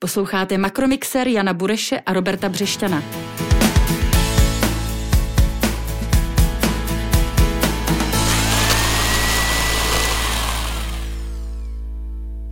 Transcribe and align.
Posloucháte 0.00 0.58
Makromixer 0.58 1.28
Jana 1.28 1.52
Bureše 1.52 2.00
a 2.00 2.12
Roberta 2.12 2.48
Břešťana. 2.48 3.02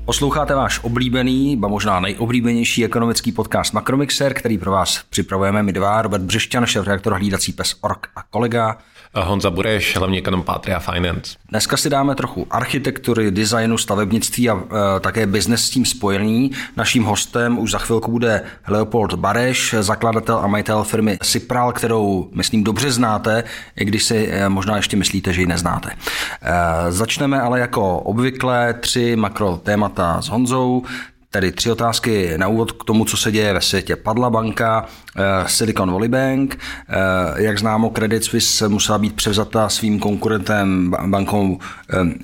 Posloucháte 0.05 0.55
váš 0.55 0.85
oblíbený, 0.85 1.57
ba 1.57 1.69
možná 1.69 2.01
nejoblíbenější 2.01 2.85
ekonomický 2.85 3.33
podcast 3.33 3.73
Makromixer, 3.73 4.35
který 4.35 4.59
pro 4.59 4.71
vás 4.71 5.03
připravujeme 5.11 5.63
my 5.63 5.73
dva, 5.73 6.03
Robert 6.03 6.23
Břešťan, 6.23 6.67
šéf-redaktor 6.67 7.15
hlídací 7.15 7.53
pes 7.53 7.75
Ork 7.81 8.09
a 8.17 8.23
kolega 8.23 8.79
Honza 9.25 9.51
Bureš, 9.51 9.97
hlavně 9.97 10.19
ekonom 10.19 10.43
Patria 10.43 10.79
Finance. 10.79 11.37
Dneska 11.49 11.77
si 11.77 11.91
dáme 11.91 12.15
trochu 12.15 12.47
architektury, 12.51 13.31
designu, 13.31 13.79
stavebnictví 13.79 14.51
a 14.51 14.55
e, 14.57 15.01
také 15.01 15.27
biznes 15.27 15.65
s 15.65 15.71
tím 15.71 15.85
spojený. 15.85 16.51
Naším 16.77 17.05
hostem 17.05 17.59
už 17.59 17.71
za 17.71 17.79
chvilku 17.79 18.11
bude 18.11 18.43
Leopold 18.69 19.15
Bareš, 19.15 19.75
zakladatel 19.81 20.39
a 20.39 20.47
majitel 20.47 20.85
firmy 20.85 21.19
Sipral, 21.23 21.73
kterou, 21.73 22.31
myslím, 22.35 22.65
dobře 22.65 22.91
znáte, 22.93 23.45
i 23.77 23.85
když 23.85 24.05
si 24.05 24.29
e, 24.31 24.49
možná 24.49 24.77
ještě 24.77 24.97
myslíte, 24.97 25.33
že 25.33 25.41
ji 25.41 25.47
neznáte. 25.47 25.91
E, 25.91 26.93
začneme 26.93 27.41
ale 27.41 27.61
jako 27.61 27.99
obvykle 27.99 28.75
tři 28.75 29.17
makro 29.17 29.57
témata 29.57 30.23
s 30.23 30.29
Honzou. 30.29 30.83
Tedy 31.31 31.53
tři 31.53 31.71
otázky 31.71 32.39
na 32.39 32.49
úvod 32.49 32.73
k 32.73 32.85
tomu, 32.85 33.05
co 33.05 33.17
se 33.17 33.33
děje 33.33 33.53
ve 33.53 33.61
světě. 33.61 33.97
Padla 33.97 34.31
banka 34.31 34.87
eh, 35.17 35.23
Silicon 35.47 35.93
Valley 35.93 36.09
Bank, 36.09 36.59
eh, 36.89 37.43
jak 37.43 37.59
známo, 37.59 37.91
Credit 37.91 38.25
Suisse 38.25 38.69
musela 38.69 38.99
být 38.99 39.17
převzata 39.17 39.69
svým 39.69 39.99
konkurentem 39.99 40.95
bankou 41.07 41.59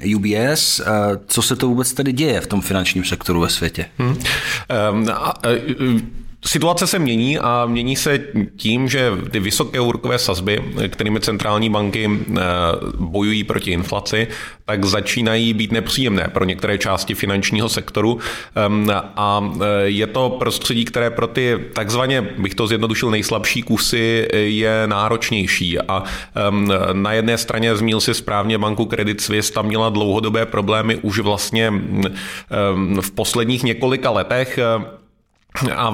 eh, 0.05 0.17
UBS. 0.17 0.81
Co 1.27 1.43
se 1.43 1.57
to 1.57 1.69
vůbec 1.69 1.93
tedy 1.93 2.13
děje 2.13 2.41
v 2.41 2.47
tom 2.47 2.61
finančním 2.61 3.05
sektoru 3.05 3.41
ve 3.41 3.49
světě? 3.49 3.87
Hmm. 3.99 4.17
Um, 4.93 5.09
a, 5.13 5.35
Situace 6.45 6.87
se 6.87 6.99
mění 6.99 7.39
a 7.39 7.67
mění 7.67 7.97
se 7.97 8.19
tím, 8.57 8.89
že 8.89 9.13
ty 9.31 9.41
vysoké 9.41 9.81
úrokové 9.81 10.19
sazby, 10.19 10.65
kterými 10.89 11.21
centrální 11.21 11.71
banky 11.71 12.11
eh, 12.11 12.41
bojují 12.99 13.45
proti 13.45 13.71
inflaci, 13.71 14.29
tak 14.65 14.85
začínají 14.85 15.55
být 15.55 15.73
nepříjemné 15.73 16.31
pro 16.33 16.45
některé 16.45 16.79
části 16.79 17.15
finančního 17.15 17.69
sektoru. 17.69 18.19
Ehm, 18.55 18.91
a 19.17 19.53
eh, 19.55 19.65
je 19.85 20.07
to 20.07 20.31
prostředí, 20.31 20.85
které 20.85 21.11
pro 21.11 21.27
ty 21.27 21.59
takzvaně, 21.73 22.23
bych 22.39 22.55
to 22.55 22.67
zjednodušil, 22.67 23.11
nejslabší 23.11 23.63
kusy 23.63 24.29
je 24.33 24.87
náročnější. 24.87 25.79
A 25.79 26.05
ehm, 26.35 26.73
na 26.93 27.13
jedné 27.13 27.39
straně 27.39 27.77
zmínil 27.77 28.01
si 28.01 28.15
správně 28.15 28.59
banku 28.59 28.85
Credit 28.87 29.21
Suisse, 29.21 29.53
tam 29.53 29.67
měla 29.67 29.89
dlouhodobé 29.89 30.47
problémy 30.47 30.97
už 30.97 31.19
vlastně 31.19 31.67
ehm, 31.67 33.01
v 33.01 33.11
posledních 33.11 33.63
několika 33.63 34.11
letech 34.11 34.59
a 35.77 35.91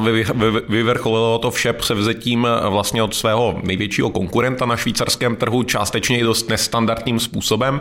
vyvrcholilo 0.68 1.38
to 1.38 1.50
vše 1.50 1.72
převzetím 1.72 2.46
eh, 2.46 2.70
vlastně 2.70 3.02
od 3.02 3.14
svého 3.14 3.60
největšího 3.62 4.10
konkurenta 4.10 4.66
na 4.66 4.76
švýcarském 4.76 5.36
trhu, 5.36 5.62
částečně 5.62 6.18
i 6.18 6.22
dost 6.22 6.48
nestandardním 6.48 7.20
způsobem. 7.20 7.80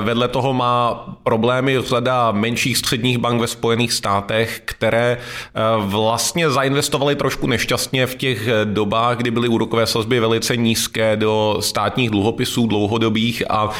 Vedle 0.00 0.28
toho 0.28 0.52
má 0.52 1.04
problémy 1.22 1.80
řada 1.80 2.32
menších 2.32 2.78
středních 2.78 3.18
bank 3.18 3.40
ve 3.40 3.46
Spojených 3.46 3.92
státech, 3.92 4.62
které 4.64 5.18
eh, 5.18 5.60
vlastně 5.78 6.50
zainvestovaly 6.50 7.16
trošku 7.16 7.46
nešťastně 7.46 8.06
v 8.06 8.14
těch 8.14 8.48
eh, 8.48 8.64
dobách, 8.64 9.16
kdy 9.16 9.30
byly 9.30 9.48
úrokové 9.48 9.86
sazby 9.86 10.20
velice 10.20 10.56
nízké 10.56 11.16
do 11.16 11.56
státních 11.60 12.10
dluhopisů 12.10 12.66
dlouhodobých 12.66 13.50
a 13.50 13.70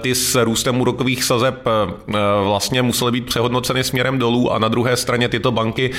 ty 0.00 0.14
s 0.14 0.44
růstem 0.44 0.80
úrokových 0.80 1.24
sazeb 1.24 1.64
vlastně 2.44 2.82
musely 2.82 3.12
být 3.12 3.26
přehodnoceny 3.26 3.84
směrem 3.84 4.18
dolů 4.18 4.52
a 4.52 4.58
na 4.58 4.68
druhé 4.68 4.96
straně 4.96 5.28
tyto 5.28 5.52
banky 5.52 5.90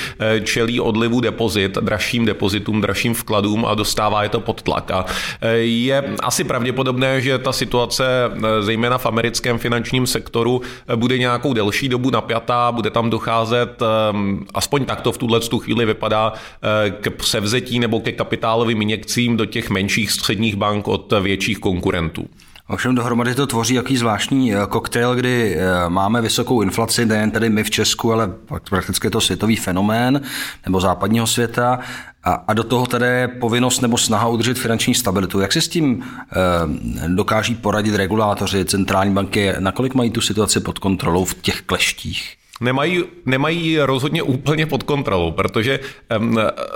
čelí 0.52 0.80
odlivu 0.80 1.20
depozit, 1.22 1.78
dražším 1.82 2.26
depozitům, 2.26 2.82
dražším 2.82 3.14
vkladům 3.14 3.66
a 3.66 3.76
dostává 3.76 4.24
je 4.24 4.30
to 4.30 4.40
pod 4.40 4.62
tlak. 4.62 4.92
A 4.92 5.06
e, 5.42 5.58
je 5.58 6.04
asi 6.20 6.44
pravděpodobné, 6.44 7.22
že 7.22 7.38
ta 7.38 7.52
situace, 7.52 8.06
e, 8.06 8.64
zejména 8.64 8.98
v 8.98 9.06
americkém 9.06 9.58
finančním 9.58 10.08
sektoru, 10.08 10.62
e, 10.88 10.96
bude 10.96 11.18
nějakou 11.18 11.53
delší 11.53 11.90
dobu 11.90 12.09
napjatá, 12.09 12.72
bude 12.72 12.90
tam 12.90 13.09
docházet, 13.09 13.81
aspoň 14.53 14.86
takto 14.86 15.12
v 15.12 15.18
tuhle 15.18 15.40
tu 15.40 15.59
chvíli 15.59 15.86
vypadá, 15.86 16.34
k 17.02 17.09
převzetí 17.09 17.80
nebo 17.80 18.00
ke 18.00 18.12
kapitálovým 18.12 18.81
injekcím 18.81 19.38
do 19.38 19.46
těch 19.46 19.70
menších 19.70 20.12
středních 20.12 20.56
bank 20.56 20.88
od 20.88 21.14
větších 21.22 21.59
konkurentů. 21.59 22.28
Ovšem 22.72 22.96
dohromady 22.96 23.36
to 23.36 23.48
tvoří 23.48 23.74
jaký 23.74 23.98
zvláštní 23.98 24.56
eh, 24.56 24.58
koktejl, 24.70 25.16
kdy 25.16 25.56
eh, 25.56 25.90
máme 25.90 26.22
vysokou 26.22 26.62
inflaci, 26.62 27.06
nejen 27.06 27.32
tady 27.32 27.50
my 27.50 27.64
v 27.64 27.70
Česku, 27.70 28.14
ale 28.14 28.34
prakticky 28.70 29.08
je 29.08 29.12
to 29.12 29.22
světový 29.22 29.56
fenomén 29.56 30.22
nebo 30.66 30.81
západního 30.81 31.28
světa. 31.28 31.80
A, 32.24 32.31
a 32.34 32.54
do 32.54 32.64
toho 32.64 32.88
tedy 32.88 33.06
je 33.06 33.28
povinnost 33.28 33.81
nebo 33.81 33.98
snaha 33.98 34.28
udržet 34.28 34.60
finanční 34.60 34.96
stabilitu. 34.96 35.40
Jak 35.40 35.54
si 35.54 35.62
s 35.62 35.68
tím 35.68 36.04
e, 36.04 37.08
dokáží 37.08 37.56
poradit 37.56 37.96
regulátoři, 37.96 38.66
centrální 38.66 39.14
banky? 39.14 39.54
Nakolik 39.60 39.94
mají 39.94 40.12
tu 40.12 40.22
situaci 40.22 40.60
pod 40.60 40.80
kontrolou 40.80 41.26
v 41.26 41.34
těch 41.34 41.62
kleštích? 41.62 42.36
Nemají, 42.62 43.04
nemají 43.26 43.80
rozhodně 43.80 44.24
úplně 44.24 44.66
pod 44.66 44.84
kontrolou, 44.84 45.31
protože 45.31 45.80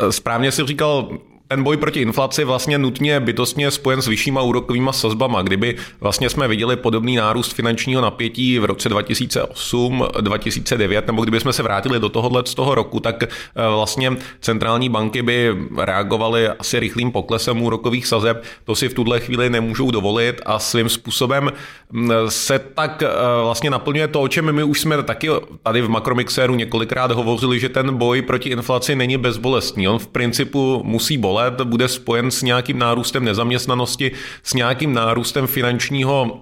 správně 0.09 0.51
si 0.51 0.66
říkal, 0.66 1.09
ten 1.47 1.63
boj 1.63 1.78
proti 1.78 2.01
inflaci 2.01 2.44
vlastně 2.44 2.78
nutně 2.78 3.19
bytostně 3.19 3.72
spojen 3.72 4.01
s 4.01 4.07
vyššíma 4.07 4.41
úrokovými 4.41 4.89
sazbama. 4.91 5.41
Kdyby 5.41 5.75
vlastně 6.00 6.29
jsme 6.29 6.47
viděli 6.47 6.75
podobný 6.75 7.16
nárůst 7.16 7.53
finančního 7.53 8.01
napětí 8.01 8.59
v 8.59 8.66
roce 8.66 8.89
2008, 8.89 10.07
2009, 10.22 11.07
nebo 11.07 11.22
kdyby 11.22 11.39
jsme 11.39 11.53
se 11.53 11.63
vrátili 11.63 12.00
do 12.00 12.09
tohohle 12.09 12.44
z 12.45 12.55
toho 12.55 12.75
roku, 12.75 13.00
tak 13.00 13.23
eh, 13.23 13.28
vlastně 13.55 14.17
centrální 14.41 14.89
banky 14.89 15.22
by 15.22 15.55
reagovaly 15.78 16.47
asi 16.47 16.79
rychlým 16.79 17.11
poklesem 17.11 17.61
úrokových 17.61 18.07
sazeb. 18.07 18.44
To 18.63 18.75
si 18.75 18.89
v 18.89 18.94
tuhle 18.94 19.19
chvíli 19.19 19.50
nemůžou 19.50 19.91
dovolit 19.91 20.41
a 20.45 20.59
svým 20.59 20.89
způsobem 20.89 21.51
mm, 21.91 22.11
se 22.29 22.59
tak 22.59 23.03
eh, 23.03 23.07
vlastně 23.44 23.69
naplňuje 23.69 24.07
to, 24.07 24.22
o 24.22 24.28
čem 24.28 24.51
my 24.51 24.63
už 24.63 24.81
jsme 24.81 25.03
taky 25.03 25.29
tady 25.63 25.81
v 25.81 25.89
Makromixéru 25.89 26.55
několikrát 26.55 27.11
hovořili, 27.11 27.59
že 27.59 27.69
ten 27.69 27.97
boj 27.97 28.22
proti 28.22 28.50
inflaci 28.50 28.95
není 28.95 29.17
bezbolestný. 29.17 29.88
On 29.88 30.00
v 30.00 30.07
principu 30.07 30.81
musí 30.85 31.17
bolet 31.17 31.34
let 31.35 31.62
bude 31.62 31.88
spojen 31.88 32.31
s 32.31 32.41
nějakým 32.41 32.79
nárůstem 32.79 33.25
nezaměstnanosti, 33.25 34.12
s 34.44 34.53
nějakým 34.53 34.94
nárůstem 34.94 35.47
finančního 35.47 36.41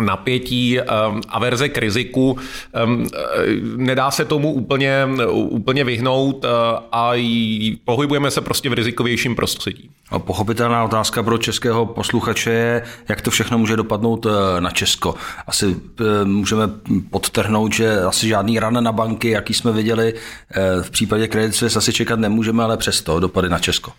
napětí, 0.00 0.78
um, 0.78 1.20
averze 1.28 1.68
k 1.68 1.78
riziku. 1.78 2.38
Um, 2.84 3.08
nedá 3.76 4.10
se 4.10 4.24
tomu 4.24 4.52
úplně, 4.52 5.08
úplně 5.32 5.84
vyhnout 5.84 6.44
uh, 6.44 6.50
a 6.92 7.12
pohybujeme 7.84 8.30
se 8.30 8.40
prostě 8.40 8.70
v 8.70 8.72
rizikovějším 8.72 9.36
prostředí. 9.36 9.90
A 10.10 10.18
pochopitelná 10.18 10.84
otázka 10.84 11.22
pro 11.22 11.38
českého 11.38 11.86
posluchače 11.86 12.50
je, 12.50 12.82
jak 13.08 13.22
to 13.22 13.30
všechno 13.30 13.58
může 13.58 13.76
dopadnout 13.76 14.26
uh, 14.26 14.32
na 14.60 14.70
Česko. 14.70 15.14
Asi 15.46 15.76
můžeme 16.24 16.62
podtrhnout, 17.10 17.72
že 17.72 18.00
asi 18.00 18.28
žádný 18.28 18.58
ran 18.58 18.84
na 18.84 18.92
banky, 18.92 19.30
jaký 19.30 19.54
jsme 19.54 19.72
viděli 19.72 20.14
v 20.82 20.90
případě 20.90 21.28
Credit 21.28 21.54
Suisse, 21.54 21.78
asi 21.78 21.92
čekat 21.92 22.18
nemůžeme, 22.18 22.64
ale 22.64 22.76
přesto 22.76 23.20
dopady 23.20 23.48
na 23.48 23.58
Česko. 23.58 23.92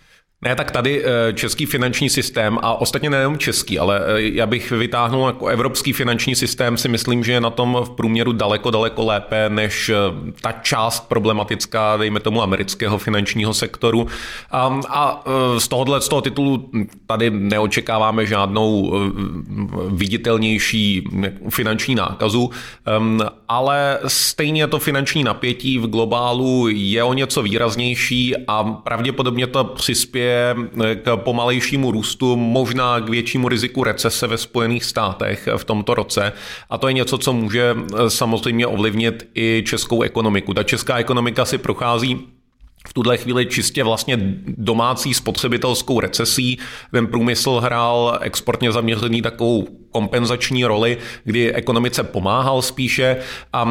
Ne, 0.44 0.54
tak 0.54 0.70
tady 0.70 1.04
eh, 1.04 1.32
český 1.32 1.66
finanční 1.66 2.10
systém 2.10 2.58
a 2.62 2.74
ostatně 2.74 3.10
nejenom 3.10 3.38
český, 3.38 3.78
ale 3.78 4.00
eh, 4.06 4.22
já 4.22 4.46
bych 4.46 4.70
vytáhnul 4.70 5.26
jako 5.26 5.46
evropský 5.46 5.92
finanční 5.92 6.34
systém, 6.34 6.76
si 6.76 6.88
myslím, 6.88 7.24
že 7.24 7.32
je 7.32 7.40
na 7.40 7.50
tom 7.50 7.78
v 7.84 7.90
průměru 7.90 8.32
daleko, 8.32 8.70
daleko 8.70 9.04
lépe 9.04 9.48
než 9.48 9.88
eh, 9.88 9.94
ta 10.40 10.52
část 10.52 11.08
problematická, 11.08 11.96
dejme 11.96 12.20
tomu, 12.20 12.42
amerického 12.42 12.98
finančního 12.98 13.54
sektoru. 13.54 14.06
A, 14.50 14.80
a 14.88 15.24
z 15.58 15.68
tohohle 15.68 16.00
z 16.00 16.08
toho 16.08 16.22
titulu 16.22 16.70
tady 17.06 17.30
neočekáváme 17.30 18.26
žádnou 18.26 18.92
viditelnější 19.88 21.08
finanční 21.50 21.94
nákazu, 21.94 22.50
ehm, 22.86 23.20
ale 23.48 23.98
stejně 24.06 24.66
to 24.66 24.78
finanční 24.78 25.24
napětí 25.24 25.78
v 25.78 25.86
globálu 25.86 26.68
je 26.68 27.04
o 27.04 27.12
něco 27.12 27.42
výraznější 27.42 28.34
a 28.48 28.64
pravděpodobně 28.64 29.46
to 29.46 29.64
přispěje 29.64 30.31
k 31.02 31.16
pomalejšímu 31.16 31.90
růstu, 31.90 32.36
možná 32.36 33.00
k 33.00 33.08
většímu 33.08 33.48
riziku 33.48 33.84
recese 33.84 34.26
ve 34.26 34.38
Spojených 34.38 34.84
státech 34.84 35.48
v 35.56 35.64
tomto 35.64 35.94
roce. 35.94 36.32
A 36.70 36.78
to 36.78 36.88
je 36.88 36.94
něco, 36.94 37.18
co 37.18 37.32
může 37.32 37.76
samozřejmě 38.08 38.66
ovlivnit 38.66 39.28
i 39.34 39.62
českou 39.66 40.02
ekonomiku. 40.02 40.54
Ta 40.54 40.62
česká 40.62 40.96
ekonomika 40.96 41.44
si 41.44 41.58
prochází 41.58 42.31
v 42.88 42.92
tuhle 42.92 43.16
chvíli 43.16 43.46
čistě 43.46 43.84
vlastně 43.84 44.18
domácí 44.46 45.14
spotřebitelskou 45.14 46.00
recesí. 46.00 46.58
Ten 46.92 47.06
průmysl 47.06 47.60
hrál 47.60 48.18
exportně 48.20 48.72
zaměřený 48.72 49.22
takovou 49.22 49.66
kompenzační 49.90 50.64
roli, 50.64 50.98
kdy 51.24 51.52
ekonomice 51.54 52.02
pomáhal 52.04 52.62
spíše 52.62 53.16
a 53.52 53.68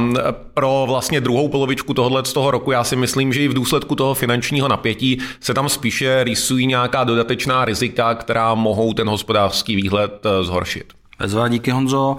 pro 0.54 0.86
vlastně 0.88 1.22
druhou 1.22 1.48
polovičku 1.48 1.94
tohohle 1.94 2.26
z 2.26 2.34
toho 2.34 2.52
roku 2.52 2.72
já 2.72 2.84
si 2.84 2.96
myslím, 2.96 3.34
že 3.34 3.44
i 3.44 3.48
v 3.48 3.54
důsledku 3.54 3.96
toho 3.96 4.14
finančního 4.14 4.68
napětí 4.68 5.18
se 5.40 5.54
tam 5.54 5.70
spíše 5.70 6.24
rýsují 6.24 6.68
nějaká 6.68 7.04
dodatečná 7.04 7.66
rizika, 7.66 8.16
která 8.16 8.56
mohou 8.56 8.94
ten 8.94 9.10
hospodářský 9.10 9.76
výhled 9.76 10.26
eh, 10.26 10.44
zhoršit. 10.44 10.94
Bezvá 11.20 11.48
díky 11.48 11.72
Honzo. 11.72 12.18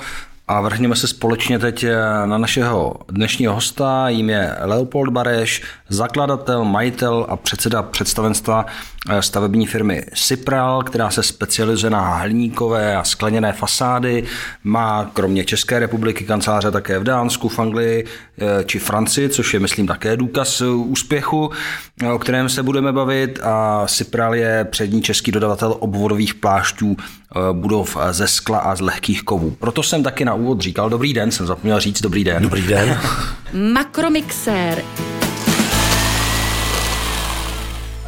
A 0.52 0.60
vrhněme 0.60 0.96
se 0.96 1.08
společně 1.08 1.58
teď 1.58 1.84
eh, 1.84 1.96
na 2.26 2.38
našeho 2.38 2.94
dnešního 3.08 3.54
hosta. 3.54 4.08
Jím 4.08 4.30
je 4.30 4.56
Leopold 4.60 5.10
Bareš, 5.10 5.62
zakladatel, 5.88 6.64
majitel 6.64 7.26
a 7.28 7.36
předseda 7.36 7.82
představenstva 7.82 8.66
eh, 9.10 9.22
stavební 9.22 9.66
firmy 9.66 10.04
Sipral, 10.14 10.82
která 10.82 11.10
se 11.10 11.22
specializuje 11.22 11.90
na 11.90 12.16
hliníkové 12.16 12.96
a 12.96 13.04
skleněné 13.04 13.52
fasády. 13.52 14.24
Má 14.64 15.10
kromě 15.12 15.44
České 15.44 15.78
republiky 15.78 16.24
kanceláře 16.24 16.70
také 16.70 16.98
v 16.98 17.04
Dánsku, 17.04 17.48
v 17.48 17.58
Anglii 17.58 18.04
eh, 18.38 18.64
či 18.64 18.78
Francii, 18.78 19.28
což 19.28 19.54
je, 19.54 19.60
myslím, 19.60 19.86
také 19.86 20.16
důkaz 20.16 20.60
úspěchu, 20.60 21.50
o 22.14 22.18
kterém 22.18 22.48
se 22.48 22.62
budeme 22.62 22.92
bavit. 22.92 23.40
A 23.42 23.86
Sipral 23.86 24.34
je 24.34 24.64
přední 24.70 25.02
český 25.02 25.32
dodavatel 25.32 25.76
obvodových 25.78 26.34
plášťů 26.34 26.96
budov 27.52 27.96
ze 28.10 28.28
skla 28.28 28.58
a 28.58 28.74
z 28.74 28.80
lehkých 28.80 29.22
kovů. 29.22 29.50
Proto 29.50 29.82
jsem 29.82 30.02
taky 30.02 30.24
na 30.24 30.34
úvod 30.42 30.60
říkal 30.60 30.90
dobrý 30.90 31.12
den, 31.12 31.30
jsem 31.30 31.46
zapomněl 31.46 31.80
říct 31.80 32.02
dobrý 32.02 32.24
den. 32.24 32.42
Dobrý 32.42 32.62
den. 32.62 32.98
Makromixér. 33.72 34.84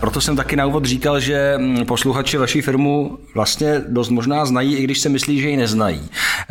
Proto 0.01 0.21
jsem 0.21 0.37
taky 0.37 0.57
na 0.57 0.67
úvod 0.67 0.85
říkal, 0.85 1.21
že 1.21 1.55
mm, 1.59 1.87
posluchači 1.87 2.39
vaší 2.39 2.61
firmu 2.61 3.19
vlastně 3.35 3.83
dost 3.89 4.09
možná 4.09 4.47
znají, 4.47 4.77
i 4.77 4.85
když 4.85 4.99
se 4.99 5.09
myslí, 5.09 5.41
že 5.41 5.49
ji 5.49 5.57
neznají. 5.57 6.09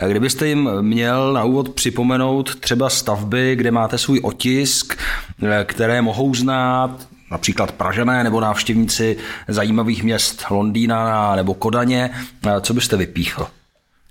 Kdybyste 0.08 0.48
jim 0.48 0.70
měl 0.82 1.34
na 1.34 1.44
úvod 1.44 1.70
připomenout 1.70 2.56
třeba 2.56 2.90
stavby, 2.90 3.56
kde 3.56 3.72
máte 3.72 3.98
svůj 3.98 4.20
otisk, 4.24 4.98
eh, 5.44 5.66
které 5.66 6.02
mohou 6.02 6.36
znát, 6.36 7.08
například 7.32 7.72
Pražané 7.72 8.24
nebo 8.24 8.40
návštěvníci 8.40 9.18
zajímavých 9.48 10.04
měst 10.04 10.46
Londýna 10.50 11.36
nebo 11.36 11.54
Kodaně, 11.54 12.10
eh, 12.48 12.62
co 12.62 12.74
byste 12.74 12.98
vypíchl? 12.98 13.48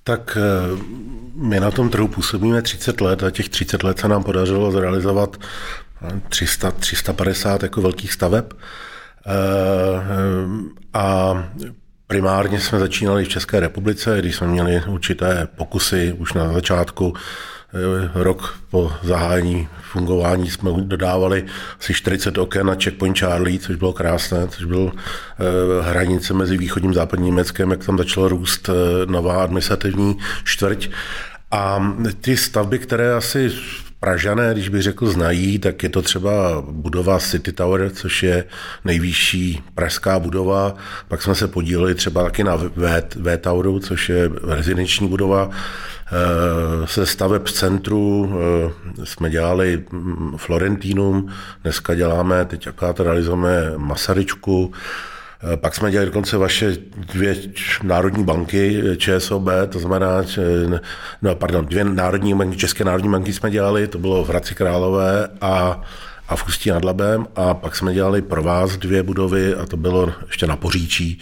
Tak 0.05 0.39
eh, 0.41 1.22
my 1.35 1.61
na 1.61 1.71
tom 1.71 1.91
trhu 1.91 2.09
působíme 2.09 2.63
30 2.63 3.01
let 3.01 3.23
a 3.23 3.31
těch 3.31 3.49
30 3.49 3.83
let 3.83 3.99
se 3.99 4.09
nám 4.09 4.25
podařilo 4.25 4.73
zrealizovat 4.73 5.37
300, 6.29 6.71
350 6.71 7.63
jako 7.63 7.81
velkých 7.81 8.13
staveb. 8.13 8.45
Eh, 8.53 9.33
a 10.95 11.35
primárně 12.07 12.61
jsme 12.61 12.79
začínali 12.79 13.25
v 13.25 13.29
České 13.29 13.61
republice, 13.61 14.17
když 14.19 14.37
jsme 14.37 14.47
měli 14.47 14.83
určité 14.87 15.49
pokusy 15.57 16.13
už 16.19 16.33
na 16.33 16.53
začátku 16.53 17.15
Eh, 17.15 17.62
rok 18.15 18.59
po 18.71 18.93
zahájení 19.03 19.69
fungování 19.93 20.51
jsme 20.51 20.71
dodávali 20.77 21.45
asi 21.81 21.95
40 21.95 22.39
oken 22.39 22.67
na 22.67 22.75
Checkpoint 22.75 23.19
Charlie, 23.19 23.59
což 23.59 23.77
bylo 23.77 23.93
krásné, 23.93 24.49
což 24.49 24.65
byl 24.65 24.93
eh, 24.93 25.83
hranice 25.83 26.35
mezi 26.35 26.57
východním 26.57 26.91
a 26.91 26.95
západním 26.95 27.27
Německem, 27.27 27.71
jak 27.71 27.85
tam 27.85 27.99
začalo 27.99 28.29
růst 28.29 28.69
eh, 28.69 28.73
nová 29.07 29.43
administrativní 29.43 30.17
čtvrť. 30.45 30.91
A 31.51 31.95
ty 32.21 32.37
stavby, 32.37 32.79
které 32.79 33.15
asi 33.15 33.51
Pražané, 34.03 34.53
když 34.53 34.69
bych 34.69 34.83
řekl, 34.83 35.07
znají, 35.07 35.59
tak 35.59 35.83
je 35.83 35.89
to 35.89 36.03
třeba 36.03 36.63
budova 36.71 37.19
City 37.19 37.53
Tower, 37.53 37.91
což 37.91 38.23
je 38.23 38.45
nejvyšší 38.85 39.63
pražská 39.75 40.19
budova. 40.19 40.75
Pak 41.09 41.23
jsme 41.23 41.35
se 41.35 41.49
podíleli 41.49 41.95
třeba 41.95 42.23
taky 42.23 42.45
na 42.45 42.57
V, 42.57 43.03
v 43.17 43.37
Toweru, 43.37 43.79
což 43.79 44.09
je 44.09 44.31
rezidenční 44.49 45.09
budova. 45.09 45.51
Eh, 46.13 46.87
se 46.87 47.07
staveb 47.07 47.49
centru 47.49 48.33
eh, 48.33 49.07
jsme 49.07 49.31
dělali 49.31 49.85
mm, 49.93 50.35
Florentínum, 50.37 51.29
dneska 51.63 51.95
děláme, 51.95 52.45
teď 52.45 52.67
akorát 52.67 53.01
realizujeme 53.01 53.73
Masaryčku, 53.77 54.73
eh, 55.53 55.57
pak 55.57 55.75
jsme 55.75 55.91
dělali 55.91 56.07
dokonce 56.07 56.37
vaše 56.37 56.77
dvě 57.13 57.37
národní 57.83 58.25
banky, 58.25 58.83
ČSOB, 58.97 59.49
to 59.69 59.79
znamená, 59.79 60.23
no, 61.23 61.35
pardon, 61.35 61.67
dvě 61.67 61.85
národní 61.85 62.35
banky, 62.35 62.57
České 62.57 62.85
národní 62.85 63.11
banky 63.11 63.33
jsme 63.33 63.51
dělali, 63.51 63.87
to 63.87 63.99
bylo 63.99 64.25
v 64.25 64.29
Hradci 64.29 64.55
Králové 64.55 65.29
a 65.41 65.81
a 66.33 66.37
v 66.37 66.49
Ústí 66.49 66.71
nad 66.71 66.85
Labem 66.85 67.27
a 67.37 67.55
pak 67.55 67.77
jsme 67.77 67.95
dělali 67.95 68.23
pro 68.23 68.43
vás 68.43 68.77
dvě 68.77 69.03
budovy 69.03 69.55
a 69.55 69.67
to 69.67 69.77
bylo 69.77 70.13
ještě 70.27 70.47
na 70.47 70.57
Poříčí, 70.57 71.21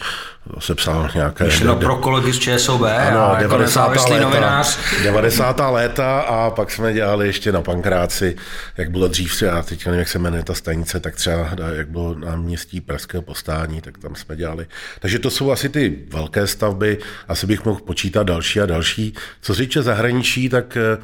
se 0.59 0.75
psal 0.75 1.09
nějaké... 1.15 1.43
Myšleno 1.43 1.75
pro 1.75 1.97
kolegy 1.97 2.33
z 2.33 2.39
ČSOB 2.39 2.81
ano, 2.81 3.31
a 3.31 3.41
90. 3.41 3.95
Jako 3.95 4.09
léta, 4.09 4.23
novinář. 4.23 4.79
90. 5.03 5.59
léta 5.69 6.19
a 6.19 6.49
pak 6.49 6.71
jsme 6.71 6.93
dělali 6.93 7.27
ještě 7.27 7.51
na 7.51 7.61
Pankráci, 7.61 8.35
jak 8.77 8.91
bylo 8.91 9.07
dřív, 9.07 9.41
já 9.41 9.63
teď 9.63 9.85
nevím, 9.85 9.99
jak 9.99 10.07
se 10.07 10.19
jmenuje 10.19 10.43
ta 10.43 10.53
stanice, 10.53 10.99
tak 10.99 11.15
třeba 11.15 11.49
jak 11.73 11.89
bylo 11.89 12.15
na 12.15 12.35
městí 12.35 12.81
Pražského 12.81 13.21
postání, 13.21 13.81
tak 13.81 13.97
tam 13.97 14.15
jsme 14.15 14.35
dělali. 14.35 14.67
Takže 14.99 15.19
to 15.19 15.29
jsou 15.29 15.51
asi 15.51 15.69
ty 15.69 15.97
velké 16.09 16.47
stavby, 16.47 16.97
asi 17.27 17.47
bych 17.47 17.65
mohl 17.65 17.79
počítat 17.79 18.23
další 18.23 18.61
a 18.61 18.65
další. 18.65 19.13
Co 19.41 19.55
se 19.55 19.61
týče 19.61 19.81
zahraničí, 19.81 20.49
tak 20.49 20.77
eh, 20.77 20.97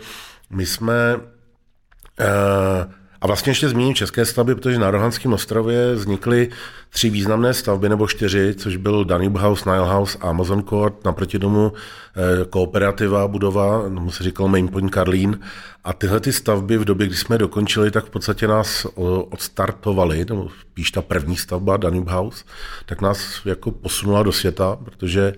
my 0.49 0.65
jsme 0.65 1.15
uh, 1.15 2.91
a 3.21 3.27
vlastně 3.27 3.49
ještě 3.49 3.69
zmíním 3.69 3.95
české 3.95 4.25
stavby, 4.25 4.55
protože 4.55 4.79
na 4.79 4.91
Rohanském 4.91 5.33
ostrově 5.33 5.93
vznikly 5.95 6.49
tři 6.89 7.09
významné 7.09 7.53
stavby, 7.53 7.89
nebo 7.89 8.07
čtyři, 8.07 8.55
což 8.57 8.75
byl 8.75 9.05
Danube 9.05 9.39
House, 9.39 9.71
Nile 9.71 9.89
House 9.89 10.17
a 10.21 10.29
Amazon 10.29 10.63
Court, 10.63 11.05
naproti 11.05 11.39
tomu 11.39 11.73
eh, 11.73 12.45
kooperativa 12.45 13.27
budova, 13.27 13.81
tomu 13.81 14.11
se 14.11 14.23
říkal 14.23 14.47
Main 14.47 14.67
Point 14.67 14.91
Karlín. 14.91 15.39
A 15.83 15.93
tyhle 15.93 16.19
ty 16.19 16.33
stavby 16.33 16.77
v 16.77 16.85
době, 16.85 17.07
kdy 17.07 17.15
jsme 17.15 17.33
je 17.33 17.39
dokončili, 17.39 17.91
tak 17.91 18.05
v 18.05 18.09
podstatě 18.09 18.47
nás 18.47 18.87
odstartovali, 19.29 20.25
nebo 20.29 20.49
spíš 20.61 20.91
ta 20.91 21.01
první 21.01 21.35
stavba 21.35 21.77
Danube 21.77 22.11
House, 22.11 22.43
tak 22.85 23.01
nás 23.01 23.41
jako 23.45 23.71
posunula 23.71 24.23
do 24.23 24.31
světa, 24.31 24.77
protože 24.85 25.33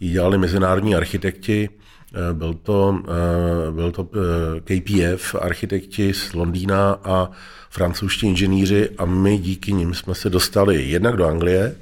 ji 0.00 0.10
dělali 0.10 0.38
mezinárodní 0.38 0.94
architekti, 0.94 1.68
byl 2.32 2.54
to, 2.54 2.98
eh, 3.08 3.72
byl 3.72 3.92
to 3.92 4.08
eh, 4.14 4.60
KPF, 4.60 5.34
architekti 5.34 6.14
z 6.14 6.34
Londýna 6.34 6.98
a 7.04 7.30
francouzští 7.70 8.26
inženýři 8.26 8.90
a 8.98 9.04
my 9.04 9.38
díky 9.38 9.72
nim 9.72 9.94
jsme 9.94 10.14
se 10.14 10.30
dostali 10.30 10.82
jednak 10.82 11.16
do 11.16 11.26
Anglie, 11.26 11.76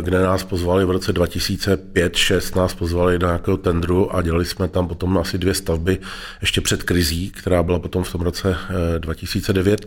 kde 0.00 0.22
nás 0.22 0.44
pozvali 0.44 0.84
v 0.84 0.90
roce 0.90 1.12
2005-2006, 1.12 2.56
nás 2.56 2.74
pozvali 2.74 3.18
do 3.18 3.26
nějakého 3.26 3.56
tendru 3.56 4.16
a 4.16 4.22
dělali 4.22 4.44
jsme 4.44 4.68
tam 4.68 4.88
potom 4.88 5.18
asi 5.18 5.38
dvě 5.38 5.54
stavby 5.54 5.98
ještě 6.40 6.60
před 6.60 6.82
krizí, 6.82 7.30
která 7.30 7.62
byla 7.62 7.78
potom 7.78 8.04
v 8.04 8.12
tom 8.12 8.20
roce 8.20 8.56
2009 8.98 9.86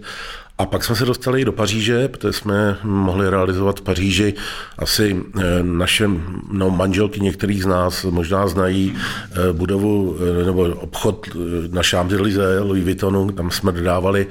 a 0.58 0.66
pak 0.66 0.84
jsme 0.84 0.96
se 0.96 1.06
dostali 1.06 1.42
i 1.42 1.46
do 1.46 1.52
Paříže, 1.52 2.08
protože 2.08 2.34
jsme 2.34 2.78
mohli 2.84 3.30
realizovat 3.30 3.80
v 3.80 3.84
Paříži 3.84 4.34
asi 4.78 5.24
eh, 5.40 5.44
naše 5.62 6.10
no, 6.52 6.70
manželky 6.70 7.20
některých 7.20 7.64
z 7.64 7.66
nás 7.66 8.04
možná 8.04 8.48
znají 8.48 8.94
eh, 8.96 9.54
budovu 9.54 10.18
eh, 10.42 10.46
nebo 10.46 10.62
obchod 10.62 11.30
na 11.72 11.82
Champs-Élysées 11.82 12.64
Louis 12.64 12.84
Vuittonu, 12.84 13.32
tam 13.32 13.52
jsme 13.52 13.72
dodávali 13.72 14.28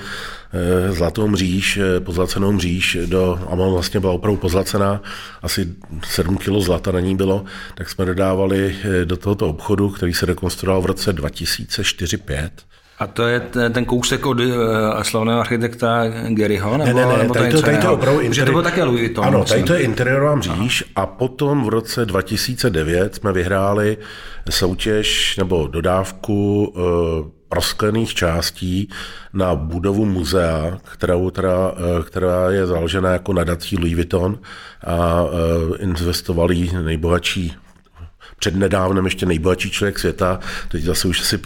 zlatou 0.91 1.29
mříž, 1.29 1.79
pozlacenou 1.99 2.53
mříž, 2.53 2.99
do, 3.07 3.39
a 3.51 3.55
vlastně 3.55 4.01
byla 4.01 4.13
opravdu 4.13 4.41
pozlacená, 4.41 5.03
asi 5.43 5.75
7 6.05 6.37
kg 6.37 6.53
zlata 6.59 6.93
na 6.93 7.01
ní 7.01 7.17
bylo, 7.17 7.45
tak 7.75 7.91
jsme 7.91 8.05
dodávali 8.05 8.77
do 9.05 9.17
tohoto 9.17 9.49
obchodu, 9.49 9.89
který 9.91 10.15
se 10.15 10.27
rekonstruoval 10.27 10.83
v 10.83 10.87
roce 10.87 11.13
2004-2005 11.13 12.51
a 13.03 13.07
to 13.07 13.27
je 13.27 13.41
ten 13.71 13.85
kousek 13.85 14.27
od 14.27 14.41
uh, 14.41 14.55
slavného 15.03 15.41
architekta 15.41 16.03
Garyho? 16.29 16.77
Nebo, 16.77 16.99
ne, 16.99 17.07
ne, 17.07 17.13
ne, 17.13 17.23
nebo 17.23 17.35
tady, 17.35 17.53
to, 17.53 17.63
tady 17.63 17.79
to 17.79 17.95
opravdu 17.95 18.21
interi... 18.21 18.47
to 18.47 18.53
bylo 18.53 18.63
také 18.63 18.85
Louis 18.85 19.01
Vuitton. 19.01 19.25
Ano, 19.25 19.45
tady 19.45 19.63
to 19.63 19.75
je 19.75 19.81
interiérová 19.81 20.35
mříž 20.35 20.85
a 20.97 21.07
potom 21.07 21.65
v 21.65 21.69
roce 21.69 22.07
2009 22.07 23.15
jsme 23.15 23.33
vyhráli 23.33 23.97
soutěž 24.51 25.37
nebo 25.37 25.67
dodávku 25.67 26.65
uh, 26.65 26.83
prosklených 27.49 28.15
částí 28.15 28.89
na 29.33 29.55
budovu 29.55 30.05
muzea, 30.05 30.79
kterou 30.93 31.31
teda, 31.31 31.73
uh, 31.73 32.05
která 32.05 32.51
je 32.51 32.67
založena 32.67 33.11
jako 33.11 33.33
nadací 33.33 33.77
Louis 33.77 33.95
Vuitton 33.95 34.39
a 34.87 35.23
uh, 35.23 35.31
investovali 35.79 36.71
nejbohatší 36.83 37.57
před 38.43 38.57
nedávnem 38.57 39.05
ještě 39.05 39.27
nejbohatší 39.27 39.71
člověk 39.71 39.99
světa, 39.99 40.41
teď 40.69 40.83
zase 40.83 41.09
už 41.09 41.21
si 41.21 41.41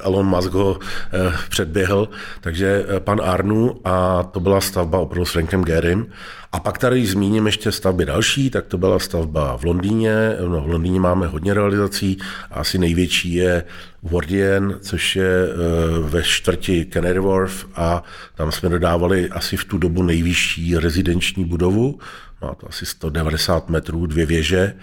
Elon 0.00 0.26
Musk 0.26 0.52
ho 0.52 0.78
eh, 1.12 1.32
předběhl, 1.48 2.08
takže 2.40 2.86
eh, 2.88 3.00
pan 3.00 3.20
Arnu 3.24 3.80
a 3.84 4.22
to 4.22 4.40
byla 4.40 4.60
stavba 4.60 4.98
opravdu 4.98 5.24
s 5.24 5.32
Frankem 5.32 5.64
Gerim. 5.64 6.06
A 6.52 6.60
pak 6.60 6.78
tady 6.78 7.06
zmíním 7.06 7.46
ještě 7.46 7.72
stavby 7.72 8.04
další, 8.04 8.50
tak 8.50 8.66
to 8.66 8.78
byla 8.78 8.98
stavba 8.98 9.56
v 9.56 9.64
Londýně. 9.64 10.36
No, 10.48 10.60
v 10.60 10.68
Londýně 10.68 11.00
máme 11.00 11.26
hodně 11.26 11.54
realizací, 11.54 12.18
asi 12.50 12.78
největší 12.78 13.34
je 13.34 13.64
Wardian, 14.02 14.74
což 14.80 15.16
je 15.16 15.32
eh, 15.44 16.08
ve 16.08 16.22
čtvrti 16.22 16.86
Canary 16.92 17.20
Wharf 17.20 17.66
a 17.76 18.02
tam 18.34 18.52
jsme 18.52 18.68
dodávali 18.68 19.28
asi 19.30 19.56
v 19.56 19.64
tu 19.64 19.78
dobu 19.78 20.02
nejvyšší 20.02 20.76
rezidenční 20.76 21.44
budovu, 21.44 21.98
má 22.42 22.54
to 22.54 22.68
asi 22.68 22.86
190 22.86 23.68
metrů, 23.68 24.06
dvě 24.06 24.26
věže 24.26 24.74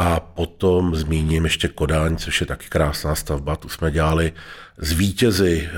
a 0.00 0.20
potom 0.20 0.96
zmíním 0.96 1.44
ještě 1.44 1.68
Kodáň, 1.68 2.16
což 2.16 2.40
je 2.40 2.46
taky 2.46 2.66
krásná 2.68 3.14
stavba. 3.14 3.56
Tu 3.56 3.68
jsme 3.68 3.90
dělali 3.90 4.32
z 4.78 4.92
vítězy, 4.92 5.68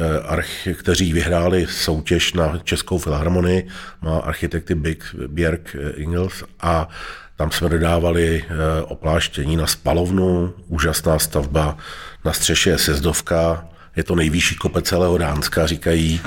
eh, 0.66 0.74
kteří 0.74 1.12
vyhráli 1.12 1.66
soutěž 1.66 2.32
na 2.32 2.58
Českou 2.64 2.98
filharmonii, 2.98 3.68
má 4.02 4.18
architekty 4.18 4.74
Big 4.74 5.04
Björk 5.26 5.74
eh, 5.74 5.90
Ingels 5.90 6.44
a 6.60 6.88
Tam 7.36 7.50
jsme 7.50 7.68
dodávali 7.68 8.44
opláštění 8.84 9.56
na 9.56 9.66
spalovnu, 9.66 10.54
úžasná 10.68 11.18
stavba, 11.18 11.76
na 12.24 12.32
střeše 12.32 12.70
je 12.70 12.78
sezdovka, 12.78 13.68
je 13.96 14.04
to 14.04 14.14
nejvyšší 14.14 14.56
kopec 14.56 14.88
celého 14.88 15.18
Dánska, 15.18 15.66
říkají, 15.66 16.20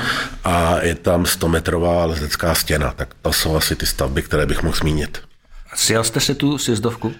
a 0.43 0.81
je 0.81 0.95
tam 0.95 1.23
100-metrová 1.23 2.07
lezecká 2.07 2.55
stěna. 2.55 2.91
Tak 2.91 3.13
to 3.21 3.33
jsou 3.33 3.55
asi 3.55 3.75
ty 3.75 3.85
stavby, 3.85 4.21
které 4.21 4.45
bych 4.45 4.63
mohl 4.63 4.75
zmínit. 4.75 5.21
Sjel 5.75 6.03
jste 6.03 6.19
se 6.19 6.35
tu 6.35 6.57
sjezdovku? 6.57 7.15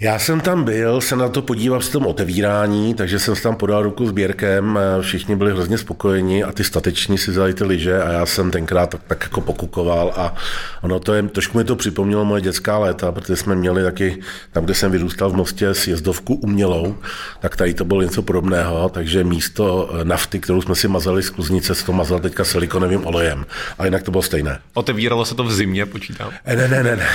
Já 0.00 0.18
jsem 0.18 0.40
tam 0.40 0.64
byl, 0.64 1.00
se 1.00 1.16
na 1.16 1.28
to 1.28 1.42
podíval 1.42 1.80
při 1.80 1.92
tom 1.92 2.06
otevírání, 2.06 2.94
takže 2.94 3.18
jsem 3.18 3.34
tam 3.36 3.56
podal 3.56 3.82
ruku 3.82 4.06
s 4.06 4.10
Běrkem, 4.10 4.78
všichni 5.00 5.36
byli 5.36 5.52
hrozně 5.52 5.78
spokojeni 5.78 6.44
a 6.44 6.52
ty 6.52 6.64
stateční 6.64 7.18
si 7.18 7.30
vzali 7.30 7.54
ty 7.54 7.64
lyže 7.64 8.02
a 8.02 8.12
já 8.12 8.26
jsem 8.26 8.50
tenkrát 8.50 8.90
tak, 8.90 9.00
tak 9.06 9.22
jako 9.22 9.40
pokukoval 9.40 10.12
a 10.16 10.34
ono 10.82 11.00
to 11.00 11.14
je, 11.14 11.22
trošku 11.22 11.58
mi 11.58 11.64
to 11.64 11.76
připomnělo 11.76 12.24
moje 12.24 12.42
dětská 12.42 12.78
léta, 12.78 13.12
protože 13.12 13.36
jsme 13.36 13.56
měli 13.56 13.82
taky, 13.82 14.18
tam, 14.52 14.64
kde 14.64 14.74
jsem 14.74 14.92
vyrůstal 14.92 15.30
v 15.30 15.36
Mostě, 15.36 15.74
sjezdovku 15.74 16.34
umělou, 16.34 16.96
tak 17.40 17.56
tady 17.56 17.74
to 17.74 17.84
bylo 17.84 18.02
něco 18.02 18.22
podobného, 18.22 18.88
takže 18.88 19.24
místo 19.24 19.90
nafty, 20.04 20.40
kterou 20.40 20.62
jsme 20.62 20.74
si 20.74 20.88
mazali 20.88 21.22
z 21.22 21.30
kluznice, 21.30 21.74
se 21.74 21.86
to 21.86 21.92
mazal 21.92 22.20
teďka 22.20 22.44
silikonovým 22.44 23.06
olejem. 23.06 23.46
A 23.78 23.84
jinak 23.84 24.02
to 24.02 24.10
bylo 24.10 24.22
stejné. 24.22 24.58
Otevíralo 24.74 25.24
se 25.24 25.34
to 25.34 25.44
v 25.44 25.52
zimě, 25.52 25.86
počítám? 25.86 26.30
Ne, 26.46 26.56
ne, 26.56 26.68
ne, 26.68 26.96
ne. 26.96 26.96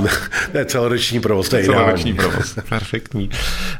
ne. 0.00 0.10
ne 0.54 0.64
celoroční 0.64 1.20
provoz, 1.20 1.48
to 1.48 1.56
je 1.56 1.85
roční 1.90 2.14
provoz. 2.14 2.58
Perfektní. 2.68 3.30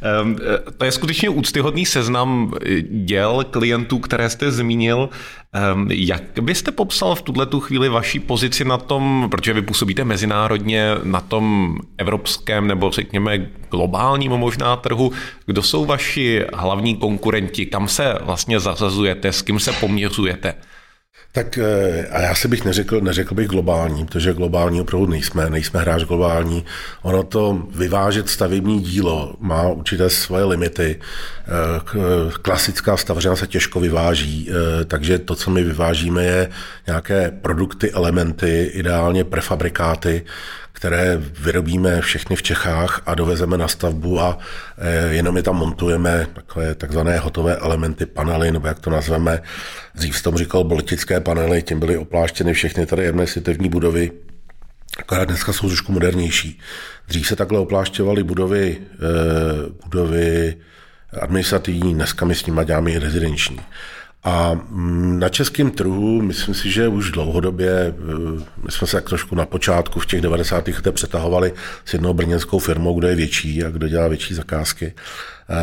Ehm, 0.02 0.36
to 0.76 0.84
je 0.84 0.92
skutečně 0.92 1.28
úctyhodný 1.28 1.86
seznam 1.86 2.52
děl 2.90 3.44
klientů, 3.50 3.98
které 3.98 4.30
jste 4.30 4.50
zmínil. 4.50 5.08
Ehm, 5.52 5.88
jak 5.90 6.22
byste 6.40 6.70
popsal 6.70 7.14
v 7.14 7.22
tuhle 7.22 7.46
tu 7.46 7.60
chvíli 7.60 7.88
vaší 7.88 8.20
pozici 8.20 8.64
na 8.64 8.78
tom, 8.78 9.28
protože 9.30 9.52
vy 9.52 9.62
působíte 9.62 10.04
mezinárodně 10.04 10.90
na 11.04 11.20
tom 11.20 11.76
evropském 11.98 12.66
nebo 12.66 12.90
řekněme 12.90 13.38
globálním 13.70 14.32
možná 14.32 14.76
trhu, 14.76 15.12
kdo 15.46 15.62
jsou 15.62 15.84
vaši 15.84 16.44
hlavní 16.54 16.96
konkurenti, 16.96 17.66
kam 17.66 17.88
se 17.88 18.18
vlastně 18.22 18.60
zařazujete, 18.60 19.32
s 19.32 19.42
kým 19.42 19.60
se 19.60 19.72
poměřujete? 19.72 20.54
Tak 21.36 21.58
eh, 21.58 22.06
a 22.10 22.20
já 22.20 22.34
si 22.34 22.48
bych 22.48 22.64
neřekl, 22.64 23.00
neřekl 23.00 23.34
bych 23.34 23.48
globální, 23.48 24.06
protože 24.06 24.34
globální 24.34 24.80
opravdu 24.80 25.06
nejsme, 25.06 25.50
nejsme 25.50 25.80
hráč 25.80 26.02
globální. 26.02 26.64
Ono 27.02 27.22
to 27.22 27.62
vyvážet 27.74 28.28
stavební 28.28 28.80
dílo 28.80 29.34
má 29.40 29.62
určité 29.68 30.10
svoje 30.10 30.44
limity. 30.44 31.00
Eh, 31.00 32.32
klasická 32.42 32.96
stavařina 32.96 33.36
se 33.36 33.46
těžko 33.46 33.80
vyváží, 33.80 34.50
eh, 34.50 34.84
takže 34.84 35.18
to, 35.18 35.34
co 35.34 35.50
my 35.50 35.62
vyvážíme, 35.62 36.24
je 36.24 36.50
nějaké 36.86 37.30
produkty, 37.42 37.92
elementy, 37.92 38.70
ideálně 38.74 39.24
prefabrikáty, 39.24 40.24
které 40.76 41.16
vyrobíme 41.40 42.00
všechny 42.00 42.36
v 42.36 42.42
Čechách 42.42 43.02
a 43.06 43.14
dovezeme 43.14 43.58
na 43.58 43.68
stavbu 43.68 44.20
a 44.20 44.38
eh, 44.78 45.14
jenom 45.14 45.36
je 45.36 45.42
tam 45.42 45.56
montujeme, 45.56 46.26
takové 46.32 46.74
takzvané 46.74 47.18
hotové 47.18 47.56
elementy, 47.56 48.06
panely, 48.06 48.50
nebo 48.50 48.66
jak 48.66 48.78
to 48.78 48.90
nazveme. 48.90 49.42
Dřív 49.94 50.18
jsem 50.18 50.36
říkal 50.36 50.64
boletické 50.64 51.20
panely, 51.20 51.62
tím 51.62 51.80
byly 51.80 51.96
opláštěny 51.96 52.52
všechny 52.52 52.86
tady 52.86 53.02
jedné 53.02 53.26
světevní 53.26 53.68
budovy, 53.68 54.10
akorát 54.98 55.24
dneska 55.24 55.52
jsou 55.52 55.68
trošku 55.68 55.92
modernější. 55.92 56.60
Dřív 57.08 57.26
se 57.26 57.36
takhle 57.36 57.58
oplášťovaly 57.58 58.22
budovy, 58.22 58.78
eh, 58.80 58.98
budovy 59.84 60.56
administrativní, 61.20 61.94
dneska 61.94 62.26
my 62.26 62.34
s 62.34 62.46
nimi 62.46 62.60
děláme 62.64 62.90
i 62.90 62.98
rezidenční. 62.98 63.60
A 64.26 64.52
mm, 64.54 65.18
na 65.18 65.28
českém 65.28 65.70
trhu, 65.70 66.22
myslím 66.22 66.54
si, 66.54 66.70
že 66.70 66.88
už 66.88 67.10
dlouhodobě, 67.10 67.70
eh, 67.70 67.92
my 68.64 68.70
jsme 68.70 68.86
se 68.86 68.96
tak 68.96 69.08
trošku 69.08 69.34
na 69.34 69.46
počátku 69.46 70.00
v 70.00 70.06
těch 70.06 70.20
90. 70.20 70.68
letech 70.68 70.92
přetahovali 70.92 71.52
s 71.84 71.92
jednou 71.92 72.12
brněnskou 72.14 72.58
firmou, 72.58 72.98
kdo 72.98 73.08
je 73.08 73.14
větší 73.14 73.64
a 73.64 73.70
kdo 73.70 73.88
dělá 73.88 74.08
větší 74.08 74.34
zakázky. 74.34 74.94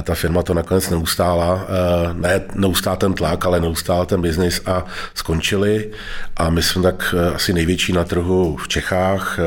Ta 0.04 0.16
firma 0.16 0.44
to 0.44 0.54
nakonec 0.54 0.90
neustála, 0.90 1.68
eh, 1.68 2.14
ne 2.14 2.42
neustál 2.56 2.96
ten 2.96 3.14
tlak, 3.14 3.46
ale 3.46 3.60
neustál 3.60 4.06
ten 4.06 4.22
biznis 4.22 4.62
a 4.66 4.86
skončili. 5.14 5.92
A 6.38 6.50
my 6.50 6.64
jsme 6.64 6.82
tak 6.84 7.16
eh, 7.18 7.36
asi 7.36 7.54
největší 7.54 7.94
na 7.94 8.04
trhu 8.04 8.58
v 8.58 8.68
Čechách 8.68 9.40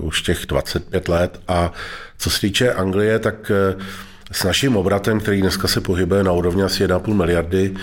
už 0.00 0.22
těch 0.22 0.46
25 0.46 1.08
let. 1.08 1.40
A 1.48 1.72
co 2.18 2.30
se 2.30 2.40
týče 2.40 2.72
Anglie, 2.72 3.18
tak 3.18 3.52
s 4.32 4.44
naším 4.44 4.76
obratem, 4.76 5.20
který 5.20 5.40
dneska 5.40 5.68
se 5.68 5.80
pohybuje 5.80 6.24
na 6.24 6.32
úrovni 6.32 6.62
asi 6.62 6.86
1,5 6.86 7.14
miliardy, 7.14 7.74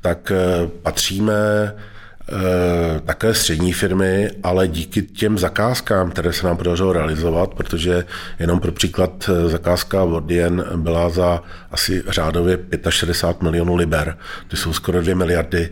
tak 0.00 0.32
eh, 0.34 0.68
patříme 0.82 1.34
eh, 1.72 3.00
také 3.00 3.34
střední 3.34 3.72
firmy, 3.72 4.30
ale 4.42 4.68
díky 4.68 5.02
těm 5.02 5.38
zakázkám, 5.38 6.10
které 6.10 6.32
se 6.32 6.46
nám 6.46 6.56
podařilo 6.56 6.92
realizovat, 6.92 7.54
protože 7.54 8.04
jenom 8.38 8.60
pro 8.60 8.72
příklad 8.72 9.30
eh, 9.30 9.48
zakázka 9.48 10.04
Vodien 10.04 10.64
byla 10.76 11.08
za 11.08 11.42
asi 11.70 12.02
řádově 12.08 12.58
65 12.90 13.42
milionů 13.42 13.76
liber, 13.76 14.18
to 14.48 14.56
jsou 14.56 14.72
skoro 14.72 15.02
2 15.02 15.14
miliardy, 15.14 15.70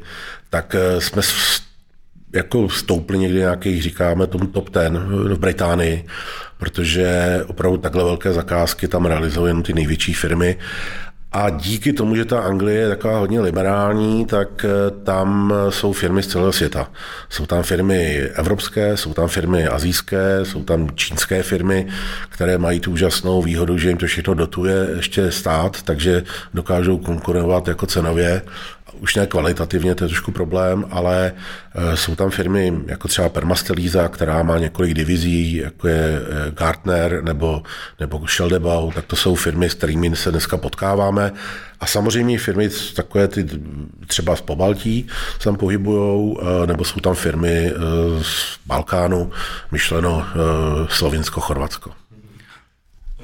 tak 0.50 0.76
jsme 0.98 1.22
jako 2.34 2.68
stoupli 2.68 3.18
někdy 3.18 3.38
nějakých, 3.38 3.82
říkáme 3.82 4.26
tomu 4.26 4.46
top 4.46 4.70
ten 4.70 4.98
v 5.34 5.38
Británii, 5.38 6.06
protože 6.58 7.40
opravdu 7.46 7.78
takhle 7.78 8.04
velké 8.04 8.32
zakázky 8.32 8.88
tam 8.88 9.06
realizují 9.06 9.50
jen 9.50 9.62
ty 9.62 9.72
největší 9.72 10.14
firmy 10.14 10.58
a 11.34 11.50
díky 11.50 11.92
tomu, 11.92 12.16
že 12.16 12.24
ta 12.24 12.40
Anglie 12.40 12.80
je 12.80 12.88
taková 12.88 13.18
hodně 13.18 13.40
liberální, 13.40 14.26
tak 14.26 14.64
eh, 14.64 14.90
tam 15.04 15.54
jsou 15.68 15.92
firmy 15.92 16.22
z 16.22 16.26
celého 16.26 16.52
světa. 16.52 16.90
Jsou 17.28 17.46
tam 17.46 17.62
firmy 17.62 18.18
evropské, 18.34 18.96
jsou 18.96 19.14
tam 19.14 19.28
firmy 19.28 19.66
azijské, 19.66 20.44
jsou 20.44 20.64
tam 20.64 20.88
čínské 20.94 21.42
firmy, 21.42 21.86
které 22.28 22.58
mají 22.58 22.80
tu 22.80 22.90
úžasnou 22.90 23.42
výhodu, 23.42 23.78
že 23.78 23.88
jim 23.88 23.98
to 23.98 24.06
všechno 24.06 24.34
dotuje 24.34 24.88
ještě 24.96 25.30
stát, 25.30 25.82
takže 25.82 26.22
dokážou 26.54 26.98
konkurovat 26.98 27.68
jako 27.68 27.86
cenově 27.86 28.42
už 28.92 29.14
ne 29.14 29.26
kvalitativně, 29.26 29.94
to 29.94 30.04
je 30.04 30.08
trošku 30.08 30.32
problém, 30.32 30.84
ale 30.90 31.32
eh, 31.74 31.96
jsou 31.96 32.14
tam 32.16 32.30
firmy 32.30 32.72
jako 32.86 33.08
třeba 33.08 33.28
Permastelíza, 33.28 34.08
která 34.08 34.42
má 34.42 34.58
několik 34.58 34.94
divizí, 34.94 35.56
jako 35.56 35.88
je 35.88 36.18
eh, 36.18 36.50
Gartner 36.50 37.24
nebo, 37.24 37.62
nebo 38.00 38.26
Sheldebau, 38.26 38.92
tak 38.92 39.04
to 39.06 39.16
jsou 39.16 39.34
firmy, 39.34 39.70
s 39.70 39.74
kterými 39.74 40.16
se 40.16 40.30
dneska 40.30 40.56
potkáváme. 40.56 41.32
A 41.80 41.86
samozřejmě 41.86 42.38
firmy 42.38 42.70
takové 42.96 43.28
ty 43.28 43.46
třeba 44.06 44.36
z 44.36 44.40
Pobaltí 44.40 45.06
se 45.38 45.44
tam 45.44 45.56
pohybují, 45.56 46.36
eh, 46.40 46.66
nebo 46.66 46.84
jsou 46.84 47.00
tam 47.00 47.14
firmy 47.14 47.72
z 48.22 48.58
Balkánu, 48.66 49.30
myšleno 49.72 50.26
Slovinsko, 50.88 51.40
Chorvatsko. 51.40 52.03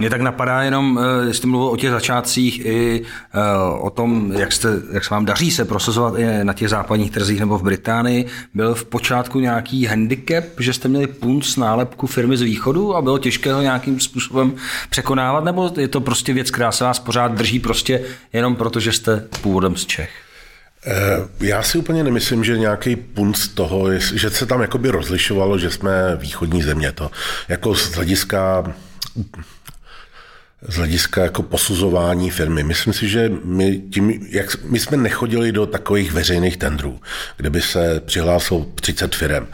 Mě 0.01 0.11
tak 0.11 0.21
napadá 0.21 0.63
jenom, 0.63 1.01
eh, 1.03 1.27
jestli 1.27 1.49
mluvil 1.49 1.69
o 1.69 1.77
těch 1.77 1.91
začátcích 1.91 2.67
i 2.67 3.03
eh, 3.35 3.39
o 3.81 3.91
tom, 3.91 4.33
jak, 4.33 4.53
jste, 4.53 4.69
jak 4.93 5.05
se 5.05 5.15
vám 5.15 5.25
daří 5.25 5.51
se 5.51 5.65
prosazovat 5.65 6.15
i 6.19 6.45
na 6.45 6.53
těch 6.53 6.69
západních 6.69 7.11
trzích 7.11 7.41
nebo 7.41 7.59
v 7.59 7.63
Británii. 7.63 8.27
Byl 8.55 8.75
v 8.75 8.85
počátku 8.85 9.41
nějaký 9.41 9.87
handicap, 9.87 10.45
že 10.59 10.73
jste 10.73 10.89
měli 10.89 11.07
punc 11.07 11.57
nálepku 11.57 12.07
firmy 12.07 12.37
z 12.37 12.43
východu 12.43 12.97
a 12.97 13.03
bylo 13.03 13.19
těžké 13.19 13.53
ho 13.53 13.63
nějakým 13.63 14.01
způsobem 14.01 14.55
překonávat, 14.91 15.45
nebo 15.45 15.73
je 15.77 15.89
to 15.89 16.01
prostě 16.01 16.33
věc, 16.33 16.51
která 16.51 16.73
se 16.73 16.85
vás 16.85 16.99
pořád 16.99 17.33
drží 17.33 17.59
prostě 17.59 18.03
jenom 18.33 18.57
proto, 18.57 18.81
že 18.81 18.93
jste 18.93 19.25
původem 19.41 19.77
z 19.77 19.87
Čech? 19.87 20.11
Eh, 20.87 21.47
já 21.47 21.63
si 21.63 21.79
úplně 21.79 22.05
nemyslím, 22.05 22.45
že 22.45 22.59
nějaký 22.59 22.97
punc 22.97 23.49
toho, 23.49 23.99
že 23.99 24.31
se 24.31 24.47
tam 24.47 24.61
jakoby 24.61 24.91
rozlišovalo, 24.91 25.59
že 25.59 25.71
jsme 25.71 26.17
východní 26.17 26.63
země. 26.63 26.93
To 26.93 27.11
jako 27.49 27.75
z 27.75 27.93
hlediska 27.93 28.65
z 30.69 30.77
hlediska 30.77 31.23
jako 31.23 31.43
posuzování 31.43 32.31
firmy. 32.31 32.63
Myslím 32.63 32.93
si, 32.93 33.09
že 33.09 33.33
my, 33.45 33.79
tím, 33.79 34.27
jak, 34.31 34.65
my 34.65 34.79
jsme 34.79 34.97
nechodili 34.97 35.53
do 35.53 35.67
takových 35.67 36.13
veřejných 36.13 36.57
tendrů, 36.57 37.01
kde 37.37 37.51
by 37.51 37.61
se 37.61 38.01
přihlásilo 38.01 38.67
30 38.75 39.15
firm 39.15 39.47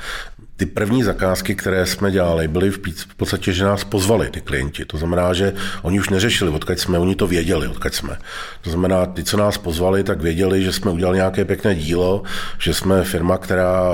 ty 0.57 0.67
první 0.67 1.03
zakázky, 1.03 1.55
které 1.55 1.87
jsme 1.87 2.13
dělali, 2.13 2.49
byly 2.49 2.71
v 2.71 3.15
podstatě, 3.17 3.53
že 3.53 3.65
nás 3.65 3.85
pozvali 3.85 4.31
ty 4.31 4.41
klienti. 4.41 4.85
To 4.85 4.99
znamená, 4.99 5.33
že 5.33 5.53
oni 5.83 6.01
už 6.01 6.09
neřešili, 6.09 6.51
odkud 6.51 6.79
jsme, 6.79 6.99
oni 6.99 7.15
to 7.15 7.27
věděli, 7.27 7.69
odkud 7.69 7.95
jsme. 7.95 8.19
To 8.63 8.71
znamená, 8.71 9.07
ty, 9.07 9.25
co 9.25 9.37
nás 9.37 9.59
pozvali, 9.59 10.05
tak 10.05 10.21
věděli, 10.21 10.65
že 10.65 10.73
jsme 10.73 10.91
udělali 10.91 11.17
nějaké 11.17 11.45
pěkné 11.45 11.75
dílo, 11.75 12.23
že 12.59 12.75
jsme 12.75 13.05
firma, 13.05 13.39
která 13.39 13.93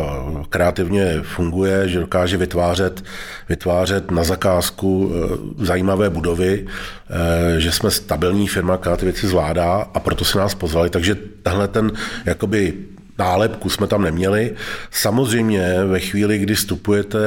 kreativně 0.48 1.20
funguje, 1.22 1.88
že 1.88 2.00
dokáže 2.00 2.36
vytvářet, 2.36 3.04
vytvářet 3.48 4.10
na 4.10 4.24
zakázku 4.24 5.12
eh, 5.14 5.64
zajímavé 5.64 6.10
budovy, 6.10 6.66
eh, 6.66 7.60
že 7.60 7.72
jsme 7.72 7.90
stabilní 7.90 8.48
firma, 8.48 8.76
která 8.76 8.96
ty 8.96 9.04
věci 9.04 9.26
zvládá 9.26 9.90
a 9.94 10.00
proto 10.00 10.24
se 10.24 10.38
nás 10.38 10.54
pozvali. 10.54 10.90
Takže 10.90 11.14
tenhle 11.42 11.68
ten 11.68 11.92
jakoby 12.24 12.74
nálepku 13.18 13.70
jsme 13.70 13.86
tam 13.86 14.02
neměli. 14.02 14.54
Samozřejmě 14.90 15.84
ve 15.84 16.00
chvíli, 16.00 16.38
kdy 16.38 16.54
vstupujete, 16.54 17.18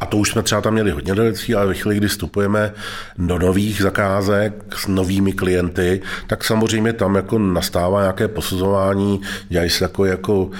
a 0.00 0.06
to 0.06 0.16
už 0.16 0.30
jsme 0.30 0.42
třeba 0.42 0.60
tam 0.60 0.72
měli 0.72 0.90
hodně 0.90 1.14
delecí, 1.14 1.54
ale 1.54 1.66
ve 1.66 1.74
chvíli, 1.74 1.96
kdy 1.96 2.08
vstupujeme 2.08 2.72
do 3.18 3.38
nových 3.38 3.82
zakázek 3.82 4.54
s 4.76 4.86
novými 4.86 5.32
klienty, 5.32 6.02
tak 6.26 6.44
samozřejmě 6.44 6.92
tam 6.92 7.14
jako 7.14 7.38
nastává 7.38 8.00
nějaké 8.00 8.28
posuzování, 8.28 9.20
dělají 9.48 9.70
se 9.70 9.84
jako, 9.84 10.04
jako 10.04 10.50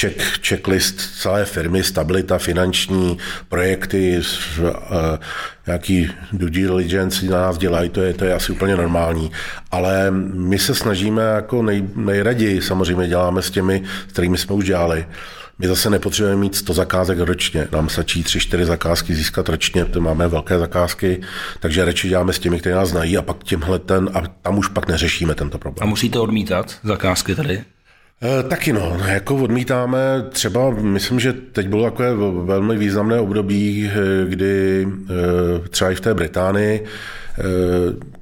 check, 0.00 0.22
checklist 0.48 1.00
celé 1.20 1.44
firmy, 1.44 1.82
stabilita 1.82 2.38
finanční, 2.38 3.18
projekty, 3.48 4.22
eh, 4.60 5.18
nějaký 5.68 6.10
due 6.32 6.50
diligence 6.50 7.26
na 7.26 7.42
nás 7.42 7.58
dělají, 7.58 7.88
to 7.88 8.02
je, 8.02 8.14
to 8.14 8.24
je 8.24 8.34
asi 8.34 8.52
úplně 8.52 8.76
normální. 8.76 9.30
Ale 9.70 10.10
my 10.10 10.58
se 10.58 10.74
snažíme 10.74 11.22
jako 11.22 11.62
nej, 11.62 11.84
nejraději 11.94 12.62
samozřejmě 12.62 13.08
děláme 13.08 13.42
s 13.42 13.50
těmi, 13.50 13.82
s 14.08 14.12
kterými 14.12 14.38
jsme 14.38 14.54
už 14.54 14.64
dělali. 14.64 15.06
My 15.58 15.68
zase 15.68 15.90
nepotřebujeme 15.90 16.40
mít 16.40 16.54
100 16.54 16.74
zakázek 16.74 17.18
ročně. 17.18 17.68
Nám 17.72 17.88
stačí 17.88 18.22
3-4 18.22 18.64
zakázky 18.64 19.14
získat 19.14 19.48
ročně, 19.48 19.84
to 19.84 20.00
máme 20.00 20.28
velké 20.28 20.58
zakázky, 20.58 21.20
takže 21.60 21.84
radši 21.84 22.08
děláme 22.08 22.32
s 22.32 22.38
těmi, 22.38 22.60
kteří 22.60 22.74
nás 22.74 22.88
znají 22.88 23.18
a 23.18 23.22
pak 23.22 23.44
těmhle 23.44 23.78
ten, 23.78 24.10
a 24.14 24.22
tam 24.42 24.58
už 24.58 24.68
pak 24.68 24.88
neřešíme 24.88 25.34
tento 25.34 25.58
problém. 25.58 25.88
A 25.88 25.90
musíte 25.90 26.18
odmítat 26.18 26.78
zakázky 26.82 27.34
tady? 27.34 27.64
E, 28.22 28.42
taky 28.42 28.72
no, 28.72 28.98
jako 29.06 29.36
odmítáme 29.36 29.98
třeba, 30.30 30.70
myslím, 30.70 31.20
že 31.20 31.32
teď 31.32 31.68
bylo 31.68 31.84
takové 31.84 32.14
velmi 32.44 32.76
významné 32.76 33.20
období, 33.20 33.90
eh, 33.90 34.26
kdy 34.28 34.86
e, 34.86 35.68
třeba 35.68 35.90
i 35.90 35.94
v 35.94 36.00
té 36.00 36.14
Británii 36.14 36.84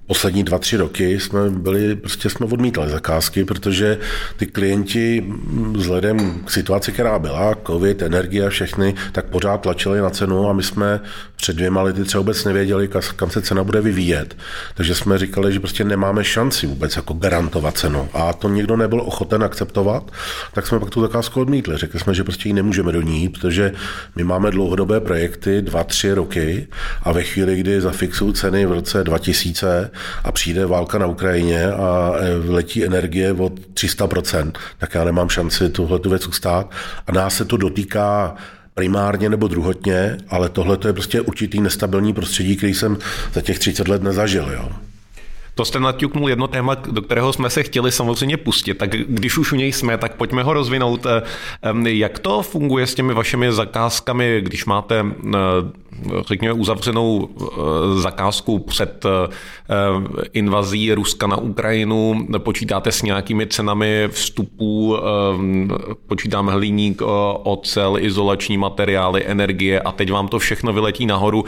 poslední 0.07 0.45
dva, 0.45 0.59
tři 0.59 0.77
roky 0.77 1.21
jsme 1.21 1.51
byli, 1.51 1.97
prostě 1.97 2.31
jsme 2.31 2.47
odmítali 2.47 2.91
zakázky, 2.91 3.45
protože 3.45 3.99
ty 4.37 4.47
klienti 4.47 5.33
vzhledem 5.73 6.41
k 6.45 6.51
situaci, 6.51 6.93
která 6.93 7.19
byla, 7.19 7.55
covid, 7.67 8.03
energie 8.03 8.47
a 8.47 8.51
všechny, 8.51 8.95
tak 9.13 9.27
pořád 9.27 9.61
tlačili 9.61 10.01
na 10.01 10.11
cenu 10.11 10.49
a 10.49 10.53
my 10.53 10.63
jsme 10.63 11.01
před 11.37 11.57
dvěma 11.57 11.83
lety 11.83 12.05
třeba 12.05 12.21
vůbec 12.21 12.45
nevěděli, 12.45 12.89
kam 13.17 13.31
se 13.31 13.43
cena 13.43 13.65
bude 13.65 13.81
vyvíjet. 13.81 14.37
Takže 14.75 14.95
jsme 14.95 15.19
říkali, 15.19 15.53
že 15.53 15.61
prostě 15.61 15.85
nemáme 15.85 16.25
šanci 16.25 16.67
vůbec 16.67 16.97
jako 16.97 17.15
garantovat 17.15 17.79
cenu. 17.79 18.09
A 18.13 18.33
to 18.33 18.49
někdo 18.49 18.77
nebyl 18.77 19.01
ochoten 19.01 19.45
akceptovat, 19.45 20.11
tak 20.55 20.67
jsme 20.67 20.81
pak 20.81 20.91
tu 20.91 21.01
zakázku 21.01 21.41
odmítli. 21.41 21.77
Řekli 21.77 22.01
jsme, 22.01 22.15
že 22.15 22.25
prostě 22.25 22.49
ji 22.49 22.53
nemůžeme 22.53 22.93
do 22.93 23.03
ní, 23.03 23.29
protože 23.29 23.73
my 24.17 24.25
máme 24.25 24.51
dlouhodobé 24.51 25.01
projekty, 25.01 25.63
dva, 25.63 25.85
tři 25.85 26.13
roky 26.13 26.67
a 27.03 27.13
ve 27.13 27.23
chvíli, 27.23 27.57
kdy 27.57 27.81
zafixují 27.81 28.35
ceny 28.35 28.67
v 28.67 28.73
roce 28.73 29.05
2000, 29.05 29.91
a 30.25 30.33
přijde 30.33 30.67
válka 30.67 30.99
na 30.99 31.07
Ukrajině 31.07 31.67
a 31.67 32.12
e, 32.17 32.50
letí 32.50 32.85
energie 32.85 33.33
od 33.33 33.53
300%, 33.75 34.53
tak 34.79 34.95
já 34.95 35.05
nemám 35.05 35.29
šanci 35.29 35.69
tuhle 35.69 35.99
tu 35.99 36.11
věc 36.11 36.26
ustát. 36.26 36.71
A 37.07 37.12
nás 37.12 37.37
se 37.37 37.45
to 37.45 37.57
dotýká 37.57 38.35
primárně 38.75 39.29
nebo 39.29 39.49
druhotně, 39.49 40.17
ale 40.29 40.49
tohle 40.49 40.79
je 40.87 40.93
prostě 40.93 41.21
určitý 41.21 41.61
nestabilní 41.61 42.12
prostředí, 42.12 42.57
který 42.57 42.75
jsem 42.75 42.99
za 43.33 43.41
těch 43.41 43.59
30 43.59 43.88
let 43.88 44.03
nezažil. 44.03 44.49
Jo. 44.53 44.69
To 45.57 45.65
jste 45.65 45.81
naťuknul 45.81 46.29
jedno 46.29 46.47
téma, 46.47 46.75
do 46.75 47.03
kterého 47.03 47.33
jsme 47.33 47.50
se 47.50 47.62
chtěli 47.62 47.93
samozřejmě 47.93 48.37
pustit, 48.37 48.75
tak 48.75 48.91
když 48.91 49.38
už 49.38 49.53
u 49.53 49.57
něj 49.57 49.73
jsme, 49.73 49.99
tak 49.99 50.15
pojďme 50.15 50.43
ho 50.43 50.53
rozvinout. 50.53 51.07
Jak 51.85 52.19
to 52.19 52.43
funguje 52.43 52.87
s 52.87 52.95
těmi 52.95 53.15
vašimi 53.15 53.53
zakázkami, 53.53 54.41
když 54.41 54.65
máte 54.65 55.05
řekněme, 56.29 56.53
uzavřenou 56.53 57.29
eh, 57.29 57.47
zakázku 58.00 58.59
před 58.59 59.05
eh, 59.05 59.29
invazí 60.33 60.95
Ruska 60.95 61.26
na 61.26 61.37
Ukrajinu, 61.37 62.26
počítáte 62.38 62.93
s 62.93 63.03
nějakými 63.03 63.47
cenami 63.47 64.09
vstupů, 64.11 64.97
eh, 64.97 65.00
počítáme 66.07 66.53
hliník, 66.53 67.03
ocel, 67.43 67.99
izolační 67.99 68.59
materiály, 68.59 69.26
energie 69.26 69.81
a 69.81 69.93
teď 69.93 70.12
vám 70.12 70.29
to 70.29 70.38
všechno 70.38 70.73
vyletí 70.73 71.07
nahoru. 71.07 71.45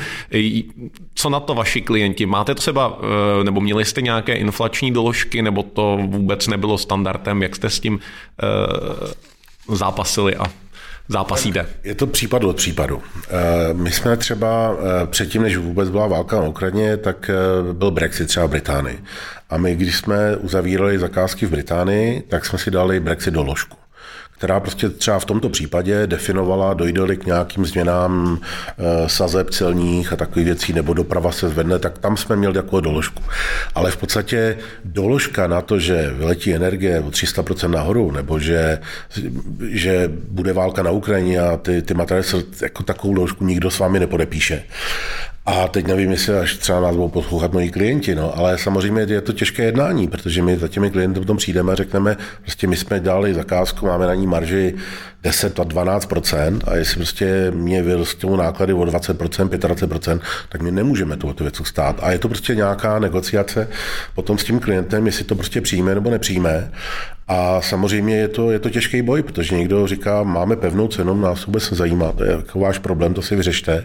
Co 1.14 1.30
na 1.30 1.40
to 1.40 1.54
vaši 1.54 1.80
klienti? 1.80 2.26
Máte 2.26 2.54
třeba, 2.54 2.98
nebo 3.42 3.60
měli 3.60 3.84
jste 3.84 4.02
nějaké 4.02 4.34
inflační 4.34 4.90
doložky, 4.90 5.42
nebo 5.42 5.62
to 5.62 5.98
vůbec 6.06 6.46
nebylo 6.46 6.78
standardem? 6.78 7.42
Jak 7.42 7.56
jste 7.56 7.70
s 7.70 7.80
tím 7.80 8.00
zápasili 9.68 10.36
a 10.36 10.44
zápasíte? 11.08 11.66
Je 11.84 11.94
to 11.94 12.06
případ 12.06 12.44
od 12.44 12.56
případu. 12.56 13.02
Eh, 13.28 13.74
my 13.74 13.90
jsme 13.90 14.16
třeba 14.16 14.76
eh, 14.78 15.06
předtím, 15.06 15.42
než 15.42 15.56
vůbec 15.56 15.90
byla 15.90 16.06
válka 16.06 16.40
na 16.40 16.48
Ukrajině, 16.48 16.96
tak 16.96 17.30
eh, 17.30 17.72
byl 17.72 17.90
Brexit 17.90 18.28
třeba 18.28 18.46
v 18.46 18.50
Británii. 18.50 19.04
A 19.50 19.56
my, 19.56 19.76
když 19.76 19.96
jsme 19.96 20.36
uzavírali 20.36 20.98
zakázky 20.98 21.46
v 21.46 21.50
Británii, 21.50 22.22
tak 22.28 22.44
jsme 22.44 22.58
si 22.58 22.70
dali 22.70 23.00
Brexit 23.00 23.34
do 23.34 23.42
ložku 23.42 23.76
která 24.38 24.60
prostě 24.60 24.88
třeba 24.88 25.18
v 25.18 25.24
tomto 25.24 25.48
případě 25.48 26.06
definovala, 26.06 26.74
dojde 26.74 27.16
k 27.16 27.26
nějakým 27.26 27.66
změnám 27.66 28.40
e, 28.78 29.08
sazeb 29.08 29.50
celních 29.50 30.12
a 30.12 30.16
takových 30.16 30.46
věcí, 30.46 30.72
nebo 30.72 30.94
doprava 30.94 31.32
se 31.32 31.48
zvedne, 31.48 31.78
tak 31.78 31.98
tam 31.98 32.16
jsme 32.16 32.36
měli 32.36 32.54
takovou 32.54 32.80
doložku. 32.80 33.22
Ale 33.74 33.90
v 33.90 33.96
podstatě 33.96 34.58
doložka 34.84 35.46
na 35.46 35.60
to, 35.60 35.78
že 35.78 36.14
vyletí 36.16 36.54
energie 36.54 37.00
o 37.00 37.10
300% 37.10 37.70
nahoru, 37.70 38.10
nebo 38.10 38.38
že, 38.38 38.78
že 39.70 40.10
bude 40.28 40.52
válka 40.52 40.82
na 40.82 40.90
Ukrajině 40.90 41.40
a 41.40 41.56
ty, 41.56 41.82
ty 41.82 41.94
materiály, 41.94 42.44
jako 42.62 42.82
takovou 42.82 43.14
doložku 43.14 43.44
nikdo 43.44 43.70
s 43.70 43.78
vámi 43.78 44.00
nepodepíše. 44.00 44.62
A 45.48 45.68
teď 45.68 45.86
nevím, 45.86 46.10
jestli 46.10 46.38
až 46.38 46.56
třeba 46.56 46.80
nás 46.80 46.96
budou 46.96 47.08
poslouchat 47.08 47.52
moji 47.52 47.70
klienti, 47.70 48.14
no, 48.14 48.38
ale 48.38 48.58
samozřejmě 48.58 49.02
je 49.02 49.20
to 49.20 49.32
těžké 49.32 49.62
jednání, 49.62 50.08
protože 50.08 50.42
my 50.42 50.56
za 50.56 50.68
těmi 50.68 50.90
klienty 50.90 51.20
potom 51.20 51.36
přijdeme 51.36 51.72
a 51.72 51.74
řekneme, 51.74 52.16
prostě 52.42 52.66
my 52.66 52.76
jsme 52.76 53.00
dali 53.00 53.34
zakázku, 53.34 53.86
máme 53.86 54.06
na 54.06 54.14
ní 54.14 54.26
marži 54.26 54.74
10 55.22 55.60
a 55.60 55.64
12 55.64 56.08
a 56.64 56.76
jestli 56.76 56.96
prostě 56.96 57.52
mě 57.54 57.82
vyrostou 57.82 58.36
náklady 58.36 58.72
o 58.72 58.78
20% 58.78 59.48
25% 59.48 60.20
tak 60.48 60.62
my 60.62 60.70
nemůžeme 60.70 61.16
tu 61.16 61.34
věc 61.40 61.60
stát. 61.64 61.96
A 62.02 62.12
je 62.12 62.18
to 62.18 62.28
prostě 62.28 62.54
nějaká 62.54 62.98
negociace 62.98 63.68
potom 64.14 64.38
s 64.38 64.44
tím 64.44 64.60
klientem, 64.60 65.06
jestli 65.06 65.24
to 65.24 65.34
prostě 65.34 65.60
přijme 65.60 65.94
nebo 65.94 66.10
nepřijme. 66.10 66.70
A 67.28 67.60
samozřejmě 67.60 68.16
je 68.16 68.28
to, 68.28 68.50
je 68.50 68.58
to 68.58 68.70
těžký 68.70 69.02
boj, 69.02 69.22
protože 69.22 69.56
někdo 69.56 69.86
říká, 69.86 70.22
máme 70.22 70.56
pevnou 70.56 70.88
cenu, 70.88 71.14
nás 71.14 71.46
vůbec 71.46 71.70
nezajímá, 71.70 72.12
to 72.12 72.24
je 72.24 72.30
jako 72.30 72.60
váš 72.60 72.78
problém, 72.78 73.14
to 73.14 73.22
si 73.22 73.36
vyřešte. 73.36 73.84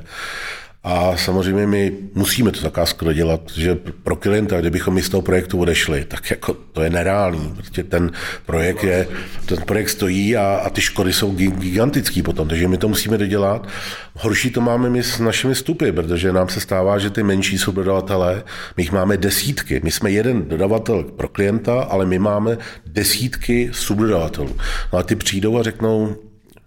A 0.84 1.18
samozřejmě 1.18 1.68
my 1.68 1.92
musíme 2.14 2.52
tu 2.52 2.60
zakázku 2.60 3.06
dodělat, 3.06 3.42
že 3.56 3.76
pro 4.04 4.16
klienta, 4.16 4.62
kdybychom 4.62 4.94
my 4.94 5.02
z 5.02 5.10
toho 5.10 5.22
projektu 5.22 5.60
odešli, 5.60 6.06
tak 6.06 6.32
jako 6.32 6.54
to 6.54 6.82
je 6.82 6.90
nereálný. 6.90 7.54
Prostě 7.56 7.84
ten 7.84 8.12
projekt 8.46 8.84
je, 8.84 9.08
ten 9.46 9.58
projekt 9.58 9.90
stojí 9.90 10.38
a, 10.38 10.56
a 10.56 10.70
ty 10.70 10.82
škody 10.82 11.14
jsou 11.14 11.32
gigantický 11.32 12.22
potom, 12.22 12.48
takže 12.48 12.68
my 12.68 12.78
to 12.78 12.88
musíme 12.88 13.18
dodělat. 13.18 13.68
Horší 14.14 14.52
to 14.52 14.62
máme 14.62 14.90
my 14.90 15.04
s 15.04 15.20
našimi 15.20 15.54
vstupy, 15.54 15.92
protože 15.92 16.34
nám 16.34 16.50
se 16.50 16.60
stává, 16.60 17.00
že 17.00 17.10
ty 17.10 17.24
menší 17.24 17.58
subdodavatelé, 17.58 18.44
my 18.78 18.84
jich 18.84 18.92
máme 18.92 19.18
desítky. 19.18 19.82
My 19.84 19.92
jsme 19.92 20.12
jeden 20.12 20.50
dodavatel 20.50 21.04
pro 21.04 21.28
klienta, 21.28 21.82
ale 21.84 22.06
my 22.06 22.20
máme 22.20 22.58
desítky 22.86 23.70
subdodavatelů. 23.74 24.56
No 24.94 25.00
a 25.00 25.04
ty 25.04 25.16
přijdou 25.16 25.58
a 25.58 25.64
řeknou, 25.64 26.16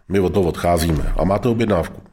my 0.09 0.21
od 0.21 0.33
toho 0.33 0.49
odcházíme 0.49 1.13
a 1.17 1.25
máte 1.25 1.49
objednávku 1.49 2.06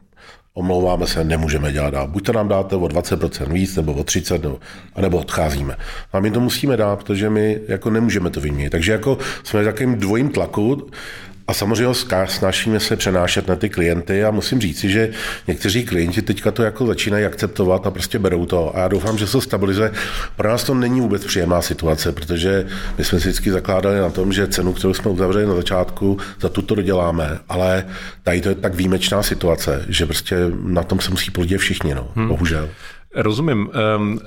omlouváme 0.53 1.07
se, 1.07 1.23
nemůžeme 1.23 1.71
dělat 1.71 1.89
dál. 1.89 2.07
Buď 2.07 2.25
to 2.25 2.33
nám 2.33 2.47
dáte 2.47 2.75
o 2.75 2.85
20% 2.85 3.53
víc, 3.53 3.75
nebo 3.75 3.93
o 3.93 4.03
30%, 4.03 4.41
nebo, 4.41 4.59
anebo 4.95 5.17
odcházíme. 5.17 5.77
A 6.13 6.19
my 6.19 6.31
to 6.31 6.39
musíme 6.39 6.77
dát, 6.77 6.99
protože 6.99 7.29
my 7.29 7.59
jako 7.67 7.89
nemůžeme 7.89 8.29
to 8.29 8.41
vyměnit. 8.41 8.69
Takže 8.69 8.91
jako 8.91 9.17
jsme 9.43 9.61
v 9.61 9.65
takovým 9.65 9.95
dvojím 9.95 10.29
tlaku 10.29 10.87
a 11.47 11.53
samozřejmě 11.53 11.93
snažíme 12.25 12.79
se 12.79 12.95
přenášet 12.95 13.47
na 13.47 13.55
ty 13.55 13.69
klienty 13.69 14.23
a 14.23 14.31
musím 14.31 14.61
říci, 14.61 14.89
že 14.89 15.09
někteří 15.47 15.83
klienti 15.85 16.21
teďka 16.21 16.51
to 16.51 16.63
jako 16.63 16.85
začínají 16.85 17.25
akceptovat 17.25 17.87
a 17.87 17.91
prostě 17.91 18.19
berou 18.19 18.45
to. 18.45 18.75
A 18.75 18.79
já 18.79 18.87
doufám, 18.87 19.17
že 19.17 19.25
se 19.25 19.31
to 19.31 19.41
stabilizuje. 19.41 19.91
Pro 20.35 20.49
nás 20.49 20.63
to 20.63 20.73
není 20.73 21.01
vůbec 21.01 21.25
příjemná 21.25 21.61
situace, 21.61 22.11
protože 22.11 22.65
my 22.97 23.03
jsme 23.03 23.19
si 23.19 23.27
vždycky 23.27 23.51
zakládali 23.51 23.99
na 23.99 24.09
tom, 24.09 24.33
že 24.33 24.47
cenu, 24.47 24.73
kterou 24.73 24.93
jsme 24.93 25.11
uzavřeli 25.11 25.45
na 25.45 25.55
začátku, 25.55 26.17
za 26.41 26.49
tuto 26.49 26.75
doděláme, 26.75 27.39
ale 27.49 27.85
tady 28.23 28.41
to 28.41 28.49
je 28.49 28.55
tak 28.55 28.75
výjimečná 28.75 29.23
situace, 29.23 29.85
že 29.89 30.05
prostě 30.05 30.37
na 30.63 30.83
tom 30.83 30.99
se 30.99 31.11
musí 31.11 31.31
podívat 31.31 31.59
všichni, 31.59 31.95
no, 31.95 32.11
hmm. 32.15 32.27
bohužel. 32.27 32.69
Rozumím. 33.15 33.69
Um, 33.97 34.13
uh, 34.13 34.19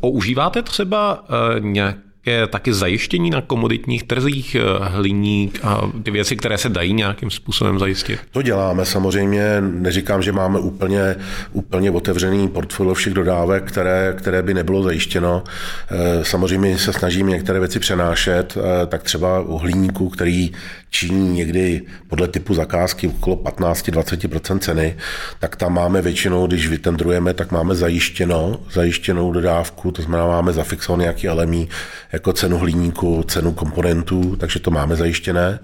používáte 0.00 0.62
třeba 0.62 1.24
uh, 1.28 1.64
nějak 1.64 1.96
je 2.26 2.46
taky 2.46 2.72
zajištění 2.72 3.30
na 3.30 3.40
komoditních 3.40 4.02
trzích, 4.02 4.54
eh, 4.54 4.60
hliník 4.80 5.60
a 5.62 5.90
ty 6.02 6.10
věci, 6.10 6.36
které 6.36 6.58
se 6.58 6.68
dají 6.68 6.92
nějakým 6.92 7.30
způsobem 7.30 7.78
zajistit? 7.78 8.20
To 8.30 8.42
děláme 8.42 8.84
samozřejmě. 8.84 9.60
Neříkám, 9.60 10.22
že 10.22 10.32
máme 10.32 10.58
úplně, 10.58 11.16
úplně 11.52 11.90
otevřený 11.90 12.48
portfolio 12.48 12.94
všech 12.94 13.14
dodávek, 13.14 13.64
které, 13.64 14.14
které 14.18 14.42
by 14.42 14.54
nebylo 14.54 14.82
zajištěno. 14.82 15.44
Eh, 15.90 16.24
samozřejmě 16.24 16.78
se 16.78 16.92
snažíme 16.92 17.30
některé 17.30 17.58
věci 17.58 17.78
přenášet, 17.78 18.58
eh, 18.58 18.86
tak 18.86 19.02
třeba 19.02 19.40
u 19.40 19.58
hliníku, 19.58 20.08
který 20.08 20.52
činí 20.90 21.32
někdy 21.32 21.82
podle 22.08 22.28
typu 22.28 22.54
zakázky 22.54 23.08
okolo 23.08 23.36
15-20% 23.36 24.58
ceny, 24.58 24.96
tak 25.38 25.56
tam 25.56 25.74
máme 25.74 26.02
většinou, 26.02 26.46
když 26.46 26.68
vytendrujeme, 26.68 27.34
tak 27.34 27.52
máme 27.52 27.74
zajištěno, 27.74 28.60
zajištěnou 28.72 29.32
dodávku, 29.32 29.90
to 29.90 30.02
znamená, 30.02 30.26
máme 30.26 30.52
zafixovaný 30.52 31.02
nějaký 31.02 31.28
LMI, 31.28 31.68
jako 32.12 32.32
cenu 32.32 32.58
hliníku, 32.58 33.22
cenu 33.22 33.52
komponentů, 33.52 34.36
takže 34.36 34.60
to 34.60 34.70
máme 34.70 34.96
zajištěné. 34.96 35.58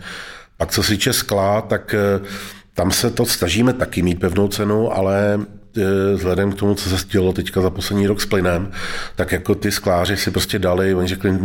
Pak 0.57 0.73
co 0.73 0.83
se 0.83 0.91
týče 0.91 1.13
skla, 1.13 1.61
tak 1.61 1.95
tam 2.75 2.91
se 2.91 3.11
to 3.11 3.27
snažíme 3.27 3.73
taky 3.73 4.03
mít 4.03 4.21
pevnou 4.21 4.49
cenu, 4.49 4.93
ale 4.93 5.41
vzhledem 6.15 6.53
k 6.53 6.55
tomu, 6.55 6.75
co 6.75 6.89
se 6.91 6.99
stilo 6.99 7.33
teďka 7.33 7.61
za 7.61 7.71
poslední 7.71 8.07
rok 8.07 8.21
s 8.21 8.27
plynem, 8.27 8.71
tak 9.17 9.33
jako 9.33 9.55
ty 9.55 9.73
skláři 9.73 10.17
si 10.17 10.31
prostě 10.31 10.59
dali, 10.59 10.95
oni 10.95 11.09
řekli, 11.09 11.39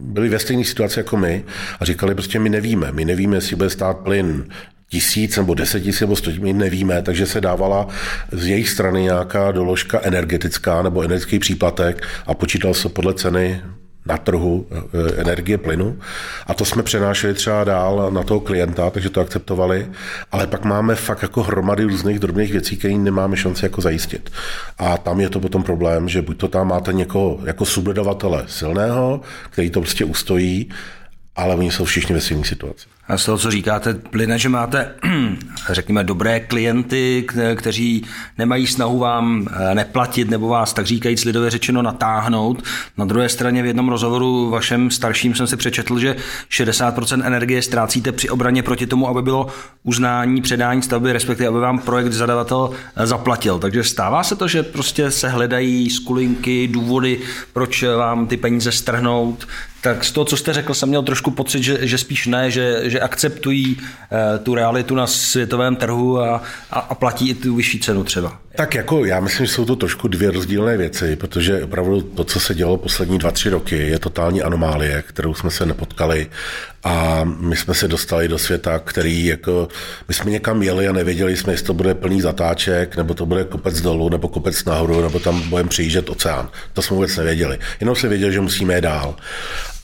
byli 0.00 0.28
ve 0.28 0.38
stejné 0.38 0.64
situaci 0.64 0.98
jako 0.98 1.16
my 1.16 1.44
a 1.80 1.84
říkali 1.84 2.14
prostě, 2.14 2.38
my 2.38 2.48
nevíme, 2.48 2.92
my 2.92 3.04
nevíme, 3.04 3.36
jestli 3.36 3.56
bude 3.56 3.70
stát 3.70 3.98
plyn 3.98 4.44
tisíc 4.90 5.36
nebo 5.36 5.54
deset 5.54 5.80
tisíc 5.80 6.00
nebo 6.00 6.16
sto, 6.16 6.30
my 6.40 6.52
nevíme, 6.52 7.02
takže 7.02 7.26
se 7.26 7.40
dávala 7.40 7.88
z 8.32 8.46
jejich 8.46 8.68
strany 8.68 9.02
nějaká 9.02 9.52
doložka 9.52 10.00
energetická 10.02 10.82
nebo 10.82 11.02
energetický 11.02 11.38
příplatek 11.38 12.06
a 12.26 12.34
počítal 12.34 12.74
se 12.74 12.88
podle 12.88 13.14
ceny 13.14 13.62
na 14.08 14.18
trhu 14.18 14.66
eh, 14.70 15.20
energie 15.20 15.58
plynu 15.58 15.98
a 16.46 16.54
to 16.54 16.64
jsme 16.64 16.82
přenášeli 16.82 17.34
třeba 17.34 17.64
dál 17.64 18.10
na 18.10 18.22
toho 18.22 18.40
klienta, 18.40 18.90
takže 18.90 19.10
to 19.10 19.20
akceptovali, 19.20 19.86
ale 20.32 20.46
pak 20.46 20.64
máme 20.64 20.94
fakt 20.94 21.22
jako 21.22 21.42
hromady 21.42 21.84
různých 21.84 22.18
drobných 22.18 22.52
věcí, 22.52 22.76
které 22.76 22.94
nemáme 22.94 23.36
šanci 23.36 23.64
jako 23.64 23.80
zajistit. 23.80 24.30
A 24.78 24.98
tam 24.98 25.20
je 25.20 25.30
to 25.30 25.40
potom 25.40 25.62
problém, 25.62 26.08
že 26.08 26.22
buď 26.22 26.38
to 26.38 26.48
tam 26.48 26.68
máte 26.68 26.92
někoho 26.92 27.38
jako 27.44 27.64
subdodavatele 27.64 28.44
silného, 28.46 29.20
který 29.50 29.70
to 29.70 29.80
prostě 29.80 30.04
ustojí, 30.04 30.68
ale 31.38 31.54
oni 31.54 31.70
jsou 31.70 31.84
všichni 31.84 32.14
ve 32.14 32.20
stejné 32.20 32.44
situaci. 32.44 32.86
A 33.08 33.18
z 33.18 33.24
toho, 33.24 33.38
co 33.38 33.50
říkáte, 33.50 33.94
plyne, 33.94 34.38
že 34.38 34.48
máte, 34.48 34.94
řekněme, 35.70 36.04
dobré 36.04 36.40
klienty, 36.40 37.26
kteří 37.54 38.04
nemají 38.38 38.66
snahu 38.66 38.98
vám 38.98 39.46
eh, 39.50 39.74
neplatit 39.74 40.30
nebo 40.30 40.48
vás, 40.48 40.72
tak 40.72 40.86
říkajíc 40.86 41.24
lidově 41.24 41.50
řečeno, 41.50 41.82
natáhnout. 41.82 42.62
Na 42.96 43.04
druhé 43.04 43.28
straně 43.28 43.62
v 43.62 43.66
jednom 43.66 43.88
rozhovoru 43.88 44.50
vašem 44.50 44.90
starším 44.90 45.34
jsem 45.34 45.46
si 45.46 45.56
přečetl, 45.56 45.98
že 45.98 46.16
60% 46.50 47.26
energie 47.26 47.62
ztrácíte 47.62 48.12
při 48.12 48.28
obraně 48.28 48.62
proti 48.62 48.86
tomu, 48.86 49.08
aby 49.08 49.22
bylo 49.22 49.46
uznání, 49.82 50.42
předání 50.42 50.82
stavby, 50.82 51.12
respektive 51.12 51.48
aby 51.48 51.60
vám 51.60 51.78
projekt 51.78 52.12
zadavatel 52.12 52.70
eh, 52.96 53.06
zaplatil. 53.06 53.58
Takže 53.58 53.84
stává 53.84 54.22
se 54.22 54.36
to, 54.36 54.48
že 54.48 54.62
prostě 54.62 55.10
se 55.10 55.28
hledají 55.28 55.90
skulinky, 55.90 56.68
důvody, 56.68 57.20
proč 57.52 57.82
vám 57.82 58.26
ty 58.26 58.36
peníze 58.36 58.72
strhnout, 58.72 59.48
tak 59.94 60.04
z 60.04 60.12
toho, 60.12 60.24
co 60.24 60.36
jste 60.36 60.52
řekl, 60.52 60.74
jsem 60.74 60.88
měl 60.88 61.02
trošku 61.02 61.30
pocit, 61.30 61.62
že, 61.62 61.78
že 61.80 61.98
spíš 61.98 62.26
ne, 62.26 62.50
že, 62.50 62.80
že 62.84 63.00
akceptují 63.00 63.76
uh, 63.76 64.44
tu 64.44 64.54
realitu 64.54 64.94
na 64.94 65.06
světovém 65.06 65.76
trhu 65.76 66.20
a, 66.20 66.42
a, 66.70 66.78
a 66.80 66.94
platí 66.94 67.28
i 67.28 67.34
tu 67.34 67.54
vyšší 67.54 67.80
cenu 67.80 68.04
třeba. 68.04 68.40
Tak 68.56 68.74
jako 68.74 69.04
já 69.04 69.20
myslím, 69.20 69.46
že 69.46 69.52
jsou 69.52 69.64
to 69.64 69.76
trošku 69.76 70.08
dvě 70.08 70.30
rozdílné 70.30 70.76
věci, 70.76 71.16
protože 71.16 71.64
opravdu 71.64 72.00
to, 72.00 72.24
co 72.24 72.40
se 72.40 72.54
dělo 72.54 72.76
poslední 72.76 73.18
dva, 73.18 73.30
tři 73.30 73.50
roky, 73.50 73.76
je 73.76 73.98
totální 73.98 74.42
anomálie, 74.42 75.02
kterou 75.06 75.34
jsme 75.34 75.50
se 75.50 75.66
nepotkali 75.66 76.26
a 76.84 77.24
my 77.24 77.56
jsme 77.56 77.74
se 77.74 77.88
dostali 77.88 78.28
do 78.28 78.38
světa, 78.38 78.78
který 78.78 79.24
jako, 79.24 79.68
my 80.08 80.14
jsme 80.14 80.30
někam 80.30 80.62
jeli 80.62 80.88
a 80.88 80.92
nevěděli 80.92 81.36
jsme, 81.36 81.52
jestli 81.52 81.66
to 81.66 81.74
bude 81.74 81.94
plný 81.94 82.20
zatáček, 82.20 82.96
nebo 82.96 83.14
to 83.14 83.26
bude 83.26 83.44
kopec 83.44 83.80
dolů, 83.80 84.08
nebo 84.08 84.28
kopec 84.28 84.64
nahoru, 84.64 85.02
nebo 85.02 85.18
tam 85.18 85.48
budeme 85.48 85.68
přijíždět 85.68 86.10
oceán. 86.10 86.48
To 86.72 86.82
jsme 86.82 86.94
vůbec 86.94 87.16
nevěděli. 87.16 87.58
Jenom 87.80 87.96
se 87.96 88.08
věděli, 88.08 88.32
že 88.32 88.40
musíme 88.40 88.74
jít 88.74 88.80
dál. 88.80 89.16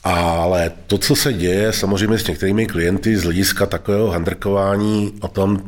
Ale 0.05 0.71
to, 0.87 0.97
co 0.97 1.15
se 1.15 1.33
děje 1.33 1.73
samozřejmě 1.73 2.17
s 2.17 2.27
některými 2.27 2.65
klienty 2.65 3.17
z 3.17 3.23
hlediska 3.23 3.65
takového 3.65 4.11
handrkování 4.11 5.13
o 5.21 5.27
tom, 5.27 5.65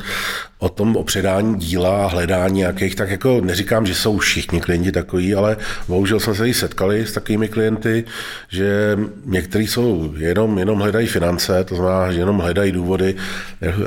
o 0.60 0.70
tom 0.70 0.96
o 0.96 1.04
předání 1.04 1.56
díla 1.56 2.06
a 2.06 2.08
hledání 2.08 2.58
nějakých, 2.58 2.96
tak 2.96 3.10
jako 3.10 3.42
neříkám, 3.42 3.86
že 3.86 3.96
jsou 3.96 4.18
všichni 4.18 4.62
klienti 4.62 4.92
takový, 4.92 5.36
ale 5.36 5.58
bohužel 5.88 6.20
jsme 6.20 6.36
se 6.36 6.50
i 6.50 6.54
setkali 6.54 7.06
s 7.06 7.14
takovými 7.14 7.48
klienty, 7.48 8.04
že 8.50 8.98
někteří 9.26 9.68
jsou 9.68 10.14
jenom, 10.18 10.60
jenom 10.60 10.80
hledají 10.80 11.08
finance, 11.08 11.64
to 11.64 11.76
znamená, 11.76 12.12
že 12.12 12.20
jenom 12.20 12.38
hledají 12.38 12.72
důvody, 12.72 13.16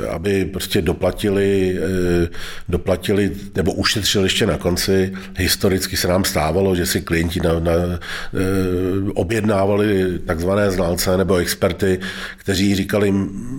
aby 0.09 0.45
prostě 0.45 0.81
doplatili, 0.81 1.79
eh, 1.79 2.27
doplatili 2.69 3.31
nebo 3.55 3.73
ušetřili 3.73 4.25
ještě 4.25 4.45
na 4.45 4.57
konci. 4.57 5.13
Historicky 5.37 5.97
se 5.97 6.07
nám 6.07 6.23
stávalo, 6.23 6.75
že 6.75 6.85
si 6.85 7.01
klienti 7.01 7.39
na, 7.39 7.59
na, 7.59 7.71
eh, 7.71 7.99
objednávali 9.13 10.19
takzvané 10.25 10.71
znalce 10.71 11.17
nebo 11.17 11.35
experty, 11.35 11.99
kteří 12.37 12.75
říkali, 12.75 13.13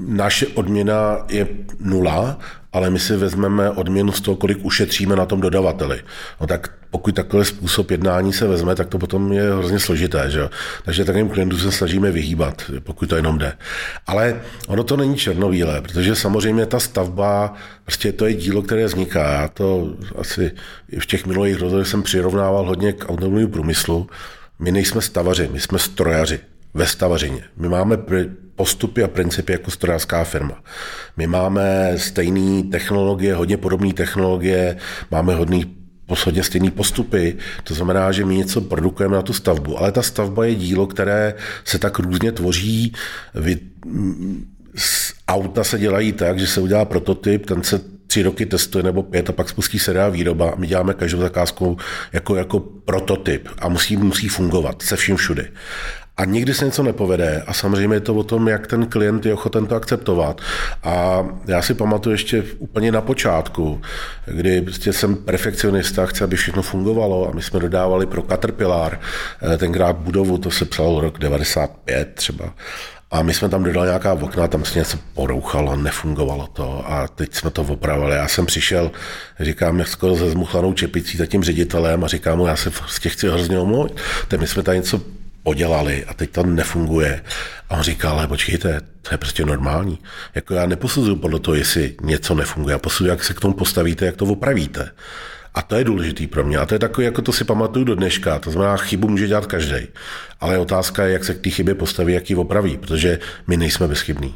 naše 0.08 0.46
odměna 0.46 1.26
je 1.28 1.48
nula, 1.80 2.38
ale 2.72 2.90
my 2.90 2.98
si 2.98 3.16
vezmeme 3.16 3.70
odměnu 3.70 4.12
z 4.12 4.20
toho, 4.20 4.36
kolik 4.36 4.64
ušetříme 4.64 5.16
na 5.16 5.26
tom 5.26 5.40
dodavateli. 5.40 6.02
No 6.40 6.46
tak 6.46 6.70
pokud 6.90 7.14
takový 7.14 7.44
způsob 7.44 7.90
jednání 7.90 8.32
se 8.32 8.46
vezme, 8.46 8.74
tak 8.74 8.88
to 8.88 8.98
potom 8.98 9.32
je 9.32 9.54
hrozně 9.54 9.78
složité. 9.78 10.30
Že? 10.30 10.48
Takže 10.84 11.04
takovým 11.04 11.28
klientům 11.28 11.58
se 11.58 11.72
snažíme 11.72 12.10
vyhýbat, 12.10 12.62
pokud 12.80 13.08
to 13.08 13.16
jenom 13.16 13.38
jde. 13.38 13.52
Ale 14.06 14.40
ono 14.68 14.84
to 14.84 14.96
není 14.96 15.16
černobílé, 15.16 15.80
protože 15.80 16.16
samozřejmě 16.16 16.66
ta 16.66 16.80
stavba, 16.80 17.54
prostě 17.84 18.12
to 18.12 18.26
je 18.26 18.34
dílo, 18.34 18.62
které 18.62 18.86
vzniká. 18.86 19.32
Já 19.32 19.48
to 19.48 19.94
asi 20.18 20.52
v 20.98 21.06
těch 21.06 21.26
minulých 21.26 21.60
rozhodech 21.60 21.86
jsem 21.86 22.02
přirovnával 22.02 22.66
hodně 22.66 22.92
k 22.92 23.10
automobilovému 23.10 23.52
průmyslu. 23.52 24.06
My 24.58 24.72
nejsme 24.72 25.00
stavaři, 25.00 25.48
my 25.52 25.60
jsme 25.60 25.78
strojaři 25.78 26.40
ve 26.74 26.86
stavařině. 26.86 27.44
My 27.56 27.68
máme 27.68 27.98
postupy 28.56 29.02
a 29.02 29.08
principy 29.08 29.52
jako 29.52 29.70
strojářská 29.70 30.24
firma. 30.24 30.62
My 31.16 31.26
máme 31.26 31.92
stejné 31.96 32.62
technologie, 32.62 33.34
hodně 33.34 33.56
podobné 33.56 33.92
technologie, 33.92 34.76
máme 35.10 35.34
hodný 35.34 35.76
posledně 36.06 36.42
stejné 36.42 36.70
postupy. 36.70 37.36
To 37.64 37.74
znamená, 37.74 38.12
že 38.12 38.24
my 38.24 38.36
něco 38.36 38.60
produkujeme 38.60 39.16
na 39.16 39.22
tu 39.22 39.32
stavbu, 39.32 39.78
ale 39.78 39.92
ta 39.92 40.02
stavba 40.02 40.44
je 40.44 40.54
dílo, 40.54 40.86
které 40.86 41.34
se 41.64 41.78
tak 41.78 41.98
různě 41.98 42.32
tvoří. 42.32 42.92
Vy, 43.34 43.58
z 44.76 45.12
auta 45.28 45.64
se 45.64 45.78
dělají 45.78 46.12
tak, 46.12 46.38
že 46.38 46.46
se 46.46 46.60
udělá 46.60 46.84
prototyp, 46.84 47.46
ten 47.46 47.62
se 47.62 47.80
tři 48.06 48.22
roky 48.22 48.46
testuje 48.46 48.84
nebo 48.84 49.02
pět 49.02 49.30
a 49.30 49.32
pak 49.32 49.48
spustí 49.48 49.78
se 49.78 49.92
dá 49.92 50.08
výroba. 50.08 50.54
My 50.56 50.66
děláme 50.66 50.94
každou 50.94 51.20
zakázku 51.20 51.76
jako, 52.12 52.36
jako 52.36 52.60
prototyp 52.60 53.48
a 53.58 53.68
musí, 53.68 53.96
musí 53.96 54.28
fungovat 54.28 54.82
se 54.82 54.96
vším 54.96 55.16
všude. 55.16 55.48
A 56.16 56.24
nikdy 56.24 56.54
se 56.54 56.64
něco 56.64 56.82
nepovede. 56.82 57.42
A 57.46 57.52
samozřejmě 57.52 57.96
je 57.96 58.00
to 58.00 58.14
o 58.14 58.22
tom, 58.22 58.48
jak 58.48 58.66
ten 58.66 58.86
klient 58.86 59.26
je 59.26 59.34
ochoten 59.34 59.66
to 59.66 59.74
akceptovat. 59.74 60.40
A 60.82 61.26
já 61.46 61.62
si 61.62 61.74
pamatuju 61.74 62.14
ještě 62.14 62.44
úplně 62.58 62.92
na 62.92 63.00
počátku, 63.00 63.80
kdy 64.26 64.62
prostě 64.62 64.92
jsem 64.92 65.16
perfekcionista, 65.16 66.06
chci, 66.06 66.24
aby 66.24 66.36
všechno 66.36 66.62
fungovalo 66.62 67.28
a 67.28 67.34
my 67.34 67.42
jsme 67.42 67.60
dodávali 67.60 68.06
pro 68.06 68.22
Caterpillar 68.22 69.00
eh, 69.54 69.58
tenkrát 69.58 69.96
budovu, 69.96 70.38
to 70.38 70.50
se 70.50 70.64
psal 70.64 71.00
rok 71.00 71.18
95 71.18 72.08
třeba. 72.14 72.54
A 73.10 73.22
my 73.22 73.34
jsme 73.34 73.48
tam 73.48 73.62
dodali 73.62 73.86
nějaká 73.86 74.12
okna, 74.12 74.48
tam 74.48 74.64
se 74.64 74.78
něco 74.78 74.98
porouchalo, 75.14 75.76
nefungovalo 75.76 76.46
to 76.46 76.84
a 76.86 77.08
teď 77.08 77.34
jsme 77.34 77.50
to 77.50 77.62
opravili. 77.62 78.16
Já 78.16 78.28
jsem 78.28 78.46
přišel, 78.46 78.90
říkám, 79.40 79.84
skoro 79.84 80.16
se 80.16 80.30
zmuchlanou 80.30 80.72
čepicí 80.72 81.18
za 81.18 81.26
tím 81.26 81.42
ředitelem 81.42 82.04
a 82.04 82.08
říkám 82.08 82.38
mu, 82.38 82.46
já 82.46 82.56
se 82.56 82.70
z 82.86 83.00
těch 83.00 83.12
chci 83.12 83.28
hrozně 83.28 83.58
omluvit. 83.58 83.96
Tak 84.28 84.40
my 84.40 84.46
jsme 84.46 84.62
tady 84.62 84.78
něco 84.78 85.00
podělali 85.42 86.04
a 86.04 86.14
teď 86.14 86.30
to 86.30 86.42
nefunguje. 86.42 87.22
A 87.70 87.76
on 87.76 87.82
říká, 87.82 88.10
ale 88.10 88.28
počkejte, 88.28 88.80
to 89.02 89.14
je 89.14 89.18
prostě 89.18 89.46
normální. 89.46 89.98
Jako 90.34 90.54
já 90.54 90.66
neposuzuju 90.66 91.16
podle 91.16 91.40
toho, 91.40 91.54
jestli 91.54 91.96
něco 92.02 92.34
nefunguje. 92.34 92.72
Já 92.72 92.78
posuzuju, 92.78 93.10
jak 93.10 93.24
se 93.24 93.34
k 93.34 93.40
tomu 93.40 93.54
postavíte, 93.54 94.06
jak 94.06 94.16
to 94.16 94.24
opravíte. 94.24 94.90
A 95.54 95.62
to 95.62 95.74
je 95.74 95.84
důležitý 95.84 96.26
pro 96.26 96.44
mě. 96.44 96.58
A 96.58 96.66
to 96.66 96.74
je 96.74 96.78
takový, 96.78 97.04
jako 97.04 97.22
to 97.22 97.32
si 97.32 97.44
pamatuju 97.44 97.84
do 97.84 97.94
dneška. 97.94 98.38
To 98.38 98.50
znamená, 98.50 98.76
chybu 98.76 99.08
může 99.08 99.26
dělat 99.26 99.46
každý. 99.46 99.88
Ale 100.40 100.58
otázka 100.58 101.04
je, 101.04 101.12
jak 101.12 101.24
se 101.24 101.34
k 101.34 101.40
té 101.40 101.50
chybě 101.50 101.74
postaví, 101.74 102.12
jak 102.12 102.30
ji 102.30 102.36
opraví, 102.36 102.76
protože 102.76 103.18
my 103.46 103.56
nejsme 103.56 103.88
bezchybní. 103.88 104.34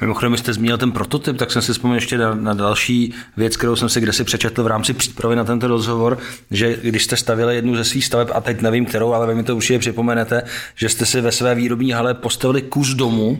Mimochodem, 0.00 0.36
jste 0.36 0.52
zmínil 0.52 0.78
ten 0.78 0.92
prototyp, 0.92 1.36
tak 1.36 1.50
jsem 1.50 1.62
si 1.62 1.72
vzpomněl 1.72 1.96
ještě 1.96 2.18
na, 2.18 2.34
na 2.34 2.54
další 2.54 3.14
věc, 3.36 3.56
kterou 3.56 3.76
jsem 3.76 3.88
si 3.88 4.00
kdesi 4.00 4.24
přečetl 4.24 4.62
v 4.62 4.66
rámci 4.66 4.92
přípravy 4.92 5.36
na 5.36 5.44
tento 5.44 5.68
rozhovor, 5.68 6.18
že 6.50 6.76
když 6.82 7.04
jste 7.04 7.16
stavili 7.16 7.54
jednu 7.54 7.76
ze 7.76 7.84
svých 7.84 8.04
staveb, 8.04 8.28
a 8.34 8.40
teď 8.40 8.60
nevím 8.60 8.86
kterou, 8.86 9.12
ale 9.12 9.26
vy 9.26 9.34
mi 9.34 9.42
to 9.42 9.56
určitě 9.56 9.78
připomenete, 9.78 10.42
že 10.74 10.88
jste 10.88 11.06
si 11.06 11.20
ve 11.20 11.32
své 11.32 11.54
výrobní 11.54 11.92
hale 11.92 12.14
postavili 12.14 12.62
kus 12.62 12.88
domu, 12.88 13.38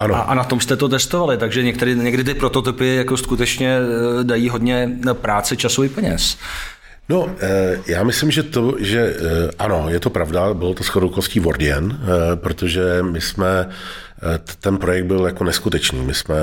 ano. 0.00 0.14
A, 0.14 0.20
a 0.20 0.34
na 0.34 0.44
tom 0.44 0.60
jste 0.60 0.76
to 0.76 0.88
testovali, 0.88 1.38
takže 1.38 1.62
někdy, 1.62 1.96
někdy 1.96 2.24
ty 2.24 2.34
prototypy 2.34 2.96
jako 2.96 3.16
skutečně 3.16 3.78
eh, 4.20 4.24
dají 4.24 4.48
hodně 4.48 4.90
práce, 5.12 5.56
času 5.56 5.84
i 5.84 5.88
peněz. 5.88 6.36
No, 7.08 7.30
eh, 7.40 7.78
já 7.86 8.02
myslím, 8.04 8.30
že 8.30 8.42
to, 8.42 8.74
že 8.78 9.00
eh, 9.00 9.50
ano, 9.58 9.86
je 9.88 10.00
to 10.00 10.10
pravda, 10.10 10.54
bylo 10.54 10.74
to 10.74 10.82
shodou 10.82 11.08
kostí 11.08 11.40
Vordian, 11.40 12.00
protože 12.34 12.82
my 13.02 13.20
jsme, 13.20 13.68
ten 14.60 14.78
projekt 14.78 15.04
byl 15.04 15.26
jako 15.26 15.44
neskutečný. 15.44 16.00
My 16.00 16.14
jsme 16.14 16.36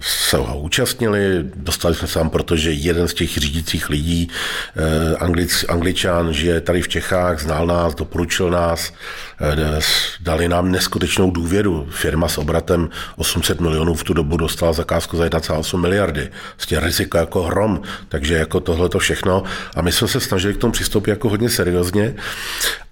se 0.00 0.36
ho 0.36 0.58
účastnili. 0.58 1.44
Dostali 1.54 1.94
jsme 1.94 2.08
se 2.08 2.14
tam, 2.14 2.30
protože 2.30 2.72
jeden 2.72 3.08
z 3.08 3.14
těch 3.14 3.38
řídících 3.38 3.90
lidí, 3.90 4.28
eh, 4.76 5.16
Anglic, 5.16 5.64
Angličan, 5.68 6.32
žije 6.32 6.60
tady 6.60 6.82
v 6.82 6.88
Čechách, 6.88 7.40
znal 7.42 7.66
nás, 7.66 7.94
doporučil 7.94 8.50
nás, 8.50 8.92
eh, 9.40 9.80
dali 10.20 10.48
nám 10.48 10.70
neskutečnou 10.70 11.30
důvěru. 11.30 11.86
Firma 11.90 12.28
s 12.28 12.38
obratem 12.38 12.88
800 13.16 13.60
milionů 13.60 13.94
v 13.94 14.04
tu 14.04 14.14
dobu 14.14 14.36
dostala 14.36 14.72
zakázku 14.72 15.16
za 15.16 15.24
1,8 15.24 15.80
miliardy. 15.80 16.30
Prostě 16.56 16.80
riziko 16.80 17.18
jako 17.18 17.42
hrom, 17.42 17.80
takže 18.08 18.34
jako 18.34 18.60
tohle 18.60 18.88
to 18.88 18.98
všechno. 18.98 19.42
A 19.76 19.82
my 19.82 19.92
jsme 19.92 20.08
se 20.08 20.20
snažili 20.20 20.54
k 20.54 20.60
tomu 20.60 20.72
přistoupit 20.72 21.10
jako 21.10 21.28
hodně 21.28 21.50
seriózně 21.50 22.14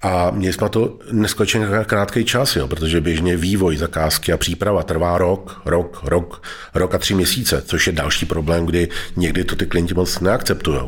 a 0.03 0.31
měli 0.31 0.53
jsme 0.53 0.69
to 0.69 0.99
neskutečně 1.13 1.67
krátký 1.87 2.25
čas, 2.25 2.57
jo, 2.57 2.69
protože 2.69 3.01
běžně 3.01 3.37
vývoj 3.37 3.77
zakázky 3.77 4.33
a 4.33 4.37
příprava 4.37 4.83
trvá 4.83 5.19
rok, 5.19 5.63
rok, 5.65 6.01
rok, 6.05 6.43
rok 6.75 6.95
a 6.97 6.99
tři 6.99 7.15
měsíce, 7.15 7.63
což 7.67 7.87
je 7.87 7.93
další 7.93 8.27
problém, 8.27 8.67
kdy 8.67 8.89
někdy 9.17 9.45
to 9.45 9.57
ty 9.57 9.67
klienti 9.67 9.95
moc 9.95 10.21
neakceptují. 10.21 10.81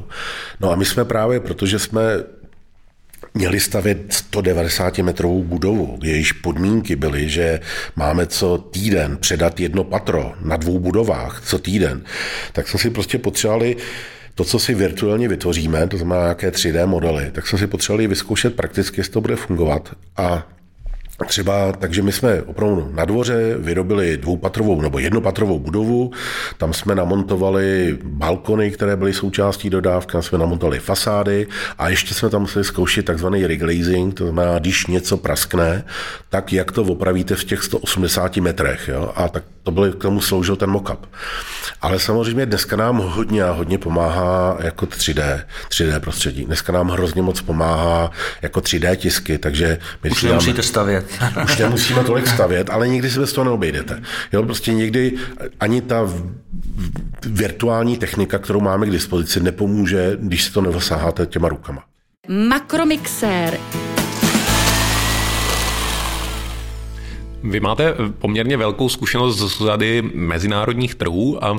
No 0.60 0.72
a 0.72 0.76
my 0.76 0.84
jsme 0.84 1.04
právě, 1.04 1.40
protože 1.40 1.78
jsme 1.78 2.02
měli 3.34 3.60
stavět 3.60 3.98
190 4.10 4.98
metrovou 4.98 5.44
budovu, 5.44 5.98
jejíž 6.02 6.32
podmínky 6.32 6.96
byly, 6.96 7.28
že 7.28 7.60
máme 7.96 8.26
co 8.26 8.58
týden 8.58 9.16
předat 9.16 9.60
jedno 9.60 9.84
patro 9.84 10.34
na 10.40 10.56
dvou 10.56 10.78
budovách, 10.78 11.42
co 11.44 11.58
týden, 11.58 12.04
tak 12.52 12.68
jsme 12.68 12.78
si 12.78 12.90
prostě 12.90 13.18
potřebovali 13.18 13.76
to, 14.34 14.44
co 14.44 14.58
si 14.58 14.74
virtuálně 14.74 15.28
vytvoříme, 15.28 15.86
to 15.86 15.96
znamená 15.96 16.22
nějaké 16.22 16.50
3D 16.50 16.86
modely, 16.86 17.30
tak 17.32 17.46
jsme 17.46 17.58
si 17.58 17.66
potřebovali 17.66 18.06
vyzkoušet 18.06 18.56
prakticky, 18.56 19.00
jestli 19.00 19.12
to 19.12 19.20
bude 19.20 19.36
fungovat 19.36 19.94
a 20.16 20.46
Třeba, 21.26 21.72
takže 21.72 22.02
my 22.02 22.12
jsme 22.12 22.42
opravdu 22.42 22.90
na 22.94 23.04
dvoře 23.04 23.54
vyrobili 23.59 24.16
dvoupatrovou 24.16 24.81
nebo 24.81 24.98
jednopatrovou 24.98 25.59
budovu, 25.59 26.11
tam 26.59 26.72
jsme 26.72 26.94
namontovali 26.94 27.98
balkony, 28.04 28.70
které 28.70 28.96
byly 28.96 29.12
součástí 29.12 29.70
dodávky, 29.70 30.12
tam 30.12 30.22
jsme 30.22 30.38
namontovali 30.38 30.78
fasády 30.78 31.46
a 31.78 31.88
ještě 31.88 32.14
jsme 32.14 32.31
tam 32.31 32.40
museli 32.40 32.64
zkoušet 32.64 33.04
takzvaný 33.04 33.46
reglazing, 33.46 34.14
to 34.14 34.24
znamená, 34.24 34.59
když 34.59 34.87
něco 34.87 35.16
praskne, 35.16 35.85
tak 36.28 36.52
jak 36.52 36.72
to 36.72 36.83
opravíte 36.83 37.35
v 37.35 37.44
těch 37.44 37.62
180 37.62 38.37
metrech. 38.37 38.88
Jo? 38.88 39.12
A 39.16 39.28
tak 39.28 39.44
to 39.68 39.72
byl, 39.72 39.92
k 39.92 40.02
tomu 40.02 40.20
sloužil 40.20 40.57
ten 40.57 40.70
mockup. 40.70 41.07
Ale 41.81 41.98
samozřejmě 41.98 42.46
dneska 42.46 42.76
nám 42.76 42.96
hodně 42.98 43.42
a 43.44 43.50
hodně 43.50 43.78
pomáhá 43.78 44.57
jako 44.61 44.87
3D, 44.87 45.40
3D 45.68 46.00
prostředí. 46.00 46.44
Dneska 46.44 46.72
nám 46.72 46.88
hrozně 46.88 47.22
moc 47.22 47.40
pomáhá 47.40 48.11
jako 48.42 48.61
3D 48.61 48.96
tisky, 48.96 49.38
takže 49.38 49.78
my 50.04 50.11
Už 50.11 50.22
nemusíte 50.22 50.62
stavět. 50.62 51.07
Už 51.44 51.57
nemusíme 51.57 52.04
tolik 52.04 52.26
stavět, 52.26 52.70
ale 52.70 52.88
nikdy 52.88 53.11
se 53.11 53.20
bez 53.20 53.33
toho 53.33 53.44
neobejdete. 53.44 54.02
Jo, 54.33 54.42
prostě 54.42 54.72
někdy 54.72 55.14
ani 55.61 55.81
ta 55.81 56.09
virtuální 57.26 57.96
technika, 57.96 58.38
kterou 58.38 58.61
máme 58.61 58.87
k 58.87 58.90
dispozici, 58.90 59.40
nepomůže, 59.40 60.16
když 60.20 60.44
si 60.44 60.52
to 60.52 60.61
nedosáháte 60.61 61.26
těma 61.26 61.48
rukama. 61.48 61.85
Makromixér. 62.28 63.59
Vy 67.42 67.61
máte 67.61 67.94
poměrně 68.18 68.57
velkou 68.57 68.88
zkušenost 68.88 69.38
z 69.38 69.66
řady 69.66 70.03
mezinárodních 70.14 70.94
trhů 70.94 71.44
a 71.44 71.57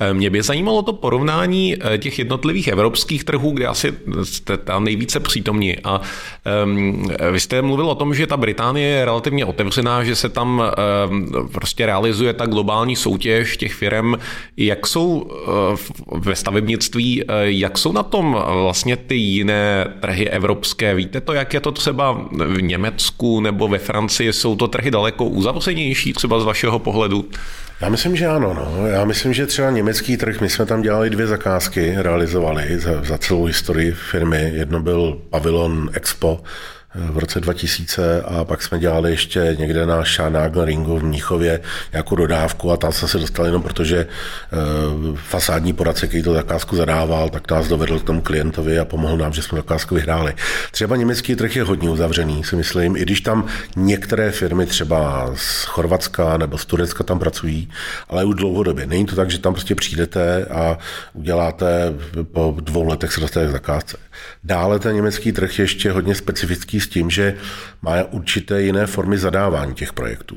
e, 0.00 0.14
mě 0.14 0.30
by 0.30 0.42
zajímalo 0.42 0.82
to 0.82 0.92
porovnání 0.92 1.76
e, 1.76 1.98
těch 1.98 2.18
jednotlivých 2.18 2.68
evropských 2.68 3.24
trhů, 3.24 3.50
kde 3.50 3.66
asi 3.66 3.94
jste 4.22 4.56
tam 4.56 4.84
nejvíce 4.84 5.20
přítomní. 5.20 5.78
A 5.84 6.00
um, 6.64 7.08
vy 7.32 7.40
jste 7.40 7.62
mluvil 7.62 7.90
o 7.90 7.94
tom, 7.94 8.14
že 8.14 8.26
ta 8.26 8.36
Británie 8.36 8.88
je 8.88 9.04
relativně 9.04 9.44
otevřená, 9.44 10.04
že 10.04 10.16
se 10.16 10.28
tam 10.28 10.62
um, 11.08 11.48
prostě 11.52 11.86
realizuje 11.86 12.32
ta 12.32 12.46
globální 12.46 12.96
soutěž 12.96 13.56
těch 13.56 13.74
firm. 13.74 14.14
Jak 14.56 14.86
jsou 14.86 15.30
ve 16.12 16.36
stavebnictví, 16.36 17.24
jak 17.42 17.78
jsou 17.78 17.92
na 17.92 18.02
tom 18.02 18.42
vlastně 18.52 18.96
ty 18.96 19.14
jiné 19.14 19.94
trhy 20.00 20.30
evropské? 20.30 20.94
Víte 20.94 21.20
to, 21.20 21.32
jak 21.32 21.54
je 21.54 21.60
to 21.60 21.72
třeba 21.72 22.12
v 22.32 22.62
Německu 22.62 23.40
nebo 23.40 23.68
ve 23.68 23.78
Francii? 23.78 24.32
Jsou 24.32 24.56
to 24.56 24.68
trhy 24.68 24.90
daleko 24.90 25.13
jako 25.14 25.24
uzavřenější 25.24 26.12
třeba 26.12 26.40
z 26.40 26.44
vašeho 26.44 26.78
pohledu? 26.78 27.28
Já 27.80 27.88
myslím, 27.88 28.16
že 28.16 28.26
ano. 28.26 28.54
No. 28.54 28.86
Já 28.86 29.04
myslím, 29.04 29.34
že 29.34 29.46
třeba 29.46 29.70
německý 29.70 30.16
trh, 30.16 30.40
my 30.40 30.48
jsme 30.48 30.66
tam 30.66 30.82
dělali 30.82 31.10
dvě 31.10 31.26
zakázky, 31.26 31.94
realizovali 31.96 32.78
za, 32.78 33.02
za 33.04 33.18
celou 33.18 33.44
historii 33.44 33.92
firmy. 33.92 34.52
Jedno 34.54 34.82
byl 34.82 35.18
pavilon 35.30 35.90
Expo, 35.92 36.40
v 36.94 37.18
roce 37.18 37.40
2000 37.40 38.22
a 38.22 38.44
pak 38.44 38.62
jsme 38.62 38.78
dělali 38.78 39.10
ještě 39.10 39.56
někde 39.58 39.86
na 39.86 40.04
Schanagel 40.04 40.64
Ringu 40.64 40.98
v 40.98 41.04
Mnichově 41.04 41.60
jako 41.92 42.16
dodávku 42.16 42.72
a 42.72 42.76
tam 42.76 42.92
jsme 42.92 43.08
se 43.08 43.18
dostali 43.18 43.48
jenom 43.48 43.62
protože 43.62 43.98
e, 43.98 44.06
fasádní 45.14 45.72
poradce, 45.72 46.06
který 46.06 46.22
to 46.22 46.34
zakázku 46.34 46.76
zadával, 46.76 47.28
tak 47.28 47.50
nás 47.50 47.68
dovedl 47.68 47.98
k 47.98 48.04
tomu 48.04 48.20
klientovi 48.20 48.78
a 48.78 48.84
pomohl 48.84 49.16
nám, 49.16 49.32
že 49.32 49.42
jsme 49.42 49.56
zakázku 49.56 49.94
vyhráli. 49.94 50.34
Třeba 50.70 50.96
německý 50.96 51.36
trh 51.36 51.56
je 51.56 51.62
hodně 51.62 51.90
uzavřený, 51.90 52.44
si 52.44 52.56
myslím, 52.56 52.96
i 52.96 53.00
když 53.00 53.20
tam 53.20 53.46
některé 53.76 54.30
firmy 54.30 54.66
třeba 54.66 55.30
z 55.34 55.64
Chorvatska 55.64 56.36
nebo 56.36 56.58
z 56.58 56.64
Turecka 56.64 57.04
tam 57.04 57.18
pracují, 57.18 57.70
ale 58.08 58.24
už 58.24 58.34
dlouhodobě. 58.34 58.86
Není 58.86 59.06
to 59.06 59.16
tak, 59.16 59.30
že 59.30 59.38
tam 59.38 59.52
prostě 59.52 59.74
přijdete 59.74 60.44
a 60.44 60.78
uděláte 61.12 61.94
po 62.32 62.56
dvou 62.60 62.88
letech 62.88 63.12
se 63.12 63.20
dostanete 63.20 63.52
zakázce. 63.52 63.96
Dále 64.44 64.78
ten 64.78 64.94
německý 64.94 65.32
trh 65.32 65.58
je 65.58 65.62
ještě 65.62 65.90
hodně 65.90 66.14
specifický 66.14 66.80
s 66.80 66.88
tím, 66.88 67.10
že 67.10 67.34
má 67.82 68.02
určité 68.10 68.62
jiné 68.62 68.86
formy 68.86 69.18
zadávání 69.18 69.74
těch 69.74 69.92
projektů. 69.92 70.36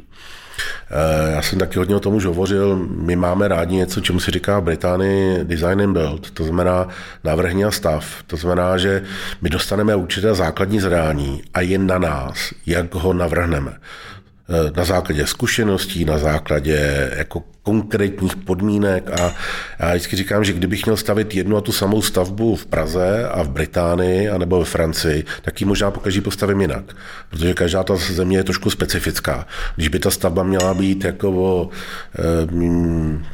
Eh, 0.91 1.31
já 1.31 1.41
jsem 1.41 1.59
taky 1.59 1.79
hodně 1.79 1.95
o 1.95 1.99
tom 1.99 2.15
už 2.15 2.25
hovořil. 2.25 2.75
My 2.89 3.15
máme 3.15 3.47
rádi 3.47 3.75
něco, 3.75 4.01
čemu 4.01 4.19
se 4.19 4.31
říká 4.31 4.59
v 4.59 4.63
Británii 4.63 5.43
design 5.43 5.81
and 5.81 5.93
build, 5.93 6.31
to 6.31 6.43
znamená 6.43 6.87
navrhni 7.23 7.65
a 7.65 7.71
stav. 7.71 8.23
To 8.27 8.37
znamená, 8.37 8.77
že 8.77 9.03
my 9.41 9.49
dostaneme 9.49 9.95
určité 9.95 10.33
základní 10.33 10.79
zadání 10.79 11.41
a 11.53 11.61
je 11.61 11.77
na 11.77 11.97
nás, 11.97 12.53
jak 12.65 12.95
ho 12.95 13.13
navrhneme 13.13 13.71
eh, 13.73 14.71
na 14.75 14.83
základě 14.83 15.27
zkušeností, 15.27 16.05
na 16.05 16.17
základě 16.17 17.11
jako 17.15 17.43
konkrétních 17.67 18.35
podmínek 18.35 19.09
a 19.19 19.35
já 19.79 19.89
vždycky 19.89 20.15
říkám, 20.15 20.43
že 20.43 20.53
kdybych 20.53 20.85
měl 20.85 20.97
stavit 20.97 21.35
jednu 21.35 21.57
a 21.57 21.61
tu 21.61 21.71
samou 21.71 22.01
stavbu 22.01 22.55
v 22.55 22.65
Praze 22.65 23.29
a 23.29 23.43
v 23.43 23.49
Británii 23.49 24.29
a 24.29 24.37
nebo 24.37 24.59
ve 24.59 24.65
Francii, 24.65 25.25
tak 25.41 25.61
ji 25.61 25.67
možná 25.67 25.91
pokaží 25.91 26.21
postavím 26.21 26.61
jinak, 26.61 26.95
protože 27.29 27.53
každá 27.53 27.83
ta 27.83 27.95
země 27.95 28.37
je 28.37 28.43
trošku 28.43 28.69
specifická. 28.69 29.47
Když 29.75 29.87
by 29.87 29.99
ta 29.99 30.11
stavba 30.11 30.43
měla 30.43 30.73
být 30.73 31.03
jako 31.03 31.31
o, 31.31 31.69
eh, 32.15 32.47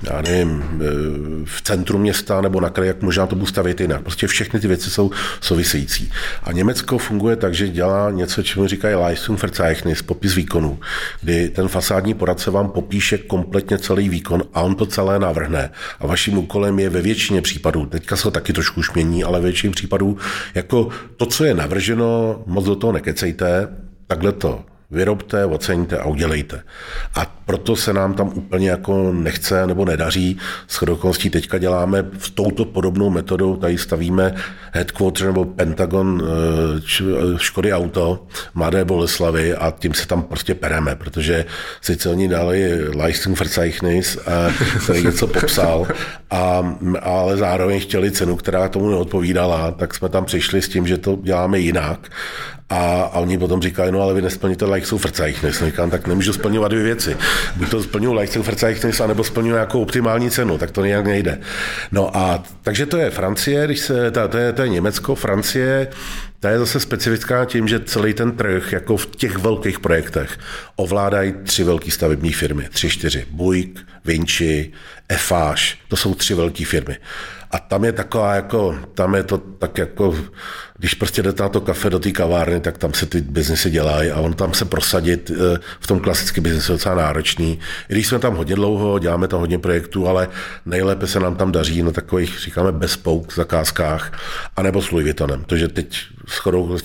já 0.04 0.22
nevím, 0.22 0.63
eh, 0.63 0.86
v 1.46 1.62
centru 1.62 1.98
města 1.98 2.41
nebo 2.41 2.62
na 2.62 2.69
kraji, 2.69 2.88
jak 2.88 3.02
možná 3.02 3.28
to 3.28 3.36
budu 3.36 3.46
stavit 3.46 3.82
jinak. 3.82 4.02
Prostě 4.02 4.28
všechny 4.28 4.60
ty 4.60 4.67
věci 4.67 4.89
jsou 4.89 5.12
související. 5.41 6.12
A 6.43 6.52
Německo 6.52 6.98
funguje 6.98 7.36
tak, 7.36 7.54
že 7.54 7.69
dělá 7.69 8.12
něco, 8.12 8.43
čemu 8.43 8.67
říkají 8.67 8.96
Leistungsverzeichnis, 8.96 10.02
popis 10.02 10.36
výkonu, 10.36 10.80
kdy 11.22 11.50
ten 11.50 11.67
fasádní 11.67 12.13
poradce 12.13 12.52
vám 12.52 12.69
popíše 12.69 13.17
kompletně 13.17 13.78
celý 13.78 14.10
výkon 14.10 14.22
výkon 14.23 14.43
a 14.53 14.62
on 14.62 14.75
to 14.75 14.86
celé 14.86 15.19
navrhne. 15.19 15.69
A 15.99 16.07
vaším 16.07 16.38
úkolem 16.38 16.79
je 16.79 16.89
ve 16.89 17.01
většině 17.01 17.41
případů, 17.41 17.86
teďka 17.86 18.15
se 18.15 18.23
to 18.23 18.31
taky 18.31 18.53
trošku 18.53 18.79
už 18.79 18.93
mění, 18.93 19.23
ale 19.23 19.39
ve 19.39 19.43
většině 19.43 19.71
případů, 19.71 20.17
jako 20.55 20.89
to, 21.17 21.25
co 21.25 21.45
je 21.45 21.53
navrženo, 21.53 22.43
moc 22.45 22.65
do 22.65 22.75
toho 22.75 22.93
nekecejte, 22.93 23.67
takhle 24.07 24.31
to 24.31 24.63
vyrobte, 24.91 25.45
oceňte 25.45 25.97
a 25.97 26.05
udělejte. 26.05 26.63
A 27.15 27.42
proto 27.45 27.75
se 27.75 27.93
nám 27.93 28.13
tam 28.13 28.32
úplně 28.34 28.69
jako 28.69 29.13
nechce 29.13 29.67
nebo 29.67 29.86
nedaří. 29.86 30.38
S 30.67 30.75
chodokoností 30.75 31.29
teďka 31.29 31.58
děláme 31.58 32.06
s 32.19 32.29
touto 32.29 32.65
podobnou 32.65 33.10
metodou, 33.10 33.56
tady 33.56 33.77
stavíme 33.77 34.34
headquarter 34.71 35.27
nebo 35.27 35.45
Pentagon 35.45 36.23
eh, 36.25 37.38
Škody 37.38 37.73
Auto, 37.73 38.27
Mladé 38.53 38.86
Boleslavy 38.86 39.56
a 39.56 39.73
tím 39.79 39.93
se 39.93 40.08
tam 40.08 40.23
prostě 40.23 40.56
pereme, 40.56 40.95
protože 40.95 41.45
sice 41.82 42.10
oni 42.10 42.27
dali 42.27 42.89
Leistungsverzeichnis, 42.95 44.17
který 44.84 45.03
něco 45.03 45.27
popsal, 45.27 45.88
a, 46.32 46.75
ale 47.01 47.38
zároveň 47.38 47.79
chtěli 47.79 48.12
cenu, 48.12 48.36
která 48.36 48.69
tomu 48.69 48.89
neodpovídala, 48.89 49.71
tak 49.71 49.93
jsme 49.93 50.10
tam 50.10 50.25
přišli 50.25 50.62
s 50.62 50.69
tím, 50.69 50.88
že 50.88 50.97
to 50.97 51.17
děláme 51.23 51.60
jinak 51.60 52.10
a, 52.73 53.01
a 53.13 53.19
oni 53.19 53.38
potom 53.38 53.62
říkali, 53.62 53.91
no 53.91 54.01
ale 54.01 54.13
vy 54.13 54.21
nesplníte 54.21 54.65
Leichshoferzeichnis. 54.65 55.63
Říkám, 55.63 55.89
tak 55.89 56.08
nemůžu 56.08 56.34
splňovat 56.34 56.71
dvě 56.71 56.84
věci. 56.84 57.17
Buď 57.56 57.69
to 57.69 57.84
splňuji 57.84 58.13
Leichshoferzeichnis, 58.13 59.00
anebo 59.00 59.24
splňuji 59.24 59.54
nějakou 59.54 59.82
optimální 59.82 60.32
cenu, 60.32 60.58
tak 60.58 60.72
to 60.72 60.86
nějak 60.86 61.06
nejde. 61.06 61.39
No 61.91 62.17
a 62.17 62.43
takže 62.62 62.86
to 62.86 62.98
je 62.98 63.10
Francie, 63.12 63.65
když 63.65 63.80
se, 63.80 64.12
to, 64.12 64.28
to, 64.28 64.38
je, 64.38 64.54
to 64.54 64.62
je 64.62 64.69
Německo, 64.69 65.15
Francie, 65.15 65.88
ta 66.43 66.49
je 66.49 66.60
zase 66.60 66.79
specifická 66.79 67.45
tím, 67.45 67.67
že 67.67 67.79
celý 67.79 68.13
ten 68.13 68.32
trh, 68.32 68.73
jako 68.73 68.97
v 68.97 69.06
těch 69.06 69.38
velkých 69.38 69.79
projektech, 69.79 70.39
ovládají 70.75 71.34
tři 71.43 71.63
velké 71.63 71.91
stavební 71.91 72.34
firmy, 72.34 72.67
tři, 72.71 72.89
čtyři. 72.89 73.25
Buick, 73.32 73.79
Vinci, 74.06 74.71
Eiffage, 75.10 75.75
to 75.88 75.95
jsou 75.95 76.15
tři 76.15 76.34
velké 76.34 76.65
firmy. 76.65 76.97
A 77.51 77.60
tam 77.60 77.84
je 77.84 77.91
taková 77.91 78.36
jako, 78.36 78.79
tam 78.93 79.15
je 79.15 79.23
to 79.23 79.38
tak 79.38 79.77
jako, 79.77 80.15
když 80.77 80.93
prostě 80.93 81.23
jdete 81.23 81.43
na 81.43 81.49
to 81.49 81.62
kafe 81.62 81.89
do 81.89 81.99
té 81.99 82.12
kavárny, 82.12 82.60
tak 82.60 82.77
tam 82.77 82.93
se 82.93 83.06
ty 83.06 83.21
biznesy 83.21 83.69
dělají 83.69 84.12
a 84.12 84.19
on 84.19 84.34
tam 84.34 84.53
se 84.53 84.65
prosadit 84.65 85.32
eh, 85.32 85.60
v 85.79 85.88
tom 85.88 85.99
klasickém 85.99 86.43
biznesu 86.43 86.71
je 86.71 86.75
docela 86.75 86.95
náročný. 86.95 87.60
I 87.89 87.93
když 87.93 88.08
jsme 88.08 88.19
tam 88.19 88.36
hodně 88.36 88.56
dlouho, 88.56 88.99
děláme 88.99 89.27
tam 89.27 89.39
hodně 89.39 89.60
projektů, 89.60 90.08
ale 90.08 90.27
nejlépe 90.65 91.08
se 91.08 91.19
nám 91.19 91.36
tam 91.36 91.51
daří 91.51 91.84
na 91.84 91.91
takových, 91.91 92.39
říkáme, 92.39 92.71
bezpouk 92.71 93.34
zakázkách, 93.36 94.19
anebo 94.56 94.82
s 94.82 94.91
Louis 94.91 95.03
Vuittonem. 95.03 95.43
To, 95.43 95.58
že 95.58 95.67
teď 95.67 96.12
s 96.27 96.38
chodou 96.38 96.77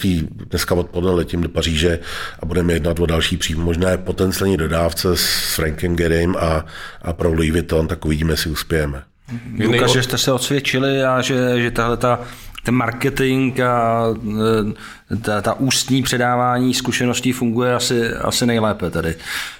dneska 0.50 0.74
odpoledne 0.74 1.10
letím 1.10 1.40
do 1.40 1.48
Paříže 1.48 1.98
a 2.40 2.46
budeme 2.46 2.72
jednat 2.72 3.00
o 3.00 3.06
další 3.06 3.36
přímo 3.36 3.64
možné 3.64 3.98
potenciální 3.98 4.56
dodávce 4.56 5.16
s 5.16 5.54
Frankem 5.54 5.96
Gerem 5.96 6.36
a, 6.38 6.66
a 7.02 7.12
pro 7.12 7.32
Louis 7.32 7.52
Vuitton, 7.52 7.88
tak 7.88 8.04
uvidíme, 8.04 8.32
jestli 8.32 8.50
uspějeme. 8.50 9.02
Lukáš, 9.64 9.92
že 9.92 10.02
jste 10.02 10.18
se 10.18 10.32
osvědčili 10.32 11.02
a 11.04 11.22
že, 11.22 11.60
že 11.60 11.70
tahle 11.70 11.96
ta, 11.96 12.20
ten 12.68 12.74
marketing 12.74 13.60
a 13.60 14.04
e, 15.12 15.16
ta, 15.16 15.42
ta 15.42 15.54
ústní 15.54 16.02
předávání 16.02 16.74
zkušeností 16.74 17.32
funguje 17.32 17.74
asi, 17.74 18.08
asi 18.12 18.46
nejlépe 18.46 18.90
tady. 18.90 19.14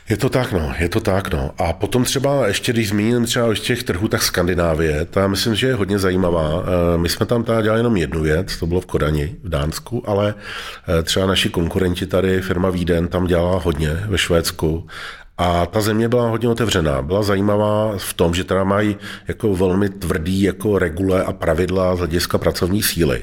Je 0.09 0.17
to 0.17 0.29
tak, 0.29 0.53
no, 0.53 0.73
je 0.79 0.89
to 0.89 1.01
tak, 1.01 1.33
no. 1.33 1.51
A 1.59 1.73
potom 1.73 2.05
třeba 2.05 2.47
ještě, 2.47 2.73
když 2.73 2.89
zmíním 2.89 3.25
třeba 3.25 3.49
ještě 3.49 3.67
těch 3.67 3.83
trhů, 3.83 4.09
tak 4.09 4.23
Skandinávie, 4.23 5.05
ta 5.05 5.29
myslím, 5.29 5.55
že 5.55 5.67
je 5.67 5.75
hodně 5.75 5.99
zajímavá. 5.99 6.63
E, 6.95 6.99
my 6.99 7.09
jsme 7.09 7.27
tam 7.27 7.45
tady 7.45 7.63
dělali 7.63 7.81
jenom 7.81 7.97
jednu 7.97 8.23
věc, 8.23 8.57
to 8.57 8.67
bylo 8.67 8.81
v 8.81 8.87
Kodani, 8.87 9.37
v 9.43 9.49
Dánsku, 9.49 10.11
ale 10.11 10.35
e, 10.99 11.03
třeba 11.03 11.27
naši 11.27 11.49
konkurenti 11.49 12.07
tady, 12.07 12.43
firma 12.43 12.71
Víden, 12.71 13.09
tam 13.09 13.27
dělala 13.27 13.61
hodně 13.65 13.91
ve 14.09 14.19
Švédsku 14.19 14.87
a 15.39 15.67
ta 15.67 15.81
země 15.81 16.09
byla 16.09 16.29
hodně 16.29 16.49
otevřená. 16.49 17.03
Byla 17.03 17.23
zajímavá 17.23 17.93
v 17.97 18.15
tom, 18.15 18.35
že 18.35 18.45
teda 18.45 18.65
mají 18.65 18.97
jako 19.29 19.57
velmi 19.57 19.89
tvrdý 19.89 20.43
jako 20.43 20.79
regule 20.79 21.25
a 21.25 21.33
pravidla 21.33 21.97
z 21.97 21.99
hlediska 21.99 22.39
pracovní 22.39 22.83
síly. 22.83 23.23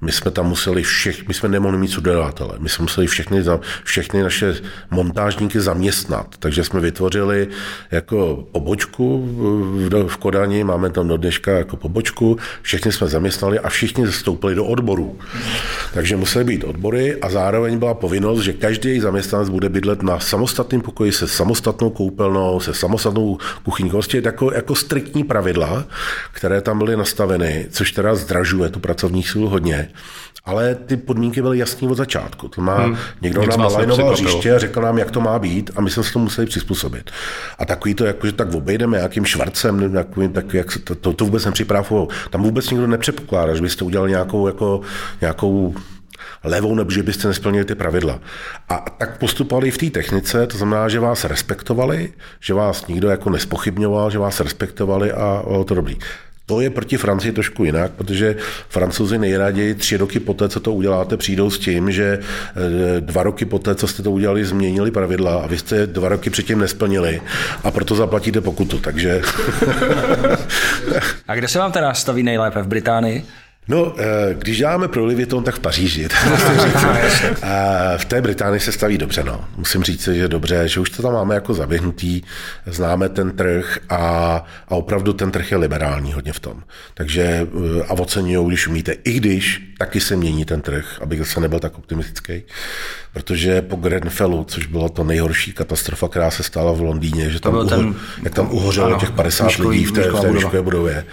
My 0.00 0.12
jsme 0.12 0.30
tam 0.30 0.46
museli 0.46 0.82
všech, 0.82 1.28
my 1.28 1.34
jsme 1.34 1.48
nemohli 1.48 1.78
mít 1.78 1.88
sudodavatele, 1.88 2.54
my 2.58 2.68
jsme 2.68 2.82
museli 2.82 3.06
všechny, 3.06 3.44
všechny 3.84 4.22
naše 4.22 4.54
montážníky 4.90 5.60
zaměstnat, 5.60 6.26
takže 6.38 6.64
jsme 6.64 6.80
vytvořili 6.80 7.48
jako 7.90 8.46
pobočku 8.52 9.28
v 10.06 10.16
Kodani, 10.16 10.64
máme 10.64 10.90
tam 10.90 11.08
do 11.08 11.16
dneška 11.16 11.52
jako 11.52 11.76
pobočku, 11.76 12.38
všechny 12.62 12.92
jsme 12.92 13.06
zaměstnali 13.06 13.58
a 13.58 13.68
všichni 13.68 14.06
zastoupili 14.06 14.54
do 14.54 14.64
odborů. 14.64 15.18
Takže 15.94 16.16
museli 16.16 16.44
být 16.44 16.64
odbory 16.64 17.20
a 17.20 17.30
zároveň 17.30 17.78
byla 17.78 17.94
povinnost, 17.94 18.40
že 18.40 18.52
každý 18.52 19.00
zaměstnanec 19.00 19.48
bude 19.48 19.68
bydlet 19.68 20.02
na 20.02 20.20
samostatném 20.20 20.80
pokoji 20.80 21.12
se 21.12 21.28
samostatnou 21.28 21.90
koupelnou, 21.90 22.60
se 22.60 22.74
samostatnou 22.74 23.38
kuchyňkou, 23.62 23.96
prostě 23.96 24.22
jako, 24.24 24.52
jako 24.52 24.74
striktní 24.74 25.24
pravidla, 25.24 25.84
které 26.32 26.60
tam 26.60 26.78
byly 26.78 26.96
nastaveny, 26.96 27.66
což 27.70 27.92
teda 27.92 28.14
zdražuje 28.14 28.70
tu 28.70 28.80
pracovní 28.80 29.23
sílu 29.28 29.48
hodně, 29.48 29.88
ale 30.44 30.74
ty 30.74 30.96
podmínky 30.96 31.42
byly 31.42 31.58
jasné 31.58 31.88
od 31.88 31.94
začátku. 31.94 32.48
To 32.48 32.60
má, 32.60 32.78
hmm. 32.78 32.96
Někdo 33.20 33.46
nám 33.46 33.60
nalajnoval 33.60 34.12
hřiště 34.12 34.54
a 34.54 34.58
řekl 34.58 34.80
nám, 34.80 34.98
jak 34.98 35.10
to 35.10 35.20
má 35.20 35.38
být 35.38 35.70
a 35.76 35.80
my 35.80 35.90
jsme 35.90 36.02
se 36.02 36.12
to 36.12 36.18
museli 36.18 36.46
přizpůsobit. 36.46 37.10
A 37.58 37.64
takový 37.64 37.94
to, 37.94 38.04
jako, 38.04 38.26
že 38.26 38.32
tak 38.32 38.54
obejdeme 38.54 38.96
nějakým 38.96 39.24
švarcem, 39.24 39.92
takovým, 39.92 40.32
tak, 40.32 40.54
jak, 40.54 40.78
to, 40.84 40.94
to, 40.94 41.12
to 41.12 41.24
vůbec 41.24 41.44
nepřipravovalo. 41.44 42.08
Tam 42.30 42.42
vůbec 42.42 42.70
nikdo 42.70 42.86
nepředpokládá, 42.86 43.54
že 43.54 43.62
byste 43.62 43.84
udělali 43.84 44.10
nějakou, 44.10 44.46
jako, 44.46 44.80
nějakou 45.20 45.74
levou, 46.44 46.74
nebo 46.74 46.90
že 46.90 47.02
byste 47.02 47.28
nesplnili 47.28 47.64
ty 47.64 47.74
pravidla. 47.74 48.20
A 48.68 48.84
tak 48.98 49.18
postupovali 49.18 49.70
v 49.70 49.78
té 49.78 49.90
technice, 49.90 50.46
to 50.46 50.58
znamená, 50.58 50.88
že 50.88 51.00
vás 51.00 51.24
respektovali, 51.24 52.12
že 52.40 52.54
vás 52.54 52.86
nikdo 52.86 53.08
jako 53.08 53.30
nespochybňoval, 53.30 54.10
že 54.10 54.18
vás 54.18 54.40
respektovali 54.40 55.12
a 55.12 55.42
bylo 55.46 55.64
to 55.64 55.74
dobrý. 55.74 55.98
To 56.46 56.60
je 56.60 56.70
proti 56.70 56.96
Francii 56.96 57.32
trošku 57.32 57.64
jinak, 57.64 57.92
protože 57.92 58.36
francouzi 58.68 59.18
nejraději 59.18 59.74
tři 59.74 59.96
roky 59.96 60.20
poté, 60.20 60.48
co 60.48 60.60
to 60.60 60.72
uděláte, 60.72 61.16
přijdou 61.16 61.50
s 61.50 61.58
tím, 61.58 61.92
že 61.92 62.18
eh, 62.18 63.00
dva 63.00 63.22
roky 63.22 63.44
poté, 63.44 63.74
co 63.74 63.88
jste 63.88 64.02
to 64.02 64.10
udělali, 64.10 64.44
změnili 64.44 64.90
pravidla 64.90 65.34
a 65.42 65.46
vy 65.46 65.58
jste 65.58 65.86
dva 65.86 66.08
roky 66.08 66.30
předtím 66.30 66.58
nesplnili 66.58 67.22
a 67.64 67.70
proto 67.70 67.94
zaplatíte 67.94 68.40
pokutu. 68.40 68.78
Takže... 68.78 69.22
a 71.28 71.34
kde 71.34 71.48
se 71.48 71.58
vám 71.58 71.72
teda 71.72 71.94
staví 71.94 72.22
nejlépe? 72.22 72.62
V 72.62 72.66
Británii? 72.66 73.24
No, 73.68 73.94
eh, 73.98 74.34
když 74.34 74.58
děláme 74.58 74.88
pro 74.88 75.02
Louis 75.02 75.16
Vuitton, 75.16 75.44
tak 75.44 75.54
v 75.54 75.60
Paříži. 75.60 76.08
a 77.42 77.96
v 77.96 78.04
té 78.04 78.22
Británii 78.22 78.60
se 78.60 78.72
staví 78.72 78.98
dobře, 78.98 79.24
no. 79.24 79.44
Musím 79.56 79.82
říct, 79.82 80.08
že 80.08 80.28
dobře, 80.28 80.68
že 80.68 80.80
už 80.80 80.90
to 80.90 81.02
tam 81.02 81.12
máme 81.12 81.34
jako 81.34 81.54
zaběhnutý, 81.54 82.22
známe 82.66 83.08
ten 83.08 83.30
trh 83.30 83.78
a, 83.90 83.96
a 84.68 84.74
opravdu 84.74 85.12
ten 85.12 85.30
trh 85.30 85.50
je 85.50 85.56
liberální 85.56 86.12
hodně 86.12 86.32
v 86.32 86.40
tom. 86.40 86.62
Takže 86.94 87.22
eh, 87.22 87.82
a 87.88 87.92
oceňují, 87.92 88.48
když 88.48 88.68
umíte, 88.68 88.92
i 88.92 89.12
když 89.12 89.73
taky 89.78 90.00
se 90.00 90.16
mění 90.16 90.44
ten 90.44 90.60
trh, 90.60 90.98
abych 91.00 91.28
se 91.28 91.40
nebyl 91.40 91.58
tak 91.58 91.78
optimistický, 91.78 92.42
protože 93.12 93.62
po 93.62 93.76
Grenfellu, 93.76 94.44
což 94.44 94.66
byla 94.66 94.88
to 94.88 95.04
nejhorší 95.04 95.52
katastrofa, 95.52 96.08
která 96.08 96.30
se 96.30 96.42
stala 96.42 96.72
v 96.72 96.80
Londýně, 96.80 97.30
že 97.30 97.40
tam, 97.40 97.54
uho, 97.54 97.64
ten, 97.64 97.94
jak 98.22 98.34
tam 98.34 98.50
uhořelo 98.50 98.86
ano, 98.86 99.00
těch 99.00 99.10
50 99.10 99.44
myškový, 99.44 99.68
lidí 99.68 99.84
v 99.84 99.92
té, 99.92 100.10
v 100.10 100.20
té 100.20 100.32
budova. 100.32 100.62
budově, 100.62 101.04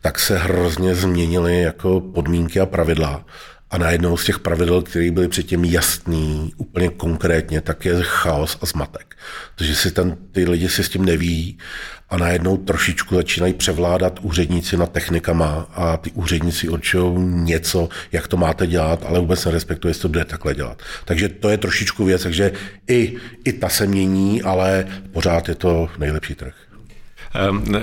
tak 0.00 0.18
se 0.18 0.38
hrozně 0.38 0.94
změnily 0.94 1.62
jako 1.62 2.00
podmínky 2.00 2.60
a 2.60 2.66
pravidla. 2.66 3.24
A 3.70 3.78
najednou 3.78 4.16
z 4.16 4.24
těch 4.24 4.38
pravidel, 4.38 4.82
které 4.82 5.10
byly 5.10 5.28
předtím 5.28 5.64
jasný, 5.64 6.52
úplně 6.56 6.88
konkrétně, 6.88 7.60
tak 7.60 7.84
je 7.84 7.94
chaos 8.02 8.58
a 8.60 8.66
zmatek. 8.66 9.16
Takže 9.54 9.74
si 9.76 9.90
ten, 9.90 10.16
ty 10.32 10.48
lidi 10.50 10.68
si 10.68 10.84
s 10.84 10.88
tím 10.88 11.04
neví 11.04 11.58
a 12.10 12.16
najednou 12.16 12.56
trošičku 12.56 13.14
začínají 13.14 13.52
převládat 13.54 14.18
úředníci 14.22 14.76
nad 14.76 14.92
technikama 14.92 15.68
a 15.74 15.96
ty 15.96 16.10
úředníci 16.10 16.68
určují 16.68 17.14
něco, 17.18 17.88
jak 18.12 18.28
to 18.28 18.36
máte 18.36 18.66
dělat, 18.66 19.04
ale 19.06 19.20
vůbec 19.20 19.44
nerespektuje, 19.44 19.90
jestli 19.90 20.02
to 20.02 20.08
bude 20.08 20.24
takhle 20.24 20.54
dělat. 20.54 20.82
Takže 21.04 21.28
to 21.28 21.48
je 21.48 21.58
trošičku 21.58 22.04
věc, 22.04 22.22
takže 22.22 22.52
i, 22.88 23.16
i 23.44 23.52
ta 23.52 23.68
se 23.68 23.86
mění, 23.86 24.42
ale 24.42 24.86
pořád 25.12 25.48
je 25.48 25.54
to 25.54 25.88
nejlepší 25.98 26.34
trh. 26.34 26.67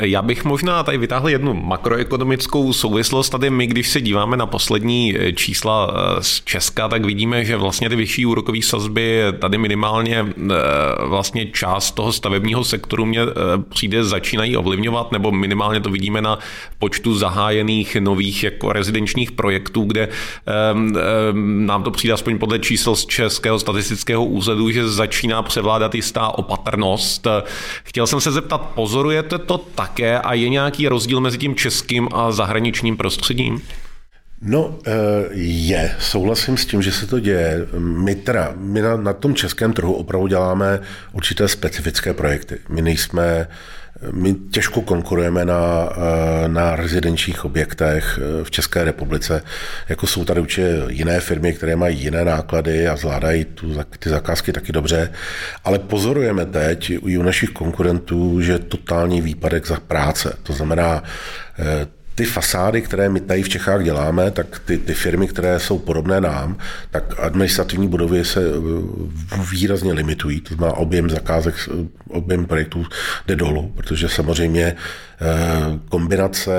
Já 0.02 0.22
bych 0.22 0.46
možná 0.46 0.84
tady 0.84 0.98
vytáhl 0.98 1.30
jednu 1.30 1.54
makroekonomickou 1.54 2.74
souvislost. 2.74 3.30
Tady 3.30 3.50
my, 3.50 3.68
když 3.68 3.89
se 3.89 4.02
díváme 4.02 4.38
na 4.38 4.46
poslední 4.46 5.15
eh, 5.18 5.34
čísla 5.34 5.94
eh, 5.94 6.24
z 6.24 6.41
Česka, 6.46 6.88
tak 6.88 7.06
vidíme, 7.06 7.46
že 7.46 7.58
vlastně 7.58 7.89
ty 7.89 7.96
vyšší 7.96 8.26
úrokové 8.26 8.62
sazby 8.62 9.22
tady 9.39 9.58
minimálně 9.58 10.26
eh, 10.28 10.54
vlastně 11.06 11.46
část 11.46 11.91
toho 11.91 12.13
stavebního 12.13 12.63
sektoru 12.63 13.06
mě 13.06 13.22
přijde 13.70 14.04
začínají 14.04 14.58
ovlivňovat, 14.58 15.12
nebo 15.12 15.32
minimálně 15.32 15.80
to 15.80 15.89
vidíme 15.89 16.22
na 16.22 16.39
počtu 16.80 17.15
zahájených 17.15 17.96
nových 17.96 18.44
jako 18.44 18.74
rezidenčních 18.74 19.32
projektů, 19.32 19.84
kde 19.84 20.10
nám 21.34 21.84
to 21.84 21.91
přijde 21.91 22.13
aspoň 22.13 22.38
podle 22.38 22.60
čísel 22.60 22.96
z 22.96 23.06
Českého 23.06 23.60
statistického 23.60 24.26
úřadu, 24.26 24.72
že 24.72 24.88
začíná 24.88 25.41
převládat 25.41 25.96
jistá 25.96 26.28
opatrnost. 26.28 27.28
Chtěl 27.84 28.08
jsem 28.08 28.22
se 28.22 28.32
zeptat, 28.32 28.58
pozorujete 28.76 29.38
to 29.45 29.58
také 29.58 30.19
a 30.19 30.34
je 30.34 30.49
nějaký 30.49 30.88
rozdíl 30.88 31.21
mezi 31.21 31.38
tím 31.38 31.55
českým 31.55 32.10
a 32.13 32.31
zahraničním 32.31 32.97
prostředím? 32.97 33.62
No, 34.41 34.79
eh, 34.86 34.91
je. 35.41 35.95
Souhlasím 35.99 36.58
s 36.58 36.65
tím, 36.65 36.81
že 36.81 36.91
se 36.91 37.08
to 37.08 37.19
děje. 37.19 37.67
My 37.79 38.15
teda, 38.15 38.53
my 38.58 38.81
na, 38.81 38.97
na 38.97 39.13
tom 39.13 39.36
českém 39.36 39.73
trhu 39.73 39.93
opravdu 39.93 40.27
děláme 40.27 40.79
určité 41.13 41.47
specifické 41.47 42.13
projekty. 42.13 42.58
My 42.69 42.81
nejsme 42.81 43.47
my 44.12 44.34
těžko 44.34 44.81
konkurujeme 44.81 45.45
na, 45.45 45.89
eh, 45.91 46.47
na 46.47 46.75
rezidenčních 46.75 47.45
objektech 47.45 48.19
eh, 48.21 48.43
v 48.43 48.51
České 48.51 48.84
republice. 48.84 49.43
Jako 49.89 50.08
jsou 50.08 50.25
tady 50.25 50.41
určitě 50.41 50.81
jiné 50.89 51.19
firmy, 51.19 51.53
které 51.53 51.75
mají 51.75 51.99
jiné 51.99 52.25
náklady 52.25 52.88
a 52.88 52.95
zvládají 52.95 53.45
tu, 53.45 53.79
ty 53.99 54.10
zakázky 54.10 54.53
taky 54.53 54.71
dobře. 54.71 55.12
Ale 55.63 55.79
pozorujeme 55.79 56.45
teď 56.45 56.93
u 57.17 57.21
našich 57.23 57.49
konkurentů, 57.49 58.41
že 58.41 58.60
totální 58.60 59.21
výpadek 59.21 59.67
za 59.67 59.79
práce. 59.79 60.34
To 60.43 60.53
znamená, 60.53 61.03
eh, 61.60 61.88
ty 62.15 62.25
fasády, 62.25 62.81
které 62.81 63.10
my 63.10 63.19
tady 63.19 63.43
v 63.43 63.49
Čechách 63.49 63.84
děláme, 63.84 64.31
tak 64.31 64.60
ty, 64.60 64.77
ty 64.77 64.93
firmy, 64.93 65.27
které 65.27 65.60
jsou 65.60 65.79
podobné 65.79 66.21
nám, 66.21 66.58
tak 66.91 67.13
administrativní 67.19 67.88
budovy 67.88 68.25
se 68.25 68.41
výrazně 69.51 69.93
limitují, 69.93 70.41
to 70.41 70.55
znamená 70.55 70.77
objem 70.77 71.10
zakázek, 71.10 71.69
objem 72.15 72.45
projektů 72.45 72.86
jde 73.28 73.36
dolů, 73.36 73.71
protože 73.75 74.10
samozřejmě 74.10 74.65
eh, 74.65 74.75
kombinace 75.89 76.54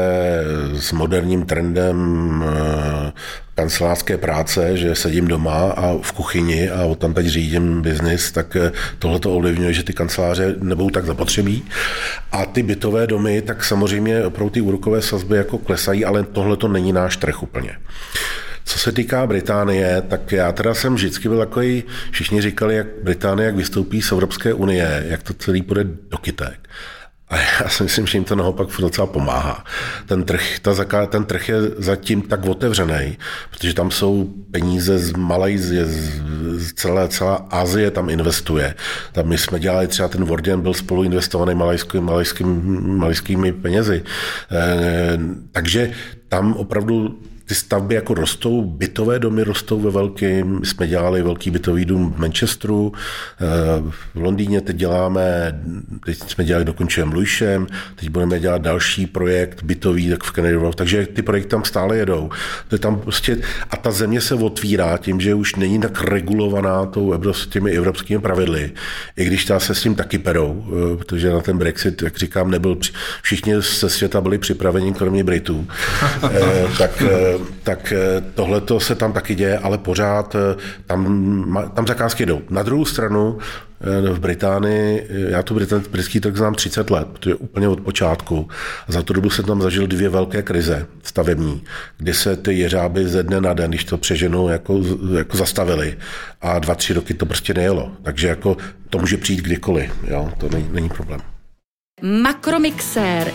s 0.78 0.92
moderním 0.92 1.46
trendem 1.46 2.44
eh, 2.46 3.12
kancelářské 3.54 4.18
práce, 4.18 4.76
že 4.76 4.94
sedím 4.94 5.28
doma 5.28 5.72
a 5.76 5.94
v 6.02 6.12
kuchyni 6.12 6.70
a 6.70 6.94
tam 6.94 7.14
teď 7.14 7.26
řídím 7.26 7.82
biznis, 7.82 8.32
tak 8.32 8.56
eh, 8.56 8.72
tohle 8.98 9.18
to 9.18 9.32
ovlivňuje, 9.32 9.72
že 9.72 9.82
ty 9.82 9.92
kanceláře 9.92 10.54
nebudou 10.60 10.90
tak 10.90 11.06
zapotřebí. 11.06 11.64
A 12.32 12.46
ty 12.46 12.62
bytové 12.62 13.06
domy, 13.06 13.42
tak 13.42 13.64
samozřejmě 13.64 14.24
opravdu 14.24 14.50
ty 14.50 14.60
úrokové 14.60 15.02
sazby 15.02 15.36
jako 15.36 15.58
klesají, 15.58 16.04
ale 16.04 16.22
tohle 16.22 16.56
to 16.56 16.68
není 16.68 16.92
náš 16.92 17.16
trh 17.16 17.42
úplně. 17.42 17.76
Co 18.68 18.78
se 18.78 18.92
týká 18.92 19.26
Británie, 19.26 20.02
tak 20.08 20.32
já 20.32 20.52
teda 20.52 20.74
jsem 20.74 20.94
vždycky 20.94 21.28
byl 21.28 21.38
takový, 21.38 21.84
všichni 22.10 22.42
říkali, 22.42 22.76
jak 22.76 22.86
Británie, 23.02 23.46
jak 23.46 23.56
vystoupí 23.56 24.02
z 24.02 24.12
Evropské 24.12 24.54
unie, 24.54 25.04
jak 25.08 25.22
to 25.22 25.34
celý 25.34 25.62
půjde 25.62 25.84
do 25.84 26.18
kytek. 26.18 26.68
A 27.28 27.36
já 27.38 27.68
si 27.68 27.82
myslím, 27.82 28.06
že 28.06 28.18
jim 28.18 28.24
to 28.24 28.36
naopak 28.36 28.68
docela 28.80 29.06
pomáhá. 29.06 29.64
Ten 30.06 30.24
trh, 30.24 30.58
ta 30.62 30.74
zaká, 30.74 31.06
ten 31.06 31.24
trh 31.24 31.48
je 31.48 31.56
zatím 31.78 32.22
tak 32.22 32.46
otevřený, 32.46 33.18
protože 33.50 33.74
tam 33.74 33.90
jsou 33.90 34.34
peníze 34.50 34.98
z 34.98 35.12
Malajzie, 35.12 35.86
z, 35.86 36.72
celé, 36.72 37.08
celá 37.08 37.34
Asie 37.34 37.90
tam 37.90 38.10
investuje. 38.10 38.74
Tam 39.12 39.26
my 39.26 39.38
jsme 39.38 39.60
dělali 39.60 39.86
třeba 39.86 40.08
ten 40.08 40.24
Wordian 40.24 40.60
byl 40.60 40.74
spolu 40.74 41.02
investovaný 41.02 41.54
malajský, 41.54 42.00
malajským, 42.00 42.62
malajskými 42.98 43.52
penězi. 43.52 44.02
E, 44.52 45.18
takže 45.52 45.92
tam 46.28 46.52
opravdu 46.52 47.18
ty 47.46 47.54
stavby 47.54 47.94
jako 47.94 48.14
rostou, 48.14 48.64
bytové 48.64 49.18
domy 49.18 49.44
rostou 49.44 49.80
ve 49.80 49.90
velkým. 49.90 50.60
My 50.60 50.66
jsme 50.66 50.86
dělali 50.86 51.22
velký 51.22 51.50
bytový 51.50 51.84
dům 51.84 52.12
v 52.12 52.18
Manchesteru, 52.18 52.92
eh, 52.92 53.92
v 54.14 54.20
Londýně 54.20 54.60
teď 54.60 54.76
děláme, 54.76 55.60
teď 56.04 56.30
jsme 56.30 56.44
dělali, 56.44 56.64
dokončujeme 56.64 57.14
Luishem, 57.14 57.66
teď 57.94 58.08
budeme 58.08 58.40
dělat 58.40 58.62
další 58.62 59.06
projekt 59.06 59.62
bytový 59.62 60.10
tak 60.10 60.22
v 60.22 60.56
Wharf, 60.56 60.74
takže 60.74 61.06
ty 61.06 61.22
projekty 61.22 61.50
tam 61.50 61.64
stále 61.64 61.96
jedou. 61.96 62.30
To 62.68 62.74
je 62.74 62.78
tam 62.78 63.00
prostě, 63.00 63.38
a 63.70 63.76
ta 63.76 63.90
země 63.90 64.20
se 64.20 64.34
otvírá 64.34 64.98
tím, 64.98 65.20
že 65.20 65.34
už 65.34 65.56
není 65.56 65.80
tak 65.80 66.04
regulovaná 66.04 66.86
tou, 66.86 67.14
těmi 67.50 67.70
evropskými 67.70 68.20
pravidly, 68.20 68.72
i 69.16 69.24
když 69.24 69.44
ta 69.44 69.60
se 69.60 69.74
s 69.74 69.82
tím 69.82 69.94
taky 69.94 70.18
perou, 70.18 70.66
eh, 70.66 70.96
protože 70.96 71.30
na 71.30 71.40
ten 71.40 71.58
Brexit, 71.58 72.02
jak 72.02 72.16
říkám, 72.16 72.50
nebyl, 72.50 72.76
všichni 73.22 73.54
ze 73.60 73.88
světa 73.88 74.20
byli 74.20 74.38
připraveni, 74.38 74.92
kromě 74.92 75.24
Britů, 75.24 75.66
eh, 76.22 76.68
tak 76.78 77.02
tak 77.62 77.92
eh, 77.92 78.22
tohle 78.34 78.62
se 78.78 78.94
tam 78.94 79.12
taky 79.12 79.34
děje, 79.34 79.58
ale 79.58 79.78
pořád 79.78 80.34
eh, 80.34 80.56
tam, 80.86 81.70
tam 81.74 81.86
zakázky 81.86 82.26
jdou. 82.26 82.42
Na 82.50 82.62
druhou 82.62 82.84
stranu 82.84 83.38
eh, 83.80 84.10
v 84.12 84.20
Británii, 84.20 85.06
já 85.28 85.42
tu 85.42 85.54
britský 85.90 86.20
trh 86.20 86.36
znám 86.36 86.54
30 86.54 86.90
let, 86.90 87.08
protože 87.12 87.34
úplně 87.34 87.68
od 87.68 87.80
počátku. 87.80 88.48
Za 88.88 89.02
tu 89.02 89.12
dobu 89.12 89.30
jsem 89.30 89.44
tam 89.44 89.62
zažil 89.62 89.86
dvě 89.86 90.08
velké 90.08 90.42
krize 90.42 90.86
stavební, 91.02 91.62
kdy 91.98 92.14
se 92.14 92.36
ty 92.36 92.52
jeřáby 92.52 93.08
ze 93.08 93.22
dne 93.22 93.40
na 93.40 93.52
den, 93.54 93.70
když 93.70 93.84
to 93.84 93.98
přeženu, 93.98 94.48
jako, 94.48 94.80
jako 95.18 95.36
zastavili 95.36 95.96
a 96.42 96.58
dva, 96.58 96.74
tři 96.74 96.92
roky 96.92 97.14
to 97.14 97.26
prostě 97.26 97.54
nejelo. 97.54 97.92
Takže 98.02 98.28
jako 98.28 98.56
to 98.90 98.98
může 98.98 99.16
přijít 99.16 99.40
kdykoliv, 99.40 99.92
jo? 100.08 100.32
to 100.38 100.48
není, 100.48 100.68
není 100.72 100.88
problém. 100.88 101.20
Makromixér 102.02 103.32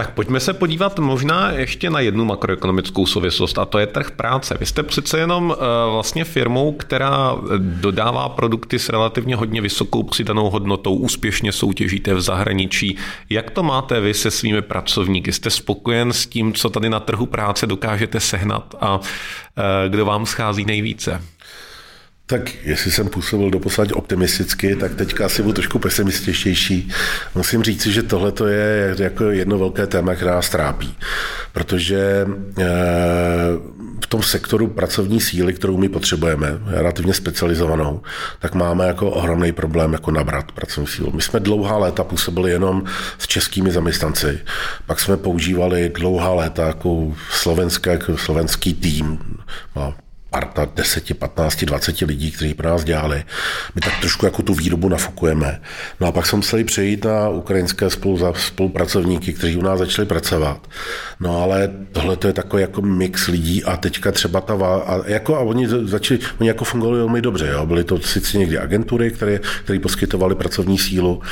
Tak 0.00 0.14
pojďme 0.14 0.40
se 0.40 0.52
podívat 0.52 0.98
možná 0.98 1.50
ještě 1.50 1.90
na 1.90 2.00
jednu 2.00 2.24
makroekonomickou 2.24 3.06
souvislost 3.06 3.58
a 3.58 3.64
to 3.64 3.78
je 3.78 3.86
trh 3.86 4.10
práce. 4.10 4.56
Vy 4.60 4.66
jste 4.66 4.82
přece 4.82 5.18
jenom 5.18 5.54
eh, 5.56 5.90
vlastně 5.90 6.24
firmou, 6.24 6.72
která 6.72 7.36
dodává 7.58 8.28
produkty 8.28 8.78
s 8.78 8.88
relativně 8.88 9.36
hodně 9.36 9.60
vysokou 9.60 10.02
přidanou 10.02 10.50
hodnotou, 10.50 10.94
úspěšně 10.94 11.52
soutěžíte 11.52 12.14
v 12.14 12.20
zahraničí. 12.20 12.96
Jak 13.30 13.50
to 13.50 13.62
máte 13.62 14.00
vy 14.00 14.14
se 14.14 14.30
svými 14.30 14.62
pracovníky? 14.62 15.32
Jste 15.32 15.50
spokojen 15.50 16.12
s 16.12 16.26
tím, 16.26 16.52
co 16.52 16.70
tady 16.70 16.90
na 16.90 17.00
trhu 17.00 17.26
práce 17.26 17.66
dokážete 17.66 18.20
sehnat 18.20 18.74
a 18.80 19.00
eh, 19.56 19.88
kdo 19.88 20.04
vám 20.04 20.26
schází 20.26 20.64
nejvíce? 20.64 21.22
Tak 22.30 22.64
jestli 22.64 22.90
jsem 22.90 23.08
působil 23.08 23.50
doposlať 23.50 23.92
optimisticky, 23.92 24.76
tak 24.76 24.94
teďka 24.94 25.26
asi 25.26 25.42
budu 25.42 25.52
trošku 25.52 25.78
pesimističtější. 25.78 26.88
Musím 27.34 27.62
říct, 27.62 27.86
že 27.86 28.02
tohle 28.02 28.32
je 28.50 28.94
jako 28.98 29.24
jedno 29.24 29.58
velké 29.58 29.86
téma, 29.86 30.14
která 30.14 30.34
nás 30.34 30.48
trápí. 30.48 30.96
Protože 31.52 32.26
eh, 32.58 32.64
v 34.04 34.06
tom 34.06 34.22
sektoru 34.22 34.66
pracovní 34.66 35.20
síly, 35.20 35.52
kterou 35.52 35.76
my 35.76 35.88
potřebujeme, 35.88 36.58
relativně 36.66 37.14
specializovanou, 37.14 38.02
tak 38.38 38.54
máme 38.54 38.86
jako 38.86 39.10
ohromný 39.10 39.52
problém 39.52 39.92
jako 39.92 40.10
nabrat 40.10 40.52
pracovní 40.52 40.86
sílu. 40.86 41.12
My 41.14 41.22
jsme 41.22 41.40
dlouhá 41.40 41.78
léta 41.78 42.04
působili 42.04 42.50
jenom 42.50 42.84
s 43.18 43.26
českými 43.26 43.72
zaměstnanci, 43.72 44.40
pak 44.86 45.00
jsme 45.00 45.16
používali 45.16 45.92
dlouhá 45.94 46.34
léta 46.34 46.66
jako 46.66 47.14
slovenské, 47.30 47.90
jako 47.90 48.16
slovenský 48.16 48.74
tým, 48.74 49.18
parta 50.30 50.68
10, 50.74 51.18
15, 51.18 51.64
20 51.64 52.00
lidí, 52.00 52.30
kteří 52.30 52.54
pro 52.54 52.68
nás 52.68 52.84
dělali. 52.84 53.24
My 53.74 53.80
tak 53.80 54.00
trošku 54.00 54.26
jako 54.26 54.42
tu 54.42 54.54
výrobu 54.54 54.88
nafukujeme. 54.88 55.60
No 56.00 56.06
a 56.06 56.12
pak 56.12 56.26
jsme 56.26 56.36
museli 56.36 56.64
přejít 56.64 57.04
na 57.04 57.28
ukrajinské 57.28 57.90
spolu, 57.90 58.34
spolupracovníky, 58.34 59.32
kteří 59.32 59.56
u 59.56 59.62
nás 59.62 59.78
začali 59.78 60.06
pracovat. 60.06 60.68
No 61.20 61.42
ale 61.42 61.70
tohle 61.92 62.16
to 62.16 62.26
je 62.26 62.32
takový 62.32 62.62
jako 62.62 62.82
mix 62.82 63.26
lidí 63.26 63.64
a 63.64 63.76
teďka 63.76 64.12
třeba 64.12 64.40
ta 64.40 64.54
a 64.86 65.00
jako 65.06 65.36
a 65.36 65.40
oni 65.40 65.68
začali, 65.68 66.20
oni 66.40 66.48
jako 66.48 66.64
fungovali 66.64 66.98
velmi 66.98 67.22
dobře, 67.22 67.48
jo. 67.52 67.66
Byly 67.66 67.84
to 67.84 68.00
sice 68.00 68.38
někdy 68.38 68.58
agentury, 68.58 69.10
které, 69.10 69.40
které 69.64 69.78
poskytovaly 69.78 70.34
pracovní 70.34 70.78
sílu, 70.78 71.22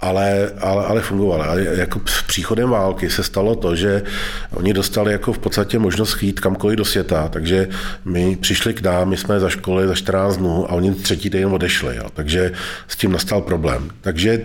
ale, 0.00 0.50
ale, 0.60 0.84
ale 0.84 1.00
fungovaly. 1.00 1.68
A 1.68 1.72
jako 1.72 2.00
s 2.06 2.22
příchodem 2.22 2.70
války 2.70 3.10
se 3.10 3.22
stalo 3.22 3.54
to, 3.54 3.76
že 3.76 4.02
oni 4.50 4.72
dostali 4.72 5.12
jako 5.12 5.32
v 5.32 5.38
podstatě 5.38 5.78
možnost 5.78 6.22
jít 6.22 6.40
kamkoliv 6.40 6.76
do 6.76 6.84
světa, 6.84 7.28
takže 7.28 7.68
my 8.04 8.36
přišli 8.46 8.74
k 8.74 8.82
nám, 8.82 9.08
my 9.08 9.16
jsme 9.16 9.40
za 9.40 9.48
školy 9.48 9.86
za 9.86 9.94
14 9.94 10.36
dnů 10.36 10.70
a 10.70 10.74
oni 10.74 10.94
třetí 10.94 11.30
den 11.30 11.46
odešli. 11.46 11.96
Jo. 11.96 12.06
Takže 12.14 12.52
s 12.88 12.96
tím 12.96 13.12
nastal 13.12 13.42
problém. 13.42 13.90
Takže 14.00 14.44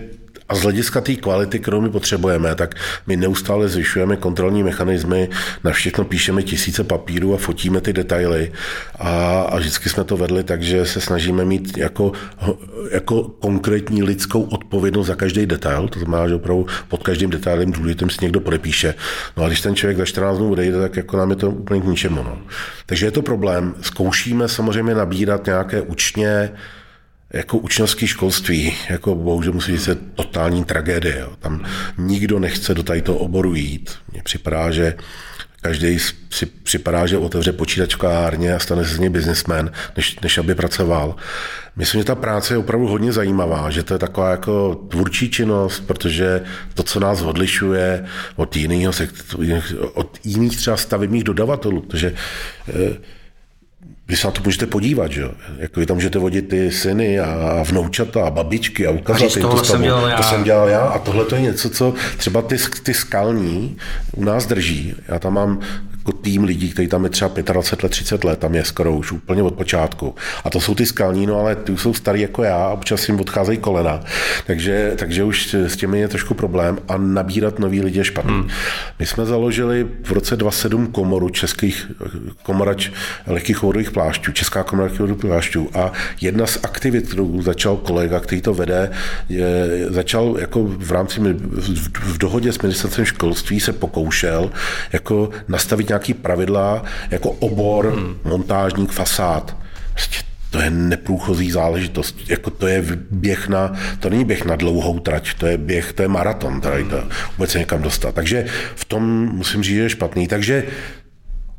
a 0.52 0.54
z 0.54 0.62
hlediska 0.62 1.00
té 1.00 1.14
kvality, 1.14 1.58
kterou 1.58 1.80
my 1.80 1.90
potřebujeme, 1.90 2.54
tak 2.54 2.74
my 3.06 3.16
neustále 3.16 3.68
zvyšujeme 3.68 4.16
kontrolní 4.16 4.62
mechanismy, 4.62 5.28
na 5.64 5.70
všechno 5.70 6.04
píšeme 6.04 6.42
tisíce 6.42 6.84
papírů 6.84 7.34
a 7.34 7.36
fotíme 7.36 7.80
ty 7.80 7.92
detaily. 7.92 8.52
A, 8.98 9.40
a 9.42 9.58
vždycky 9.58 9.88
jsme 9.88 10.04
to 10.04 10.16
vedli 10.16 10.44
tak, 10.44 10.62
že 10.62 10.86
se 10.86 11.00
snažíme 11.00 11.44
mít 11.44 11.78
jako, 11.78 12.12
jako 12.90 13.22
konkrétní 13.22 14.02
lidskou 14.02 14.42
odpovědnost 14.42 15.06
za 15.06 15.14
každý 15.14 15.46
detail. 15.46 15.88
To 15.88 15.98
znamená, 15.98 16.28
že 16.28 16.34
opravdu 16.34 16.66
pod 16.88 17.02
každým 17.02 17.30
detailem 17.30 17.72
důležitým 17.72 18.10
si 18.10 18.18
někdo 18.22 18.40
podepíše. 18.40 18.94
No 19.36 19.44
a 19.44 19.46
když 19.46 19.60
ten 19.60 19.76
člověk 19.76 19.98
za 19.98 20.04
14 20.04 20.38
dnů 20.38 20.50
odejde, 20.50 20.80
tak 20.80 20.96
jako 20.96 21.16
nám 21.16 21.30
je 21.30 21.36
to 21.36 21.50
úplně 21.50 21.80
k 21.80 21.84
ničemu. 21.84 22.22
No. 22.22 22.38
Takže 22.86 23.06
je 23.06 23.10
to 23.10 23.22
problém. 23.22 23.74
Zkoušíme 23.80 24.48
samozřejmě 24.48 24.94
nabírat 24.94 25.46
nějaké 25.46 25.80
učně, 25.80 26.50
jako 27.32 27.58
učňovské 27.58 28.06
školství, 28.06 28.74
jako 28.90 29.14
bohužel 29.14 29.52
musí 29.52 29.78
se 29.78 29.94
totální 29.94 30.64
tragédie. 30.64 31.18
Jo. 31.18 31.32
Tam 31.38 31.64
nikdo 31.98 32.38
nechce 32.38 32.74
do 32.74 32.82
tohoto 32.82 33.16
oboru 33.16 33.54
jít. 33.54 33.90
Mně 34.12 34.22
připadá, 34.22 34.70
že 34.70 34.94
každý 35.62 35.98
si 36.30 36.46
připadá, 36.46 37.06
že 37.06 37.18
otevře 37.18 37.52
počítač 37.52 37.94
v 37.94 37.98
kárně 37.98 38.54
a 38.54 38.58
stane 38.58 38.84
se 38.84 38.94
z 38.94 38.98
něj 38.98 39.08
biznismen, 39.10 39.72
než, 39.96 40.20
než 40.20 40.38
aby 40.38 40.54
pracoval. 40.54 41.16
Myslím, 41.76 42.00
že 42.00 42.04
ta 42.04 42.14
práce 42.14 42.54
je 42.54 42.58
opravdu 42.58 42.86
hodně 42.86 43.12
zajímavá, 43.12 43.70
že 43.70 43.82
to 43.82 43.94
je 43.94 43.98
taková 43.98 44.30
jako 44.30 44.74
tvůrčí 44.74 45.30
činnost, 45.30 45.80
protože 45.80 46.40
to, 46.74 46.82
co 46.82 47.00
nás 47.00 47.22
odlišuje 47.22 48.04
od 48.36 48.56
jiných, 48.56 48.88
od 49.94 50.18
jiných 50.24 50.56
třeba 50.56 50.76
stavebních 50.76 51.24
dodavatelů, 51.24 51.80
protože 51.80 52.14
eh, 52.68 52.72
vy 54.12 54.16
se 54.16 54.26
na 54.26 54.30
to 54.30 54.40
můžete 54.44 54.66
podívat, 54.66 55.12
že 55.12 55.20
jo? 55.20 55.30
Jako 55.58 55.80
vy 55.80 55.86
tam 55.86 55.96
můžete 55.96 56.18
vodit 56.18 56.48
ty 56.48 56.70
syny 56.70 57.20
a 57.20 57.62
vnoučata 57.62 58.26
a 58.26 58.30
babičky 58.30 58.86
a 58.86 58.90
ukázat 58.90 59.36
jim 59.36 59.48
to, 59.48 59.64
jsem 59.64 59.82
dělal 59.82 60.08
já. 60.08 60.16
to 60.16 60.22
jsem 60.22 60.44
dělal 60.44 60.68
já. 60.68 60.80
A 60.80 60.98
tohle 60.98 61.24
to 61.24 61.34
je 61.34 61.40
něco, 61.40 61.70
co 61.70 61.94
třeba 62.16 62.42
ty, 62.42 62.56
ty 62.82 62.94
skalní 62.94 63.76
u 64.16 64.24
nás 64.24 64.46
drží. 64.46 64.94
Já 65.08 65.18
tam 65.18 65.34
mám 65.34 65.60
jako 66.06 66.12
tým 66.12 66.44
lidí, 66.44 66.70
který 66.70 66.88
tam 66.88 67.04
je 67.04 67.10
třeba 67.10 67.30
25 67.52 67.82
let, 67.82 67.90
30 67.90 68.24
let, 68.24 68.38
tam 68.38 68.54
je 68.54 68.64
skoro 68.64 68.96
už 68.96 69.12
úplně 69.12 69.42
od 69.42 69.54
počátku. 69.54 70.14
A 70.44 70.50
to 70.50 70.60
jsou 70.60 70.74
ty 70.74 70.86
skalní, 70.86 71.26
no 71.26 71.38
ale 71.38 71.56
ty 71.56 71.76
jsou 71.76 71.94
starý 71.94 72.20
jako 72.20 72.42
já 72.42 72.64
a 72.64 72.72
občas 72.72 73.08
jim 73.08 73.20
odcházejí 73.20 73.58
kolena. 73.58 74.00
Takže, 74.46 74.92
takže 74.96 75.24
už 75.24 75.54
s 75.54 75.76
těmi 75.76 76.00
je 76.00 76.08
trošku 76.08 76.34
problém 76.34 76.78
a 76.88 76.96
nabírat 76.96 77.58
nový 77.58 77.80
lidi 77.80 77.98
je 77.98 78.04
špatný. 78.04 78.32
Hmm. 78.32 78.48
My 78.98 79.06
jsme 79.06 79.26
založili 79.26 79.86
v 80.04 80.12
roce 80.12 80.36
27 80.36 80.86
komoru 80.86 81.28
českých 81.28 81.90
komorač 82.42 82.90
lehkých 83.26 83.62
oborových 83.62 83.90
plášťů, 83.90 84.32
Česká 84.32 84.62
komora 84.62 84.90
lehkých 84.98 85.20
plášťů 85.20 85.70
a 85.74 85.92
jedna 86.20 86.46
z 86.46 86.58
aktivit, 86.62 87.06
kterou 87.06 87.42
začal 87.42 87.76
kolega, 87.76 88.20
který 88.20 88.42
to 88.42 88.54
vede, 88.54 88.90
je, 89.28 89.68
začal 89.88 90.36
jako 90.38 90.64
v 90.64 90.92
rámci 90.92 91.20
v, 91.20 92.14
v 92.14 92.18
dohodě 92.18 92.52
s 92.52 92.58
ministerstvem 92.58 93.06
školství 93.06 93.60
se 93.60 93.72
pokoušel 93.72 94.50
jako 94.92 95.30
nastavit 95.48 95.91
nějaký 95.92 96.14
pravidla 96.14 96.82
jako 97.10 97.30
obor, 97.30 97.86
hmm. 97.86 98.18
montážník, 98.24 98.92
fasád. 98.92 99.56
Prostě 99.92 100.16
to 100.50 100.60
je 100.60 100.70
neprůchozí 100.70 101.50
záležitost. 101.50 102.16
Jako 102.28 102.50
to 102.50 102.66
je 102.66 102.84
běh 103.10 103.48
na, 103.48 103.72
to 104.00 104.10
není 104.10 104.24
běh 104.24 104.44
na 104.44 104.56
dlouhou 104.56 104.98
trať, 104.98 105.34
to 105.34 105.46
je 105.46 105.58
běh, 105.58 105.92
to 105.92 106.02
je 106.02 106.08
maraton, 106.08 106.60
tady 106.60 106.84
to 106.84 107.04
vůbec 107.36 107.50
se 107.50 107.58
někam 107.58 107.82
dostat. 107.82 108.14
Takže 108.14 108.46
v 108.74 108.84
tom 108.84 109.02
musím 109.32 109.62
říct, 109.62 109.74
že 109.74 109.82
je 109.82 109.88
špatný. 109.90 110.28
Takže 110.28 110.64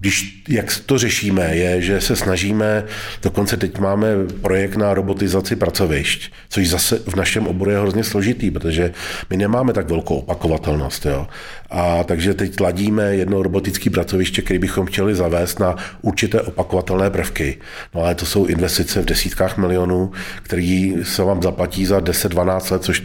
když, 0.04 0.44
jak 0.50 0.66
to 0.86 0.98
řešíme, 0.98 1.56
je, 1.56 1.82
že 1.82 2.02
se 2.02 2.16
snažíme, 2.16 2.84
dokonce 3.22 3.58
teď 3.58 3.80
máme 3.80 4.08
projekt 4.42 4.76
na 4.76 4.94
robotizaci 4.94 5.56
pracovišť, 5.56 6.32
což 6.50 6.70
zase 6.70 7.00
v 7.06 7.16
našem 7.16 7.48
oboru 7.48 7.72
je 7.72 7.80
hrozně 7.80 8.04
složitý, 8.04 8.52
protože 8.52 8.92
my 9.30 9.38
nemáme 9.38 9.74
tak 9.74 9.90
velkou 9.90 10.16
opakovatelnost. 10.16 11.06
Jo. 11.06 11.28
A 11.70 12.04
takže 12.04 12.34
teď 12.34 12.60
ladíme 12.60 13.16
jedno 13.16 13.44
robotické 13.44 13.90
pracoviště, 13.90 14.42
které 14.42 14.60
bychom 14.60 14.86
chtěli 14.86 15.16
zavést 15.16 15.60
na 15.60 15.76
určité 16.02 16.42
opakovatelné 16.42 17.10
prvky. 17.10 17.58
No 17.96 18.02
ale 18.02 18.16
to 18.16 18.26
jsou 18.26 18.46
investice 18.46 19.02
v 19.02 19.06
desítkách 19.06 19.58
milionů, 19.58 20.12
které 20.42 20.92
se 21.04 21.24
vám 21.24 21.42
zaplatí 21.42 21.86
za 21.86 22.00
10-12 22.00 22.72
let, 22.72 22.84
což... 22.84 23.04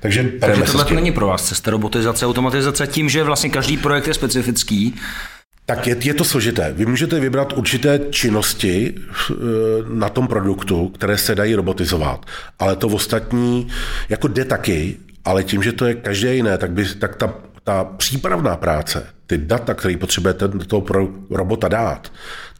Takže, 0.00 0.32
takže 0.40 0.62
tohle 0.62 0.94
není 0.94 1.12
pro 1.12 1.26
vás 1.26 1.48
cesta 1.48 1.70
robotizace, 1.70 2.26
automatizace 2.26 2.86
tím, 2.86 3.08
že 3.08 3.24
vlastně 3.24 3.50
každý 3.50 3.76
projekt 3.76 4.06
je 4.06 4.14
specifický, 4.14 4.94
tak 5.66 5.86
je, 5.86 5.96
je 6.00 6.14
to 6.14 6.24
složité. 6.24 6.72
Vy 6.72 6.86
můžete 6.86 7.20
vybrat 7.20 7.52
určité 7.52 8.00
činnosti 8.10 8.94
eh, 8.94 9.34
na 9.88 10.08
tom 10.08 10.28
produktu, 10.28 10.88
které 10.88 11.18
se 11.18 11.34
dají 11.34 11.54
robotizovat, 11.54 12.26
ale 12.58 12.76
to 12.76 12.88
v 12.88 12.94
ostatní 12.94 13.68
jako 14.08 14.28
jde 14.28 14.44
taky, 14.44 14.96
ale 15.24 15.44
tím, 15.44 15.62
že 15.62 15.72
to 15.72 15.84
je 15.84 15.94
každé 15.94 16.34
jiné, 16.34 16.58
tak, 16.58 16.70
by, 16.70 16.84
tak 16.94 17.16
ta, 17.16 17.34
ta 17.64 17.84
přípravná 17.84 18.56
práce, 18.56 19.06
ty 19.26 19.38
data, 19.38 19.74
které 19.74 19.96
potřebujete 19.96 20.48
do 20.48 20.64
toho 20.64 20.80
pro 20.80 21.08
robota 21.30 21.68
dát, 21.68 22.12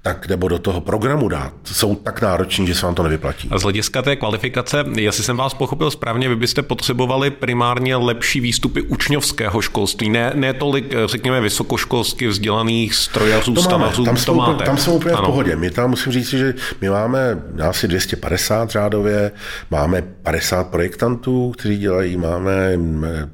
tak 0.03 0.28
nebo 0.28 0.48
do 0.48 0.59
toho 0.59 0.80
programu 0.80 1.28
dát, 1.28 1.53
jsou 1.64 1.94
tak 1.94 2.22
nároční, 2.22 2.66
že 2.66 2.74
se 2.74 2.86
vám 2.86 2.94
to 2.94 3.03
nevyplatí. 3.03 3.48
A 3.53 3.59
z 3.59 3.62
hlediska 3.62 4.03
té 4.03 4.16
kvalifikace, 4.16 4.84
jestli 4.94 5.24
jsem 5.24 5.36
vás 5.36 5.55
pochopil 5.55 5.90
správně, 5.90 6.28
vy 6.28 6.36
byste 6.36 6.62
potřebovali 6.62 7.30
primárně 7.30 7.96
lepší 7.96 8.40
výstupy 8.40 8.82
učňovského 8.82 9.61
školství, 9.61 10.11
ne, 10.11 10.32
ne 10.34 10.55
tolik, 10.55 10.94
řekněme, 11.07 11.40
vysokoškolsky 11.40 12.26
vzdělaných 12.26 12.94
strojařů, 12.94 13.55
to 13.55 13.62
stavařů, 13.62 14.05
tam, 14.05 14.16
to 14.16 14.34
máte. 14.34 14.64
Tam 14.64 14.78
jsou 14.78 14.94
úplně 14.94 15.14
ano. 15.14 15.22
v 15.22 15.26
pohodě. 15.26 15.57
My 15.57 15.70
tam 15.70 15.90
musím 15.90 16.12
říct, 16.12 16.30
že 16.30 16.55
my 16.80 16.90
máme 16.90 17.42
asi 17.68 17.88
250 17.88 18.70
řádově, 18.70 19.30
máme 19.70 20.03
50 20.22 20.66
projektantů, 20.66 21.53
kteří 21.59 21.78
dělají, 21.78 22.16
máme 22.16 22.78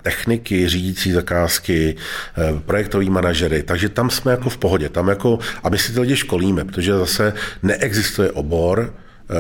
techniky, 0.03 0.69
řídící 0.69 1.13
zakázky, 1.13 1.97
eh, 2.39 2.61
projektový 2.67 3.11
manažery, 3.11 3.63
takže 3.63 3.89
tam 3.89 4.11
jsme 4.11 4.31
jako 4.31 4.51
v 4.51 4.59
pohodě. 4.59 4.89
Tam 4.89 5.09
jako, 5.09 5.39
aby 5.63 5.79
si 5.79 5.93
ty 5.93 6.01
lidi 6.01 6.17
školíme, 6.17 6.58
nevíme, 6.59 6.73
protože 6.73 6.93
zase 6.93 7.33
neexistuje 7.63 8.33
obor 8.33 8.95
eh, 9.31 9.35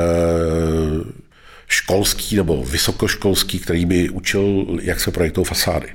školský 1.66 2.36
nebo 2.36 2.64
vysokoškolský, 2.64 3.58
který 3.58 3.86
by 3.86 4.10
učil, 4.10 4.66
jak 4.82 5.00
se 5.00 5.10
projektují 5.10 5.44
fasády. 5.44 5.88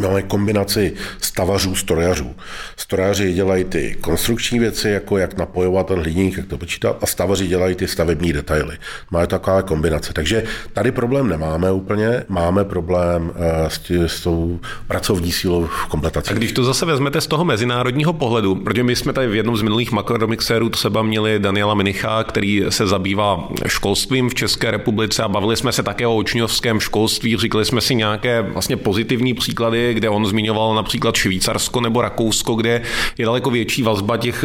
Máme 0.00 0.22
kombinaci 0.22 0.92
stavařů, 1.18 1.74
strojařů. 1.74 2.34
Strojaři 2.76 3.32
dělají 3.32 3.64
ty 3.64 3.96
konstrukční 4.00 4.58
věci, 4.58 4.88
jako 4.88 5.18
jak 5.18 5.36
napojovat 5.36 5.86
ten 5.86 5.98
hliník, 5.98 6.36
jak 6.36 6.46
to 6.46 6.58
počítat, 6.58 6.98
a 7.02 7.06
stavaři 7.06 7.46
dělají 7.46 7.74
ty 7.74 7.88
stavební 7.88 8.32
detaily. 8.32 8.78
Máme 9.10 9.26
taková 9.26 9.62
kombinace. 9.62 10.12
Takže 10.12 10.42
tady 10.72 10.92
problém 10.92 11.28
nemáme 11.28 11.72
úplně, 11.72 12.24
máme 12.28 12.64
problém 12.64 13.32
eh, 13.36 13.70
s, 13.70 13.78
tí, 13.78 13.94
s 14.06 14.20
tou 14.20 14.60
pracovní 14.88 15.32
sílou 15.32 15.66
v 15.66 15.86
kompletaci. 15.86 16.30
A 16.30 16.34
když 16.34 16.52
to 16.52 16.64
zase 16.64 16.86
vezmete 16.86 17.20
z 17.20 17.26
toho 17.26 17.44
mezinárodního 17.44 18.12
pohledu, 18.12 18.54
protože 18.54 18.82
my 18.82 18.96
jsme 18.96 19.12
tady 19.12 19.28
v 19.28 19.34
jednom 19.34 19.56
z 19.56 19.62
minulých 19.62 19.92
makrodomixérů 19.92 20.68
třeba 20.68 21.02
měli 21.02 21.38
Daniela 21.38 21.74
Minicha, 21.74 22.24
který 22.24 22.64
se 22.68 22.86
zabývá 22.86 23.48
školstvím 23.66 24.28
v 24.28 24.34
České 24.34 24.70
republice 24.70 25.22
a 25.22 25.28
bavili 25.28 25.56
jsme 25.56 25.72
se 25.72 25.82
také 25.82 26.06
o 26.06 26.16
učňovském 26.16 26.80
školství, 26.80 27.36
říkali 27.36 27.64
jsme 27.64 27.80
si 27.80 27.94
nějaké 27.94 28.42
vlastně 28.42 28.76
pozitivní 28.76 29.34
příklady, 29.34 29.85
kde 29.94 30.08
on 30.08 30.26
zmiňoval 30.26 30.74
například 30.74 31.16
Švýcarsko 31.16 31.80
nebo 31.80 32.00
Rakousko, 32.00 32.54
kde 32.54 32.82
je 33.18 33.26
daleko 33.26 33.50
větší 33.50 33.82
vazba 33.82 34.16
těch 34.16 34.44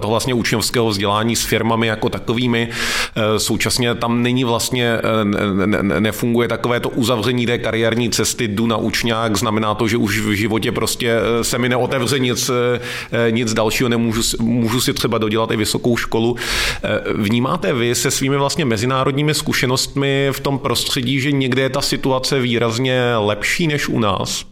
toho 0.00 0.10
vlastně 0.10 0.34
učňovského 0.34 0.88
vzdělání 0.88 1.36
s 1.36 1.44
firmami 1.44 1.86
jako 1.86 2.08
takovými. 2.08 2.68
E, 3.16 3.38
současně 3.38 3.94
tam 3.94 4.22
není 4.22 4.44
vlastně, 4.44 4.86
e, 4.86 6.00
nefunguje 6.00 6.48
takové 6.48 6.80
to 6.80 6.88
uzavření 6.88 7.46
té 7.46 7.58
kariérní 7.58 8.10
cesty, 8.10 8.48
jdu 8.48 8.66
na 8.66 8.76
učňák, 8.76 9.36
znamená 9.36 9.74
to, 9.74 9.88
že 9.88 9.96
už 9.96 10.18
v 10.18 10.30
životě 10.30 10.72
prostě 10.72 11.16
se 11.42 11.58
mi 11.58 11.68
neotevře 11.68 12.18
nic, 12.18 12.50
nic 13.30 13.54
dalšího, 13.54 13.88
nemůžu 13.88 14.22
můžu 14.40 14.80
si 14.80 14.92
třeba 14.92 15.18
dodělat 15.18 15.50
i 15.50 15.56
vysokou 15.56 15.96
školu. 15.96 16.36
Vnímáte 17.14 17.72
vy 17.72 17.94
se 17.94 18.10
svými 18.10 18.36
vlastně 18.36 18.64
mezinárodními 18.64 19.34
zkušenostmi 19.34 20.28
v 20.32 20.40
tom 20.40 20.58
prostředí, 20.58 21.20
že 21.20 21.32
někde 21.32 21.62
je 21.62 21.70
ta 21.70 21.80
situace 21.80 22.40
výrazně 22.40 23.16
lepší 23.16 23.66
než 23.66 23.88
u 23.88 24.00
nás? 24.00 24.44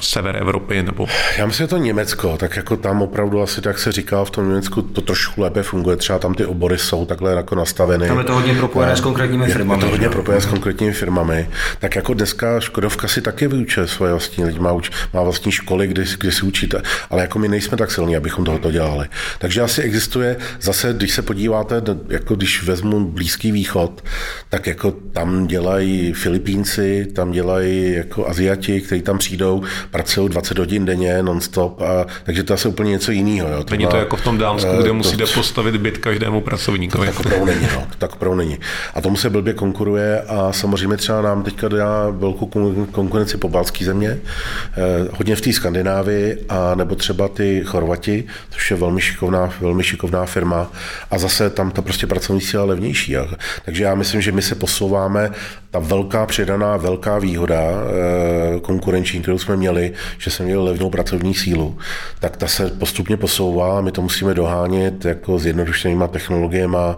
Sever 0.00 0.36
Evropy? 0.36 0.82
Nebo... 0.82 1.06
Já 1.38 1.46
myslím, 1.46 1.64
že 1.64 1.68
to 1.68 1.76
Německo, 1.76 2.36
tak 2.36 2.56
jako 2.56 2.76
tam 2.76 3.02
opravdu 3.02 3.42
asi 3.42 3.60
tak 3.60 3.78
se 3.78 3.92
říká, 3.92 4.24
v 4.24 4.30
tom 4.30 4.48
Německu 4.48 4.82
to 4.82 5.00
trošku 5.00 5.40
lépe 5.40 5.62
funguje, 5.62 5.96
třeba 5.96 6.18
tam 6.18 6.34
ty 6.34 6.44
obory 6.44 6.78
jsou 6.78 7.06
takhle 7.06 7.32
jako 7.32 7.54
nastaveny. 7.54 8.08
Tam 8.08 8.18
je 8.18 8.24
to 8.24 8.34
hodně 8.34 8.54
propojené 8.54 8.96
s 8.96 9.00
konkrétními 9.00 9.46
firmami. 9.46 9.82
Je 9.82 9.86
to 9.86 9.90
hodně 9.90 10.08
propojené 10.08 10.40
s 10.40 10.46
konkrétními 10.46 10.92
firmami. 10.92 11.48
Tak 11.78 11.96
jako 11.96 12.14
dneska 12.14 12.60
Škodovka 12.60 13.08
si 13.08 13.22
taky 13.22 13.48
vyučuje 13.48 13.86
svoje 13.86 14.12
vlastní 14.12 14.44
lidi, 14.44 14.58
má, 14.58 14.72
uč, 14.72 14.90
má 15.14 15.22
vlastní 15.22 15.52
školy, 15.52 15.86
kde, 15.86 16.04
kde 16.18 16.32
si 16.32 16.42
učíte, 16.42 16.82
ale 17.10 17.22
jako 17.22 17.38
my 17.38 17.48
nejsme 17.48 17.76
tak 17.76 17.90
silní, 17.90 18.16
abychom 18.16 18.44
tohoto 18.44 18.70
dělali. 18.70 19.08
Takže 19.38 19.62
asi 19.62 19.82
existuje, 19.82 20.36
zase 20.60 20.92
když 20.92 21.12
se 21.12 21.22
podíváte, 21.22 21.82
jako 22.08 22.34
když 22.34 22.62
vezmu 22.62 23.04
Blízký 23.04 23.52
východ, 23.52 24.04
tak 24.48 24.66
jako 24.66 24.90
tam 25.12 25.46
dělají 25.46 26.12
Filipínci, 26.12 27.06
tam 27.14 27.30
dělají 27.30 27.92
jako 27.92 28.28
Aziati, 28.28 28.80
kteří 28.80 29.02
tam 29.02 29.18
přijdou, 29.18 29.62
pracují 29.90 30.28
20 30.28 30.58
hodin 30.58 30.84
denně 30.84 31.22
non-stop, 31.22 31.80
a, 31.80 32.06
takže 32.24 32.42
to 32.42 32.52
je 32.52 32.54
asi 32.54 32.68
úplně 32.68 32.90
něco 32.90 33.12
jiného. 33.12 33.48
Jo. 33.48 33.64
To 33.64 33.70
není 33.70 33.86
to 33.86 33.96
jako 33.96 34.16
v 34.16 34.24
tom 34.24 34.38
Dámsku, 34.38 34.76
kde 34.76 34.88
to, 34.88 34.94
musíte 34.94 35.24
postavit 35.26 35.76
byt 35.76 35.98
každému 35.98 36.40
pracovníkovi. 36.40 37.06
To 37.06 37.12
tak 37.12 37.20
opravdu 37.20 37.46
není, 37.46 37.68
no, 37.74 37.80
to 37.80 37.96
tak 37.98 38.12
opravdu 38.12 38.38
není. 38.38 38.58
A 38.94 39.00
tomu 39.00 39.16
se 39.16 39.30
blbě 39.30 39.54
konkuruje 39.54 40.20
a 40.20 40.52
samozřejmě 40.52 40.96
třeba 40.96 41.22
nám 41.22 41.42
teďka 41.42 41.68
dá 41.68 42.08
velkou 42.10 42.46
konkurenci 42.92 43.36
po 43.36 43.48
balské 43.48 43.84
země, 43.84 44.18
eh, 44.18 45.08
hodně 45.12 45.36
v 45.36 45.40
té 45.40 45.52
Skandinávii, 45.52 46.44
a 46.48 46.74
nebo 46.74 46.94
třeba 46.94 47.28
ty 47.28 47.62
Chorvati, 47.64 48.24
což 48.50 48.70
je 48.70 48.76
velmi 48.76 49.00
šikovná, 49.00 49.50
velmi 49.60 49.84
šikovná 49.84 50.26
firma 50.26 50.72
a 51.10 51.18
zase 51.18 51.50
tam 51.50 51.70
ta 51.70 51.82
prostě 51.82 52.06
pracovní 52.06 52.40
síla 52.40 52.64
levnější. 52.64 53.12
Jo. 53.12 53.28
Takže 53.64 53.84
já 53.84 53.94
myslím, 53.94 54.20
že 54.20 54.32
my 54.32 54.42
se 54.42 54.54
posouváme 54.54 55.30
ta 55.70 55.78
velká 55.78 56.26
přidaná, 56.26 56.76
velká 56.76 57.18
výhoda 57.18 57.56
eh, 57.56 58.60
konkurenční, 58.60 59.22
kterou 59.22 59.38
jsme 59.38 59.56
měli, 59.56 59.92
že 60.18 60.30
jsme 60.30 60.44
měli 60.44 60.64
levnou 60.64 60.90
pracovní 60.90 61.34
sílu, 61.34 61.78
tak 62.20 62.36
ta 62.36 62.46
se 62.46 62.70
postupně 62.70 63.16
posouvá 63.16 63.78
a 63.78 63.80
my 63.80 63.92
to 63.92 64.02
musíme 64.02 64.34
dohánět 64.34 65.04
jako 65.04 65.38
zjednodušenýma 65.38 66.08
technologiemi 66.08 66.76
a, 66.76 66.96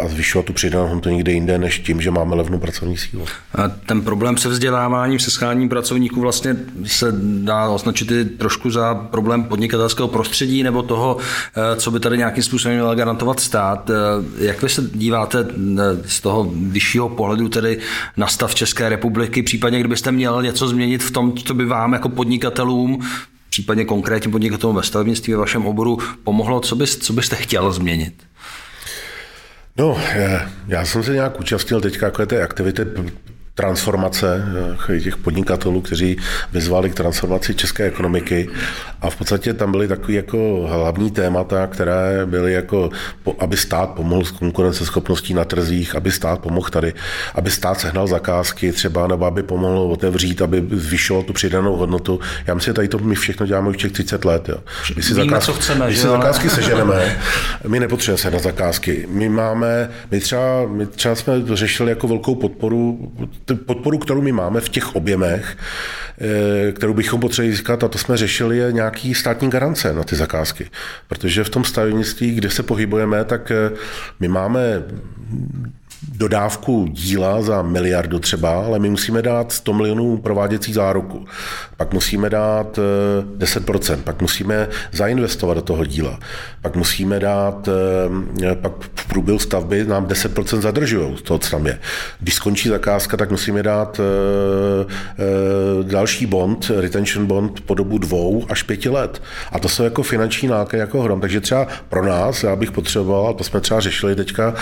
a 0.00 0.08
zvyšovat 0.08 0.46
tu 0.46 0.52
přidanou 0.52 0.86
hodnotu 0.86 1.10
někde 1.10 1.32
jinde, 1.32 1.58
než 1.58 1.78
tím, 1.78 2.00
že 2.00 2.10
máme 2.10 2.36
levnou 2.36 2.58
pracovní 2.58 2.96
sílu. 2.96 3.24
A 3.54 3.68
ten 3.68 4.02
problém 4.02 4.36
se 4.36 4.48
vzděláváním, 4.48 5.18
se 5.18 5.30
scháním 5.30 5.68
pracovníků 5.68 6.20
vlastně 6.20 6.56
se 6.86 7.06
dá 7.42 7.68
označit 7.68 8.10
i 8.10 8.24
trošku 8.24 8.70
za 8.70 8.94
problém 8.94 9.44
podnikatelského 9.44 10.08
prostředí 10.08 10.62
nebo 10.62 10.82
toho, 10.82 11.16
eh, 11.56 11.76
co 11.76 11.90
by 11.90 12.00
tady 12.00 12.18
nějakým 12.18 12.42
způsobem 12.42 12.76
měl 12.76 12.94
garantovat 12.94 13.40
stát. 13.40 13.90
Eh, 13.90 14.44
jak 14.44 14.62
vy 14.62 14.68
se 14.68 14.82
díváte 14.94 15.46
z 16.06 16.20
toho 16.20 16.50
vyššího 16.54 17.08
pohledu 17.08 17.48
tedy 17.48 17.69
tedy 17.76 17.86
na 18.16 18.26
stav 18.26 18.54
České 18.54 18.88
republiky, 18.88 19.42
případně 19.42 19.80
kdybyste 19.80 20.12
měl 20.12 20.42
něco 20.42 20.68
změnit 20.68 21.02
v 21.02 21.10
tom, 21.10 21.36
co 21.36 21.54
by 21.54 21.64
vám 21.64 21.92
jako 21.92 22.08
podnikatelům 22.08 23.00
případně 23.50 23.84
konkrétním 23.84 24.32
podnikatelům 24.32 24.76
ve 24.76 24.82
stavebnictví 24.82 25.32
ve 25.32 25.38
vašem 25.38 25.66
oboru 25.66 25.98
pomohlo, 26.24 26.60
co, 26.60 26.76
bys, 26.76 26.96
co 26.96 27.12
byste 27.12 27.36
chtěl 27.36 27.72
změnit? 27.72 28.14
No, 29.76 29.98
já 30.66 30.84
jsem 30.84 31.02
se 31.02 31.12
nějak 31.12 31.40
účastnil 31.40 31.80
teďka 31.80 32.06
jako 32.06 32.26
té 32.26 32.42
aktivity 32.42 32.82
transformace 33.54 34.44
eh, 34.90 35.00
těch 35.00 35.16
podnikatelů, 35.16 35.80
kteří 35.80 36.16
vyzvali 36.52 36.90
k 36.90 36.94
transformaci 36.94 37.54
české 37.54 37.84
ekonomiky 37.84 38.48
a 39.00 39.10
v 39.10 39.16
podstatě 39.16 39.54
tam 39.54 39.70
byly 39.70 39.88
takové 39.88 40.12
jako 40.12 40.66
hlavní 40.70 41.10
témata, 41.10 41.66
které 41.66 42.26
byly 42.26 42.52
jako, 42.52 42.90
aby 43.38 43.56
stát 43.56 43.90
pomohl 43.90 44.24
s 44.24 44.30
konkurenceschopností 44.30 45.34
na 45.34 45.44
trzích, 45.44 45.94
aby 45.94 46.10
stát 46.12 46.40
pomohl 46.40 46.68
tady, 46.70 46.94
aby 47.34 47.50
stát 47.50 47.80
sehnal 47.80 48.06
zakázky 48.06 48.72
třeba, 48.72 49.06
nebo 49.06 49.24
aby 49.24 49.42
pomohl 49.42 49.78
otevřít, 49.78 50.42
aby 50.42 50.64
zvyšoval 50.70 51.22
tu 51.22 51.32
přidanou 51.32 51.76
hodnotu. 51.76 52.20
Já 52.46 52.54
myslím, 52.54 52.70
že 52.70 52.74
tady 52.74 52.88
to 52.88 52.98
my 52.98 53.14
všechno 53.14 53.46
děláme 53.46 53.68
už 53.68 53.76
těch 53.76 53.92
30 53.92 54.24
let. 54.24 54.48
Jo. 54.48 54.56
My 54.96 55.02
si, 55.02 55.14
Víme, 55.14 55.24
zakázky, 55.24 55.52
co 55.52 55.58
chceme, 55.58 55.86
když 55.86 55.98
si 55.98 56.06
zakázky 56.06 56.50
seženeme, 56.50 57.18
my 57.66 57.80
nepotřebujeme 57.80 58.18
se 58.18 58.30
na 58.30 58.38
zakázky. 58.38 59.06
My 59.10 59.28
máme, 59.28 59.90
my 60.10 60.20
třeba, 60.20 60.66
my 60.66 60.86
třeba 60.86 61.14
jsme 61.14 61.34
řešili 61.54 61.90
jako 61.90 62.08
velkou 62.08 62.34
podporu 62.34 63.12
podporu, 63.56 63.98
kterou 63.98 64.22
my 64.22 64.32
máme 64.32 64.60
v 64.60 64.68
těch 64.68 64.96
objemech, 64.96 65.56
eh, 66.20 66.72
kterou 66.72 66.94
bychom 66.94 67.20
potřebovali 67.20 67.52
získat, 67.52 67.84
a 67.84 67.88
to 67.88 67.98
jsme 67.98 68.16
řešili, 68.16 68.58
je 68.58 68.72
nějaký 68.72 69.14
státní 69.14 69.50
garance 69.50 69.92
na 69.92 70.04
ty 70.04 70.16
zakázky. 70.16 70.70
Protože 71.08 71.44
v 71.44 71.50
tom 71.50 71.64
stavebnictví, 71.64 72.34
kde 72.34 72.50
se 72.50 72.62
pohybujeme, 72.62 73.24
tak 73.24 73.50
eh, 73.50 73.70
my 74.20 74.28
máme 74.28 74.82
dodávku 76.08 76.86
díla 76.90 77.42
za 77.42 77.62
miliardu 77.62 78.18
třeba, 78.18 78.64
ale 78.64 78.78
my 78.78 78.90
musíme 78.90 79.22
dát 79.22 79.52
100 79.52 79.72
milionů 79.72 80.16
prováděcí 80.16 80.72
záruku. 80.72 81.24
Pak 81.76 81.92
musíme 81.92 82.30
dát 82.30 82.78
10%, 83.36 83.98
eh, 84.00 84.02
pak 84.02 84.20
musíme 84.20 84.68
zainvestovat 84.92 85.56
do 85.56 85.62
toho 85.62 85.84
díla. 85.84 86.18
Pak 86.62 86.76
musíme 86.76 87.20
dát, 87.20 87.68
eh, 88.42 88.54
pak 88.54 88.72
v 88.94 89.06
průběhu 89.06 89.38
stavby 89.38 89.84
nám 89.84 90.06
10% 90.06 90.62
zadržují 90.62 91.16
z 91.16 91.22
toho, 91.22 91.38
co 91.38 91.50
tam 91.50 91.66
je. 91.66 91.78
Když 92.20 92.34
skončí 92.34 92.68
zakázka, 92.68 93.16
tak 93.16 93.30
musíme 93.30 93.62
dát 93.62 94.00
eh, 94.00 94.84
další 95.82 96.26
bond, 96.26 96.70
retention 96.76 97.26
bond 97.26 97.60
po 97.60 97.74
dobu 97.74 97.98
dvou 97.98 98.46
až 98.48 98.62
pěti 98.62 98.88
let. 98.88 99.22
A 99.52 99.58
to 99.58 99.68
jsou 99.68 99.84
jako 99.84 100.02
finanční 100.02 100.48
náklady 100.48 100.80
jako 100.80 101.02
hrom. 101.02 101.20
Takže 101.20 101.40
třeba 101.40 101.66
pro 101.88 102.04
nás, 102.06 102.42
já 102.42 102.56
bych 102.56 102.70
potřeboval, 102.70 103.34
to 103.34 103.44
jsme 103.44 103.60
třeba 103.60 103.80
řešili 103.80 104.14
teďka 104.14 104.54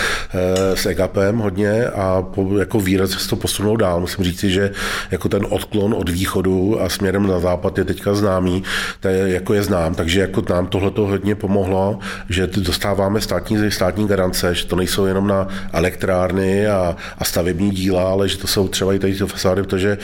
s 0.75 0.87
EGAPem 1.29 1.39
hodně 1.39 1.85
a 1.87 2.23
po, 2.23 2.59
jako 2.59 2.81
výraz 2.81 3.11
se 3.11 3.29
to 3.29 3.37
posunou 3.37 3.77
dál. 3.77 4.01
Musím 4.01 4.25
říci, 4.25 4.51
že 4.51 4.71
jako 5.11 5.29
ten 5.29 5.47
odklon 5.51 5.95
od 5.95 6.09
východu 6.09 6.83
a 6.83 6.89
směrem 6.89 7.27
na 7.27 7.41
západ 7.41 7.79
je 7.79 7.85
teďka 7.85 8.15
známý, 8.15 8.63
to 9.01 9.09
je, 9.09 9.29
jako 9.35 9.55
je 9.55 9.63
znám, 9.63 9.95
takže 9.95 10.21
jako 10.21 10.43
nám 10.51 10.67
tohle 10.67 10.91
to 10.91 11.07
hodně 11.07 11.35
pomohlo, 11.35 11.99
že 12.29 12.47
dostáváme 12.47 13.21
státní, 13.21 13.71
státní 13.71 14.09
garance, 14.09 14.55
že 14.55 14.67
to 14.67 14.77
nejsou 14.77 15.07
jenom 15.07 15.27
na 15.27 15.49
elektrárny 15.73 16.67
a, 16.67 16.97
a 17.19 17.25
stavební 17.25 17.71
díla, 17.71 18.11
ale 18.11 18.29
že 18.29 18.39
to 18.39 18.47
jsou 18.47 18.69
třeba 18.69 18.95
i 18.95 18.99
tady 18.99 19.13
ty 19.13 19.27
fasády, 19.27 19.63
protože 19.63 19.99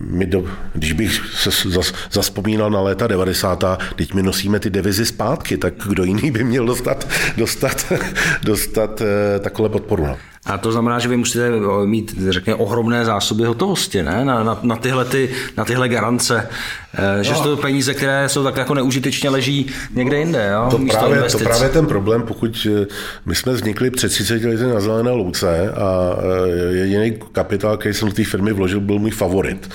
my 0.00 0.26
do, 0.26 0.44
když 0.74 0.92
bych 0.92 1.20
se 1.34 1.70
zas, 1.70 1.92
zaspomínal 2.12 2.70
na 2.70 2.80
léta 2.80 3.06
90. 3.06 3.64
teď 3.96 4.14
my 4.14 4.22
nosíme 4.22 4.60
ty 4.60 4.70
devizy 4.70 5.06
zpátky, 5.06 5.56
tak 5.56 5.74
kdo 5.88 6.04
jiný 6.04 6.30
by 6.30 6.44
měl 6.44 6.66
dostat, 6.66 7.08
dostat, 7.36 7.92
dostat 8.42 9.00
eh, 9.00 9.38
takové 9.40 9.68
podporu. 9.68 10.06
No. 10.06 10.16
A 10.46 10.58
to 10.58 10.72
znamená, 10.72 10.98
že 10.98 11.08
vy 11.08 11.16
musíte 11.16 11.50
mít, 11.84 12.14
řekněme, 12.28 12.54
ohromné 12.54 13.04
zásoby 13.04 13.44
hotovosti, 13.44 14.02
ne? 14.02 14.24
Na, 14.24 14.42
na, 14.42 14.58
na, 14.62 14.76
tyhle, 14.76 15.04
ty, 15.04 15.30
na 15.56 15.64
tyhle 15.64 15.88
garance, 15.88 16.48
eh, 16.94 17.24
že 17.24 17.30
no. 17.30 17.36
jsou 17.36 17.42
to 17.42 17.56
peníze, 17.56 17.94
které 17.94 18.28
jsou 18.28 18.44
tak 18.44 18.56
jako 18.56 18.74
neužitečně 18.74 19.30
leží 19.30 19.66
někde 19.94 20.18
jinde, 20.18 20.50
jo? 20.52 20.68
To 20.70 20.78
právě, 20.78 21.22
to 21.22 21.38
právě 21.38 21.68
ten 21.68 21.86
problém, 21.86 22.22
pokud 22.22 22.66
eh, 22.70 22.86
my 23.26 23.34
jsme 23.34 23.52
vznikli 23.52 23.90
před 23.90 24.08
30 24.08 24.44
lety 24.44 24.62
na 24.62 24.80
Zelené 24.80 25.10
louce 25.10 25.72
a 25.72 26.16
eh, 26.18 26.74
jediný 26.76 27.18
kapitál, 27.32 27.76
který 27.76 27.94
jsem 27.94 28.08
do 28.08 28.14
té 28.14 28.24
firmy 28.24 28.52
vložil, 28.52 28.80
byl 28.80 28.98
můj 28.98 29.10
favorit. 29.10 29.70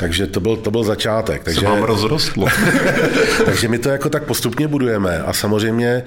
Takže 0.00 0.26
to 0.26 0.40
byl, 0.40 0.56
to 0.56 0.70
byl 0.70 0.84
začátek. 0.84 1.44
Takže, 1.44 1.60
Se 1.60 1.66
vám 1.66 1.82
rozrostlo. 1.82 2.46
takže 3.44 3.68
my 3.68 3.78
to 3.78 3.88
jako 3.88 4.08
tak 4.08 4.24
postupně 4.24 4.68
budujeme 4.68 5.22
a 5.22 5.32
samozřejmě 5.32 6.02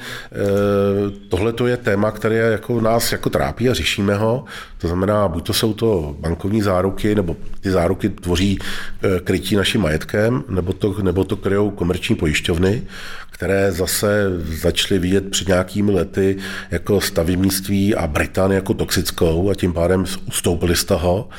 tohle 1.29 1.53
to 1.53 1.67
je 1.67 1.77
téma, 1.77 2.11
které 2.11 2.35
jako 2.35 2.81
nás 2.81 3.11
jako 3.11 3.29
trápí 3.29 3.69
a 3.69 3.73
řešíme 3.73 4.06
platíme 4.07 4.15
ho, 4.15 4.45
to 4.77 4.87
znamená, 4.87 5.27
buď 5.27 5.45
to 5.45 5.53
jsou 5.53 5.73
to 5.73 6.15
bankovní 6.19 6.61
záruky, 6.61 7.15
nebo 7.15 7.35
ty 7.61 7.71
záruky 7.71 8.09
tvoří 8.09 8.59
e, 9.01 9.19
krytí 9.19 9.55
naším 9.55 9.81
majetkem, 9.81 10.43
nebo 10.49 10.73
to, 10.73 10.95
nebo 11.01 11.23
to 11.23 11.35
kryjou 11.35 11.69
komerční 11.71 12.15
pojišťovny, 12.15 12.83
které 13.31 13.71
zase 13.71 14.29
začaly 14.61 14.99
vidět 14.99 15.31
před 15.31 15.47
nějakými 15.47 15.91
lety 15.91 16.37
jako 16.71 17.01
stavebnictví 17.01 17.95
a 17.95 18.07
Británie 18.07 18.55
jako 18.55 18.73
toxickou 18.73 19.49
a 19.49 19.55
tím 19.55 19.73
pádem 19.73 20.05
ustoupili 20.27 20.75
z 20.75 20.85
toho. 20.85 21.29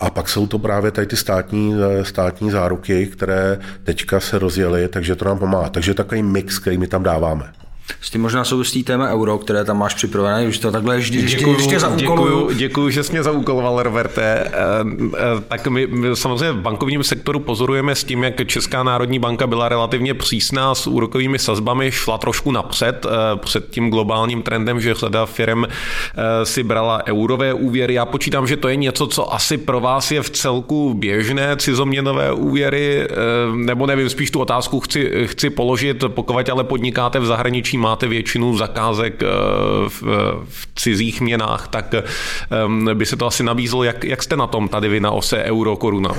A 0.00 0.10
pak 0.10 0.28
jsou 0.28 0.46
to 0.46 0.58
právě 0.58 0.90
tady 0.90 1.06
ty 1.06 1.16
státní, 1.16 1.74
e, 1.74 2.04
státní 2.04 2.50
záruky, 2.50 3.06
které 3.06 3.58
teďka 3.84 4.20
se 4.20 4.38
rozjely, 4.38 4.88
takže 4.88 5.16
to 5.16 5.24
nám 5.24 5.38
pomáhá. 5.38 5.68
Takže 5.68 5.94
takový 5.94 6.22
mix, 6.22 6.58
který 6.58 6.78
my 6.78 6.86
tam 6.86 7.02
dáváme. 7.02 7.65
S 8.00 8.10
tím 8.10 8.22
možná 8.22 8.44
souvisí 8.44 8.84
téma 8.84 9.08
euro, 9.08 9.38
které 9.38 9.64
tam 9.64 9.78
máš 9.78 9.94
připravené, 9.94 10.48
už 10.48 10.58
to 10.58 10.72
takhle 10.72 10.98
vždy, 10.98 11.22
děkuju, 11.22 11.56
ještě 11.56 11.78
děkuju, 11.96 12.50
děkuju, 12.52 12.90
že 12.90 13.02
jsi 13.02 13.12
mě 13.12 13.22
zaúkoloval, 13.22 13.82
Roberte. 13.82 14.22
Eh, 14.22 14.52
eh, 15.14 15.40
tak 15.48 15.66
my, 15.66 15.86
my 15.86 16.16
samozřejmě 16.16 16.52
v 16.52 16.60
bankovním 16.60 17.04
sektoru 17.04 17.40
pozorujeme 17.40 17.94
s 17.94 18.04
tím, 18.04 18.24
jak 18.24 18.46
Česká 18.46 18.82
národní 18.82 19.18
banka 19.18 19.46
byla 19.46 19.68
relativně 19.68 20.14
přísná 20.14 20.74
s 20.74 20.86
úrokovými 20.86 21.38
sazbami, 21.38 21.92
šla 21.92 22.18
trošku 22.18 22.52
napřed 22.52 23.06
eh, 23.06 23.36
před 23.36 23.70
tím 23.70 23.90
globálním 23.90 24.42
trendem, 24.42 24.80
že 24.80 24.94
řada 24.94 25.26
firm 25.26 25.64
si 26.44 26.62
brala 26.62 27.02
eurové 27.06 27.54
úvěry. 27.54 27.94
Já 27.94 28.04
počítám, 28.04 28.46
že 28.46 28.56
to 28.56 28.68
je 28.68 28.76
něco, 28.76 29.06
co 29.06 29.34
asi 29.34 29.58
pro 29.58 29.80
vás 29.80 30.10
je 30.10 30.22
v 30.22 30.30
celku 30.30 30.94
běžné, 30.94 31.56
cizoměnové 31.56 32.32
úvěry, 32.32 33.08
nebo 33.54 33.86
nevím, 33.86 34.08
spíš 34.08 34.30
tu 34.30 34.40
otázku 34.40 34.80
chci, 34.80 35.12
chci 35.26 35.50
položit, 35.50 36.04
pokud 36.08 36.48
ale 36.48 36.64
podnikáte 36.64 37.20
v 37.20 37.26
zahraničí 37.26 37.75
máte 37.76 38.08
většinu 38.08 38.56
zakázek 38.56 39.22
eh, 39.22 39.26
v, 39.88 40.02
v 40.48 40.68
cizích 40.76 41.20
měnách, 41.20 41.68
tak 41.68 41.94
ehm, 41.94 42.90
by 42.94 43.06
se 43.06 43.16
to 43.16 43.26
asi 43.26 43.42
nabízelo. 43.42 43.84
Jak, 43.84 44.04
jak 44.04 44.22
jste 44.22 44.36
na 44.36 44.46
tom 44.46 44.68
tady 44.68 44.88
vy 44.88 45.00
na 45.00 45.10
ose 45.10 45.42
euro-koruna? 45.42 46.10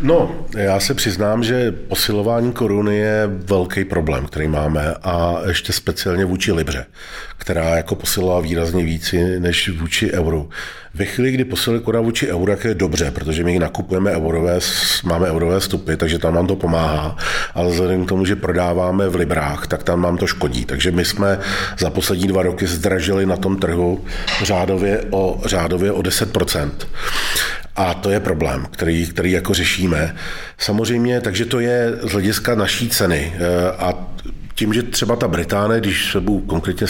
No, 0.00 0.30
já 0.56 0.80
se 0.80 0.94
přiznám, 0.94 1.44
že 1.44 1.72
posilování 1.72 2.52
koruny 2.52 2.96
je 2.96 3.30
velký 3.32 3.84
problém, 3.84 4.26
který 4.26 4.48
máme 4.48 4.94
a 5.02 5.36
ještě 5.48 5.72
speciálně 5.72 6.24
vůči 6.24 6.52
Libře, 6.52 6.86
která 7.38 7.76
jako 7.76 7.94
posilovala 7.94 8.40
výrazně 8.40 8.84
víc 8.84 9.14
než 9.38 9.68
vůči 9.68 10.12
euru. 10.12 10.50
Ve 10.94 11.04
chvíli, 11.04 11.32
kdy 11.32 11.44
posiluje 11.44 11.82
koruna 11.82 12.02
vůči 12.02 12.28
euru, 12.32 12.52
je 12.64 12.74
dobře, 12.74 13.10
protože 13.10 13.44
my 13.44 13.58
nakupujeme 13.58 14.10
eurové, 14.10 14.58
máme 15.04 15.30
eurové 15.30 15.60
stupy, 15.60 15.96
takže 15.96 16.18
tam 16.18 16.34
nám 16.34 16.46
to 16.46 16.56
pomáhá, 16.56 17.16
ale 17.54 17.70
vzhledem 17.70 18.04
k 18.04 18.08
tomu, 18.08 18.24
že 18.24 18.36
prodáváme 18.36 19.08
v 19.08 19.14
librách, 19.14 19.66
tak 19.66 19.82
tam 19.82 20.02
nám 20.02 20.16
to 20.16 20.26
škodí. 20.26 20.64
Takže 20.64 20.90
my 20.90 21.04
jsme 21.04 21.38
za 21.78 21.90
poslední 21.90 22.26
dva 22.26 22.42
roky 22.42 22.66
zdražili 22.66 23.26
na 23.26 23.36
tom 23.36 23.56
trhu 23.56 24.04
řádově 24.42 25.04
o, 25.10 25.40
řádově 25.44 25.92
o 25.92 26.02
10%. 26.02 26.70
A 27.76 27.94
to 27.94 28.10
je 28.10 28.20
problém, 28.20 28.66
který, 28.70 29.06
který 29.06 29.32
jako 29.32 29.54
řešíme. 29.54 30.16
Samozřejmě, 30.58 31.20
takže 31.20 31.44
to 31.44 31.60
je 31.60 31.92
z 32.02 32.12
hlediska 32.12 32.54
naší 32.54 32.88
ceny. 32.88 33.32
E, 33.38 33.72
a 33.72 34.06
tím, 34.54 34.72
že 34.72 34.82
třeba 34.82 35.16
ta 35.16 35.28
Británie, 35.28 35.80
když 35.80 36.12
se 36.12 36.20
budu 36.20 36.40
konkrétně 36.40 36.86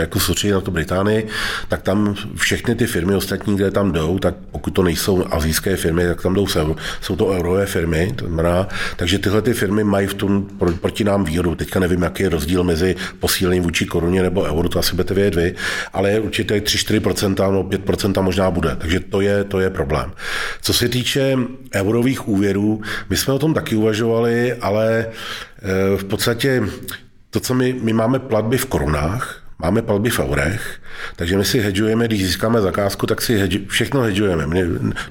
jako 0.00 0.20
soustředit 0.20 0.52
na 0.52 0.60
tu 0.60 0.70
Británii, 0.70 1.28
tak 1.68 1.82
tam 1.82 2.14
všechny 2.36 2.74
ty 2.74 2.86
firmy 2.86 3.14
ostatní, 3.14 3.56
kde 3.56 3.70
tam 3.70 3.92
jdou, 3.92 4.18
tak 4.18 4.34
pokud 4.50 4.70
to 4.70 4.82
nejsou 4.82 5.24
azijské 5.30 5.76
firmy, 5.76 6.06
tak 6.06 6.22
tam 6.22 6.34
jdou, 6.34 6.46
jsou, 6.46 6.76
jsou 7.00 7.16
to 7.16 7.28
eurové 7.28 7.66
firmy, 7.66 8.12
to 8.16 8.26
znamená, 8.26 8.68
takže 8.96 9.18
tyhle 9.18 9.42
ty 9.42 9.54
firmy 9.54 9.84
mají 9.84 10.06
v 10.06 10.14
tom 10.14 10.46
proti 10.80 11.04
nám 11.04 11.24
výhodu. 11.24 11.54
Teďka 11.54 11.80
nevím, 11.80 12.02
jaký 12.02 12.22
je 12.22 12.28
rozdíl 12.28 12.64
mezi 12.64 12.96
posílením 13.18 13.62
vůči 13.62 13.86
koruně 13.86 14.22
nebo 14.22 14.42
euro, 14.42 14.68
to 14.68 14.78
asi 14.78 14.90
budete 14.90 15.14
vědět 15.14 15.34
vy, 15.34 15.54
ale 15.92 16.10
je 16.10 16.20
určitě 16.20 16.54
3-4%, 16.54 17.52
no 17.52 17.62
5% 17.62 18.22
možná 18.22 18.50
bude, 18.50 18.76
takže 18.76 19.00
to 19.00 19.20
je, 19.20 19.44
to 19.44 19.60
je 19.60 19.70
problém. 19.70 20.12
Co 20.62 20.72
se 20.72 20.88
týče 20.88 21.36
eurových 21.74 22.28
úvěrů, 22.28 22.82
my 23.10 23.16
jsme 23.16 23.34
o 23.34 23.38
tom 23.38 23.54
taky 23.54 23.76
uvažovali, 23.76 24.54
ale 24.54 25.06
v 25.96 26.04
podstatě 26.04 26.62
to, 27.30 27.40
co 27.40 27.54
my, 27.54 27.72
my 27.72 27.92
máme 27.92 28.18
platby 28.18 28.58
v 28.58 28.66
korunách, 28.66 29.39
máme 29.60 29.82
platby 29.82 30.10
v 30.10 30.20
eurech, 30.20 30.80
takže 31.16 31.36
my 31.36 31.44
si 31.44 31.60
hedžujeme, 31.60 32.04
když 32.04 32.26
získáme 32.26 32.60
zakázku, 32.60 33.06
tak 33.06 33.22
si 33.22 33.38
hedži, 33.38 33.66
všechno 33.68 34.00
hedžujeme. 34.00 34.46
My 34.46 34.64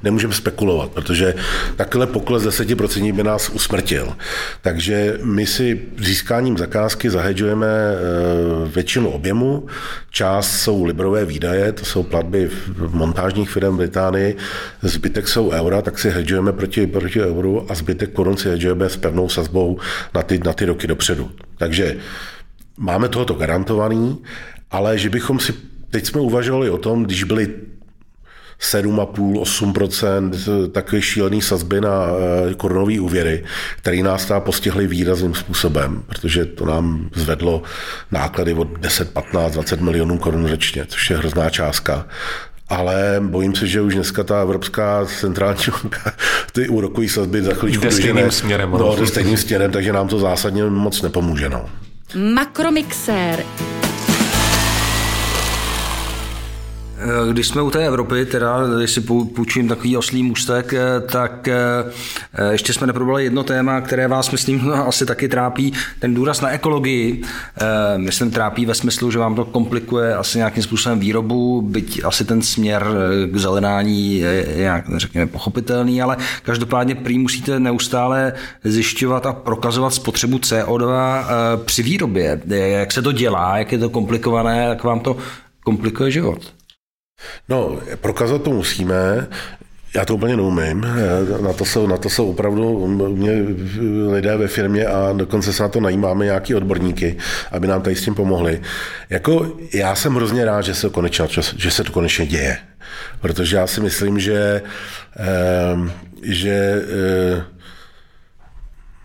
nemůžeme 0.03 0.33
spekulovat, 0.33 0.91
protože 0.91 1.33
takhle 1.75 2.07
pokles 2.07 2.43
10% 2.43 3.13
by 3.13 3.23
nás 3.23 3.49
usmrtil. 3.49 4.15
Takže 4.61 5.17
my 5.23 5.45
si 5.45 5.81
získáním 5.97 6.57
zakázky 6.57 7.09
zahedžujeme 7.09 7.67
eh, 7.67 8.69
většinu 8.69 9.09
objemu. 9.09 9.67
Část 10.11 10.51
jsou 10.51 10.83
librové 10.83 11.25
výdaje, 11.25 11.71
to 11.71 11.85
jsou 11.85 12.03
platby 12.03 12.49
v 12.67 12.95
montážních 12.95 13.49
firm 13.49 13.77
Británii, 13.77 14.37
zbytek 14.81 15.27
jsou 15.27 15.51
eura, 15.51 15.81
tak 15.81 15.99
si 15.99 16.09
hedžujeme 16.09 16.53
proti, 16.53 16.87
proti 16.87 17.21
euru 17.21 17.71
a 17.71 17.75
zbytek 17.75 18.11
korun 18.11 18.37
si 18.37 18.49
hedžujeme 18.49 18.89
s 18.89 18.97
pevnou 18.97 19.29
sazbou 19.29 19.79
na 20.13 20.23
ty, 20.23 20.39
na 20.39 20.53
ty 20.53 20.65
roky 20.65 20.87
dopředu. 20.87 21.31
Takže 21.57 21.95
máme 22.79 23.09
tohoto 23.09 23.33
garantovaný, 23.33 24.17
ale 24.71 24.97
že 24.97 25.09
bychom 25.09 25.39
si, 25.39 25.53
teď 25.89 26.05
jsme 26.05 26.21
uvažovali 26.21 26.69
o 26.69 26.77
tom, 26.77 27.03
když 27.03 27.23
byly 27.23 27.53
7,5-8% 28.59 30.31
takové 30.71 31.01
šílený 31.01 31.41
sazby 31.41 31.81
na 31.81 32.07
eh, 32.07 32.53
korunový 32.53 32.99
úvěry, 32.99 33.43
které 33.77 34.03
nás 34.03 34.25
tam 34.25 34.41
postihly 34.41 34.87
výrazným 34.87 35.35
způsobem, 35.35 36.03
protože 36.07 36.45
to 36.45 36.65
nám 36.65 37.09
zvedlo 37.15 37.63
náklady 38.11 38.53
od 38.53 38.79
10, 38.79 39.13
15, 39.13 39.53
20 39.53 39.81
milionů 39.81 40.17
korun 40.17 40.45
ročně, 40.45 40.85
což 40.85 41.09
je 41.09 41.17
hrozná 41.17 41.49
částka 41.49 42.05
ale 42.69 43.15
bojím 43.19 43.55
se, 43.55 43.67
že 43.67 43.81
už 43.81 43.95
dneska 43.95 44.23
ta 44.23 44.41
Evropská 44.41 45.05
centrální 45.05 45.63
banka 45.71 46.13
ty 46.51 46.67
úrokové 46.67 47.07
sazby 47.09 47.41
za 47.41 47.53
chvíličku 47.53 47.83
jde 47.83 47.91
stejným 47.91 48.31
směrem. 48.31 48.71
No, 48.71 48.95
jde 48.95 49.07
stejným 49.07 49.37
směrem, 49.37 49.71
takže 49.71 49.93
nám 49.93 50.07
to 50.07 50.19
zásadně 50.19 50.63
moc 50.63 51.01
nepomůže. 51.01 51.49
No. 51.49 51.69
Makromixér 52.15 53.45
když 57.31 57.47
jsme 57.47 57.61
u 57.61 57.71
té 57.71 57.87
Evropy, 57.87 58.25
teda, 58.25 58.57
když 58.77 58.91
si 58.91 59.01
půjčím 59.01 59.67
takový 59.67 59.97
oslý 59.97 60.23
můstek, 60.23 60.73
eh, 60.73 60.79
tak 61.11 61.47
eh, 61.47 61.55
ještě 62.51 62.73
jsme 62.73 62.87
neprobrali 62.87 63.23
jedno 63.23 63.43
téma, 63.43 63.81
které 63.81 64.07
vás, 64.07 64.31
myslím, 64.31 64.71
asi 64.87 65.05
taky 65.05 65.27
trápí, 65.27 65.73
ten 65.99 66.13
důraz 66.13 66.41
na 66.41 66.49
ekologii. 66.49 67.21
Myslím, 67.97 68.31
trápí 68.31 68.65
ve 68.65 68.75
smyslu, 68.75 69.11
že 69.11 69.19
vám 69.19 69.35
to 69.35 69.45
komplikuje 69.45 70.15
asi 70.15 70.37
nějakým 70.37 70.63
způsobem 70.63 70.99
výrobu, 70.99 71.61
byť 71.61 72.01
asi 72.05 72.25
ten 72.25 72.41
směr 72.41 72.85
k 73.31 73.37
zelenání 73.37 74.17
je 74.17 74.47
nějak, 74.55 74.85
řekněme, 74.95 75.27
pochopitelný, 75.27 76.01
ale 76.01 76.17
každopádně 76.43 76.95
prý 76.95 77.19
musíte 77.19 77.59
neustále 77.59 78.33
zjišťovat 78.63 79.25
a 79.25 79.33
prokazovat 79.33 79.93
spotřebu 79.93 80.37
CO2 80.37 81.23
při 81.65 81.83
výrobě. 81.83 82.41
Jak 82.47 82.91
se 82.91 83.01
to 83.01 83.11
dělá, 83.11 83.57
jak 83.57 83.71
je 83.71 83.77
to 83.77 83.89
komplikované, 83.89 84.65
jak 84.69 84.83
vám 84.83 84.99
to 84.99 85.17
komplikuje 85.63 86.11
život? 86.11 86.58
No, 87.49 87.79
prokazat 88.01 88.43
to 88.43 88.51
musíme. 88.51 89.27
Já 89.95 90.05
to 90.05 90.15
úplně 90.15 90.37
neumím. 90.37 90.85
Na 91.41 91.53
to 91.53 91.65
jsou, 91.65 91.87
na 91.87 91.97
to 91.97 92.09
jsou 92.09 92.29
opravdu 92.29 92.87
mě 92.87 93.31
lidé 94.11 94.37
ve 94.37 94.47
firmě 94.47 94.85
a 94.85 95.13
dokonce 95.13 95.53
se 95.53 95.63
na 95.63 95.69
to 95.69 95.81
najímáme 95.81 96.25
nějaký 96.25 96.55
odborníky, 96.55 97.17
aby 97.51 97.67
nám 97.67 97.81
tady 97.81 97.95
s 97.95 98.03
tím 98.03 98.15
pomohli. 98.15 98.61
Jako 99.09 99.57
já 99.73 99.95
jsem 99.95 100.15
hrozně 100.15 100.45
rád, 100.45 100.61
že 100.61 100.75
se, 100.75 100.89
konečně, 100.89 101.25
že 101.57 101.71
se 101.71 101.83
to 101.83 101.91
konečně 101.91 102.25
děje. 102.25 102.57
Protože 103.21 103.55
já 103.55 103.67
si 103.67 103.81
myslím, 103.81 104.19
že, 104.19 104.61
ehm, 105.17 105.91
že 106.23 106.81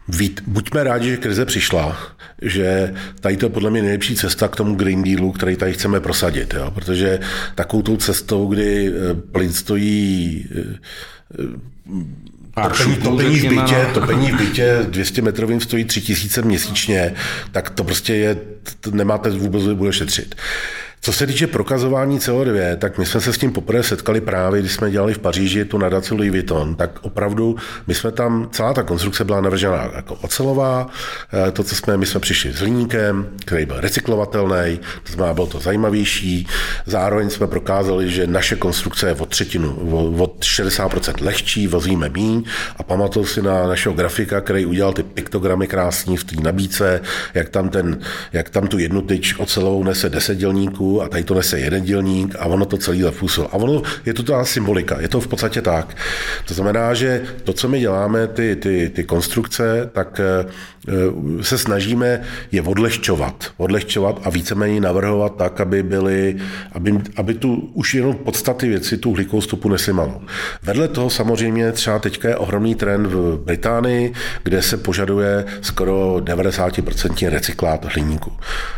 eh, 0.09 0.17
Vít, 0.17 0.41
buďme 0.47 0.85
rádi, 0.85 1.11
že 1.11 1.17
krize 1.17 1.45
přišla, 1.45 1.99
že 2.43 2.95
tady 3.21 3.37
to 3.37 3.47
je 3.47 3.51
podle 3.51 3.71
mě 3.71 3.83
nejlepší 3.83 4.17
cesta 4.17 4.49
k 4.49 4.57
tomu 4.57 4.75
Green 4.75 5.03
Dealu, 5.03 5.33
který 5.33 5.57
tady 5.57 5.73
chceme 5.73 6.01
prosadit, 6.01 6.55
jo? 6.55 6.71
protože 6.71 7.21
takovou 7.55 7.83
tou 7.83 7.97
cestou, 7.97 8.47
kdy 8.47 8.89
eh, 8.89 9.15
plyn 9.15 9.53
stojí 9.53 10.47
eh, 10.59 11.75
topení, 12.55 12.97
topení, 12.97 13.41
v 13.41 13.49
bytě, 13.49 13.87
topení 13.95 14.33
v 14.33 14.37
bytě 14.37 14.79
200 14.89 15.23
metrovým 15.23 15.61
stojí 15.61 15.85
3000 15.85 16.43
měsíčně, 16.43 17.15
tak 17.53 17.71
to 17.71 17.85
prostě 17.85 18.15
je, 18.15 18.37
to 18.81 18.91
nemáte 18.91 19.31
vůbec, 19.31 19.63
bude 19.63 19.93
šetřit. 19.93 20.35
Co 21.05 21.13
se 21.13 21.27
týče 21.27 21.47
prokazování 21.47 22.19
CO2, 22.19 22.77
tak 22.77 22.99
my 22.99 23.07
jsme 23.07 23.21
se 23.21 23.33
s 23.33 23.39
tím 23.39 23.53
poprvé 23.53 23.83
setkali 23.83 24.21
právě, 24.21 24.61
když 24.61 24.73
jsme 24.73 24.91
dělali 24.91 25.15
v 25.15 25.19
Paříži 25.19 25.65
tu 25.65 25.79
nadaci 25.79 26.15
Louis 26.15 26.31
Vuitton, 26.31 26.75
tak 26.75 26.99
opravdu 27.03 27.57
my 27.87 27.95
jsme 27.95 28.13
tam, 28.13 28.49
celá 28.53 28.75
ta 28.75 28.83
konstrukce 28.83 29.25
byla 29.25 29.41
navržena 29.41 29.91
jako 29.97 30.15
ocelová, 30.15 30.87
eh, 31.49 31.51
to, 31.51 31.65
co 31.65 31.77
jsme, 31.77 31.97
my 31.97 32.07
jsme 32.07 32.21
přišli 32.21 32.53
s 32.53 32.61
hliníkem, 32.61 33.27
který 33.45 33.67
byl 33.67 33.81
recyklovatelný, 33.81 34.81
to 35.03 35.13
znamená, 35.13 35.35
bylo 35.35 35.47
to 35.47 35.61
zajímavější, 35.61 36.47
zároveň 36.87 37.31
jsme 37.31 37.47
prokázali, 37.47 38.11
že 38.11 38.27
naše 38.27 38.57
konstrukce 38.57 39.09
je 39.09 39.15
o 39.15 39.27
třetinu, 39.27 39.77
o, 39.91 40.25
o 40.25 40.27
60% 40.27 41.25
lehčí, 41.25 41.67
vozíme 41.67 42.09
míň. 42.09 42.45
A 42.77 42.83
pamatuju 42.83 43.27
si 43.27 43.43
na 43.43 43.67
našeho 43.69 43.95
grafika, 43.95 44.41
který 44.41 44.67
udělal 44.67 44.93
ty 44.93 45.03
piktogramy 45.03 45.67
krásní 45.67 46.17
v 46.17 46.25
té 46.25 46.37
nabídce, 46.43 47.01
jak 47.35 47.49
tam, 47.49 47.69
ten, 47.69 47.99
jak 48.33 48.51
tam 48.51 48.67
tu 48.67 48.79
jednu 48.79 49.03
tyč 49.03 49.35
ocelovou 49.39 49.85
nese 49.85 50.09
deset 50.09 50.39
dělníků, 50.39 50.94
a 51.03 51.09
tady 51.09 51.25
to 51.25 51.35
nese 51.35 51.59
jeden 51.59 51.85
dělník 51.85 52.37
a 52.39 52.47
ono 52.47 52.65
to 52.65 52.77
celý 52.77 53.03
zapůsobilo. 53.03 53.55
A 53.55 53.57
ono 53.57 53.83
je 54.07 54.15
to 54.15 54.23
ta 54.23 54.45
symbolika, 54.45 55.01
je 55.01 55.09
to 55.09 55.21
v 55.21 55.29
podstatě 55.29 55.63
tak. 55.63 55.97
To 56.49 56.55
znamená, 56.55 56.95
že 56.95 57.23
to, 57.45 57.53
co 57.53 57.69
my 57.69 57.81
děláme, 57.81 58.27
ty, 58.27 58.57
ty, 58.57 58.91
ty 58.95 59.05
konstrukce, 59.05 59.91
tak 59.93 60.21
eh, 60.21 60.51
se 61.41 61.59
snažíme 61.59 62.21
je 62.53 62.63
odlehčovat, 62.63 63.45
odlehčovat 63.57 64.21
a 64.25 64.31
víceméně 64.31 64.81
navrhovat 64.81 65.37
tak, 65.37 65.61
aby 65.61 65.83
byly, 65.83 66.37
aby, 66.73 67.01
aby 67.17 67.35
tu 67.35 67.71
už 67.73 67.95
jenom 67.95 68.15
podstaty 68.15 68.69
věci 68.69 68.97
tu 68.97 69.11
uhlíkovou 69.11 69.41
stopu 69.41 69.69
nesly 69.69 69.93
malou. 69.93 70.21
Vedle 70.63 70.89
toho 70.89 71.11
samozřejmě 71.11 71.73
třeba 71.73 71.99
teďka 71.99 72.29
je 72.29 72.37
ohromný 72.37 72.75
trend 72.75 73.07
v 73.07 73.39
Británii, 73.45 74.13
kde 74.43 74.63
se 74.63 74.77
požaduje 74.77 75.45
skoro 75.61 76.17
90% 76.17 77.31
recyklát 77.31 77.85
hliníku. 77.85 78.33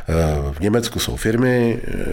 Eh, 0.08 0.14
v 0.52 0.60
Německu 0.60 0.98
jsou 0.98 1.16
firmy, 1.16 1.78
eh, 1.84 2.05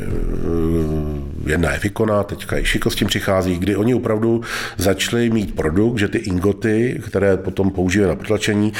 jedna 1.46 1.72
je 1.72 1.80
Vikona, 1.80 2.24
teďka 2.24 2.58
i 2.58 2.66
Šiko 2.66 2.90
s 2.90 2.96
tím 2.96 3.08
přichází, 3.08 3.58
kdy 3.58 3.76
oni 3.76 3.94
opravdu 3.94 4.42
začali 4.78 5.30
mít 5.30 5.56
produkt, 5.56 5.98
že 5.98 6.08
ty 6.08 6.18
ingoty, 6.18 7.02
které 7.06 7.38
potom 7.38 7.72
používají 7.72 8.10
na 8.10 8.16
protlačení, 8.16 8.74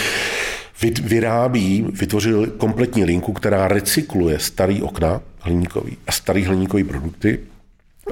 vyrábí, 1.04 1.88
vytvořil 2.00 2.48
kompletní 2.48 3.06
linku, 3.06 3.34
která 3.34 3.68
recykluje 3.68 4.40
starý 4.40 4.82
okna 4.82 5.22
hliníkový 5.40 5.98
a 6.08 6.12
starý 6.12 6.44
hliníkový 6.44 6.84
produkty 6.84 7.40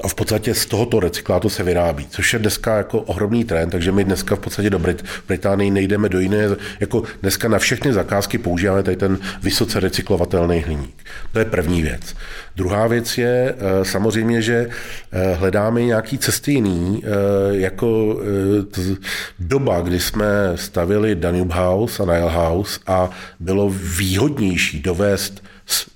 a 0.04 0.08
v 0.08 0.14
podstatě 0.14 0.54
z 0.54 0.66
tohoto 0.66 1.00
recyklátu 1.00 1.48
se 1.48 1.62
vyrábí, 1.62 2.06
což 2.10 2.32
je 2.32 2.38
dneska 2.38 2.76
jako 2.76 3.00
ohromný 3.00 3.44
trend, 3.44 3.70
takže 3.70 3.92
my 3.92 4.04
dneska 4.04 4.36
v 4.36 4.38
podstatě 4.38 4.70
do 4.70 4.78
Brit- 4.78 5.04
Británii 5.28 5.70
nejdeme 5.70 6.08
do 6.08 6.20
jiné, 6.20 6.48
jako 6.80 7.02
dneska 7.22 7.48
na 7.48 7.58
všechny 7.58 7.92
zakázky 7.92 8.38
používáme 8.38 8.82
tady 8.82 8.96
ten 8.96 9.18
vysoce 9.42 9.80
recyklovatelný 9.80 10.60
hliník. 10.60 11.04
To 11.32 11.38
je 11.38 11.44
první 11.44 11.82
věc. 11.82 12.14
Druhá 12.56 12.86
věc 12.86 13.18
je 13.18 13.54
eh, 13.54 13.84
samozřejmě, 13.84 14.42
že 14.42 14.68
eh, 15.12 15.34
hledáme 15.34 15.82
nějaký 15.82 16.18
cesty 16.18 16.52
jiný, 16.52 17.02
eh, 17.04 17.08
jako 17.56 18.20
doba, 19.38 19.80
kdy 19.80 20.00
jsme 20.00 20.26
stavili 20.54 21.14
Danube 21.14 21.54
House 21.54 22.02
a 22.02 22.06
Nile 22.06 22.32
House 22.32 22.80
a 22.86 23.10
bylo 23.40 23.70
výhodnější 23.98 24.80
dovést 24.82 25.42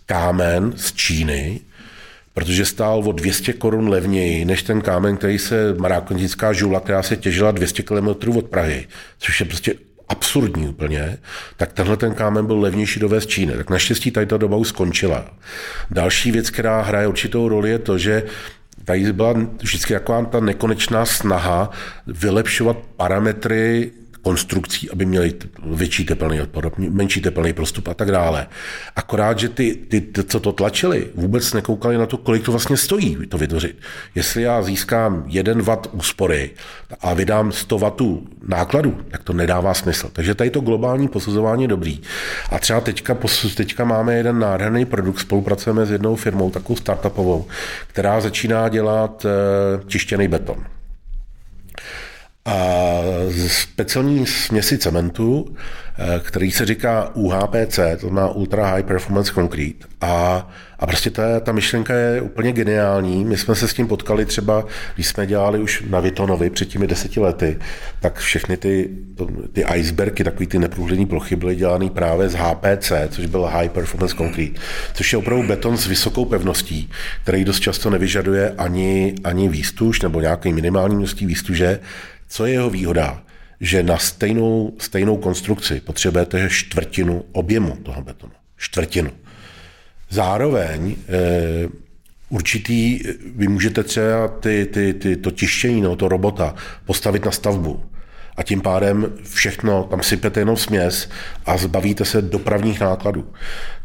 kámen 0.06 0.72
z 0.76 0.92
Číny, 0.92 1.60
protože 2.36 2.64
stál 2.64 3.02
o 3.06 3.12
200 3.12 3.52
korun 3.52 3.88
levněji 3.88 4.44
než 4.44 4.62
ten 4.62 4.80
kámen, 4.80 5.16
který 5.16 5.38
se, 5.38 5.74
marákonická 5.78 6.52
žula, 6.52 6.80
která 6.80 7.02
se 7.02 7.16
těžila 7.16 7.50
200 7.50 7.82
km 7.82 8.08
od 8.36 8.46
Prahy, 8.46 8.86
což 9.18 9.40
je 9.40 9.46
prostě 9.46 9.74
absurdní 10.08 10.68
úplně, 10.68 11.18
tak 11.56 11.72
tenhle 11.72 11.96
ten 11.96 12.14
kámen 12.14 12.46
byl 12.46 12.60
levnější 12.60 13.00
dovést 13.00 13.26
z 13.26 13.30
Číny. 13.30 13.52
Tak 13.52 13.70
naštěstí 13.70 14.10
tady 14.10 14.26
ta 14.26 14.36
doba 14.36 14.56
už 14.56 14.68
skončila. 14.68 15.24
Další 15.90 16.30
věc, 16.30 16.50
která 16.50 16.82
hraje 16.82 17.06
určitou 17.06 17.48
roli, 17.48 17.70
je 17.70 17.78
to, 17.78 17.98
že 17.98 18.22
tady 18.84 19.12
byla 19.12 19.34
vždycky 19.62 19.92
taková 19.92 20.24
ta 20.24 20.40
nekonečná 20.40 21.06
snaha 21.06 21.70
vylepšovat 22.06 22.76
parametry 22.96 23.92
konstrukcí, 24.26 24.90
aby 24.90 25.06
měli 25.06 25.34
větší 25.62 26.04
teplný 26.04 26.40
odpor, 26.40 26.72
menší 26.78 27.20
teplný 27.20 27.52
prostup 27.52 27.88
a 27.88 27.94
tak 27.94 28.10
dále. 28.10 28.46
Akorát, 28.96 29.38
že 29.38 29.48
ty, 29.48 29.74
ty, 29.74 30.00
ty, 30.00 30.24
co 30.24 30.40
to 30.40 30.52
tlačili, 30.52 31.06
vůbec 31.14 31.52
nekoukali 31.52 31.98
na 31.98 32.06
to, 32.06 32.16
kolik 32.16 32.44
to 32.44 32.50
vlastně 32.50 32.76
stojí 32.76 33.18
to 33.28 33.38
vytvořit. 33.38 33.78
Jestli 34.14 34.42
já 34.42 34.62
získám 34.62 35.24
1 35.26 35.54
W 35.62 35.78
úspory 35.92 36.50
a 37.00 37.14
vydám 37.14 37.52
100 37.52 37.78
W 37.78 37.92
nákladu, 38.48 38.98
tak 39.10 39.22
to 39.22 39.32
nedává 39.32 39.74
smysl. 39.74 40.10
Takže 40.12 40.34
tady 40.34 40.50
to 40.50 40.60
globální 40.60 41.08
posuzování 41.08 41.62
je 41.62 41.68
dobrý. 41.68 42.02
A 42.50 42.58
třeba 42.58 42.80
teďka, 42.80 43.16
teďka 43.56 43.84
máme 43.84 44.14
jeden 44.14 44.38
nádherný 44.38 44.84
produkt, 44.84 45.18
spolupracujeme 45.18 45.86
s 45.86 45.90
jednou 45.90 46.16
firmou, 46.16 46.50
takovou 46.50 46.76
startupovou, 46.76 47.46
která 47.86 48.20
začíná 48.20 48.68
dělat 48.68 49.26
čištěný 49.86 50.24
eh, 50.24 50.28
beton 50.28 50.66
a 52.46 53.00
speciální 53.46 54.26
směsi 54.26 54.78
cementu, 54.78 55.56
eh, 55.98 56.20
který 56.22 56.52
se 56.52 56.66
říká 56.66 57.10
UHPC, 57.14 57.78
to 58.00 58.10
má 58.10 58.28
Ultra 58.28 58.70
High 58.70 58.82
Performance 58.82 59.32
Concrete. 59.32 59.86
A, 60.00 60.48
a 60.78 60.86
prostě 60.86 61.10
ta, 61.10 61.40
ta 61.40 61.52
myšlenka 61.52 61.94
je 61.94 62.20
úplně 62.20 62.52
geniální. 62.52 63.24
My 63.24 63.36
jsme 63.36 63.54
se 63.54 63.68
s 63.68 63.74
tím 63.74 63.86
potkali 63.88 64.26
třeba, 64.26 64.64
když 64.94 65.06
jsme 65.06 65.26
dělali 65.26 65.58
už 65.58 65.82
na 65.90 66.00
Vitonovi 66.00 66.50
před 66.50 66.68
těmi 66.68 66.86
deseti 66.86 67.20
lety, 67.20 67.58
tak 68.00 68.18
všechny 68.18 68.56
ty, 68.56 68.90
ty 69.52 69.64
icebergy, 69.74 70.24
takový 70.24 70.46
ty 70.46 70.58
neprůhlední 70.58 71.06
plochy, 71.06 71.36
byly 71.36 71.56
dělány 71.56 71.90
právě 71.90 72.28
z 72.28 72.34
HPC, 72.34 72.92
což 73.10 73.26
byl 73.26 73.42
High 73.42 73.68
Performance 73.68 74.16
Concrete, 74.16 74.60
což 74.94 75.12
je 75.12 75.18
opravdu 75.18 75.48
beton 75.48 75.76
s 75.76 75.86
vysokou 75.86 76.24
pevností, 76.24 76.90
který 77.22 77.44
dost 77.44 77.60
často 77.60 77.90
nevyžaduje 77.90 78.54
ani, 78.58 79.14
ani 79.24 79.48
výstuž 79.48 80.02
nebo 80.02 80.20
nějaký 80.20 80.52
minimální 80.52 80.96
množství 80.96 81.26
výstuže, 81.26 81.80
co 82.28 82.46
je 82.46 82.52
jeho 82.52 82.70
výhoda? 82.70 83.22
Že 83.60 83.82
na 83.82 83.98
stejnou, 83.98 84.72
stejnou 84.78 85.16
konstrukci 85.16 85.80
potřebujete 85.80 86.48
čtvrtinu 86.50 87.24
objemu 87.32 87.76
toho 87.76 88.02
betonu. 88.02 88.32
Čtvrtinu. 88.56 89.10
Zároveň 90.10 90.90
e, 90.90 90.96
určitý, 92.28 93.00
vy 93.34 93.48
můžete 93.48 93.82
třeba 93.82 94.28
ty, 94.28 94.66
ty, 94.66 94.94
ty, 94.94 95.16
to 95.16 95.30
tištění, 95.30 95.80
no, 95.80 95.96
to 95.96 96.08
robota 96.08 96.54
postavit 96.84 97.24
na 97.24 97.30
stavbu 97.30 97.82
a 98.36 98.42
tím 98.42 98.60
pádem 98.60 99.12
všechno, 99.34 99.84
tam 99.84 100.02
sypete 100.02 100.40
jenom 100.40 100.56
směs 100.56 101.08
a 101.46 101.56
zbavíte 101.56 102.04
se 102.04 102.22
dopravních 102.22 102.80
nákladů. 102.80 103.32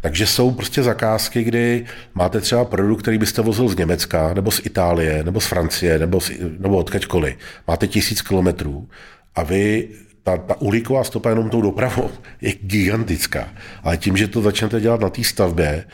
Takže 0.02 0.28
jsou 0.28 0.52
prostě 0.52 0.84
zakázky, 0.84 1.44
kdy 1.44 1.86
máte 2.14 2.42
třeba 2.42 2.66
produkt, 2.66 3.02
který 3.02 3.18
byste 3.18 3.42
vozil 3.42 3.70
z 3.70 3.76
Německa, 3.76 4.34
nebo 4.34 4.52
z 4.52 4.66
Itálie, 4.66 5.24
nebo 5.24 5.42
z 5.42 5.46
Francie, 5.46 6.00
nebo, 6.00 6.22
z, 6.22 6.32
nebo 6.60 6.78
odkaďkoliv. 6.78 7.36
Máte 7.68 7.88
tisíc 7.88 8.22
kilometrů 8.22 8.90
a 9.36 9.44
vy 9.44 9.88
ta, 10.24 10.38
ta 10.38 10.62
uhlíková 10.62 11.04
stopa 11.04 11.30
jenom 11.30 11.50
tou 11.50 11.62
dopravou 11.62 12.10
je 12.42 12.54
gigantická. 12.62 13.50
Ale 13.84 13.98
tím, 13.98 14.18
že 14.18 14.28
to 14.28 14.42
začnete 14.42 14.80
dělat 14.80 15.02
na 15.02 15.10
té 15.10 15.24
stavbě, 15.24 15.86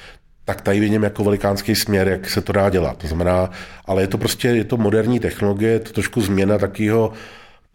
tak 0.45 0.62
tady 0.62 0.80
vidím 0.80 1.03
jako 1.03 1.24
velikánský 1.24 1.76
směr, 1.76 2.08
jak 2.08 2.30
se 2.30 2.41
to 2.41 2.51
dá 2.53 2.70
dělat. 2.70 2.97
To 2.97 3.08
znamená, 3.08 3.49
ale 3.86 4.03
je 4.03 4.08
to 4.08 4.18
prostě, 4.18 4.47
je 4.47 4.64
to 4.64 4.78
moderní 4.78 5.20
technologie, 5.20 5.72
je 5.72 5.80
to 5.80 5.93
trošku 5.93 6.22
změna 6.22 6.58
takového 6.58 7.14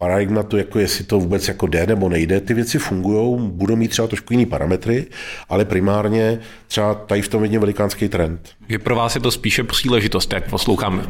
paradigmatu, 0.03 0.57
jako 0.57 0.79
jestli 0.79 1.03
to 1.03 1.19
vůbec 1.19 1.47
jako 1.47 1.67
jde 1.67 1.87
nebo 1.87 2.09
nejde. 2.09 2.39
Ty 2.39 2.53
věci 2.53 2.79
fungují, 2.79 3.49
budou 3.49 3.75
mít 3.75 3.87
třeba 3.87 4.07
trošku 4.07 4.33
jiný 4.33 4.45
parametry, 4.45 5.05
ale 5.49 5.65
primárně 5.65 6.39
třeba 6.67 6.93
tady 6.93 7.21
v 7.21 7.27
tom 7.27 7.41
vidím 7.41 7.59
velikánský 7.59 8.09
trend. 8.09 8.49
Je 8.69 8.79
pro 8.79 8.95
vás 8.95 9.15
je 9.15 9.21
to 9.21 9.31
spíše 9.31 9.63
příležitost, 9.63 10.33
jak 10.33 10.49
poslouchám. 10.49 11.01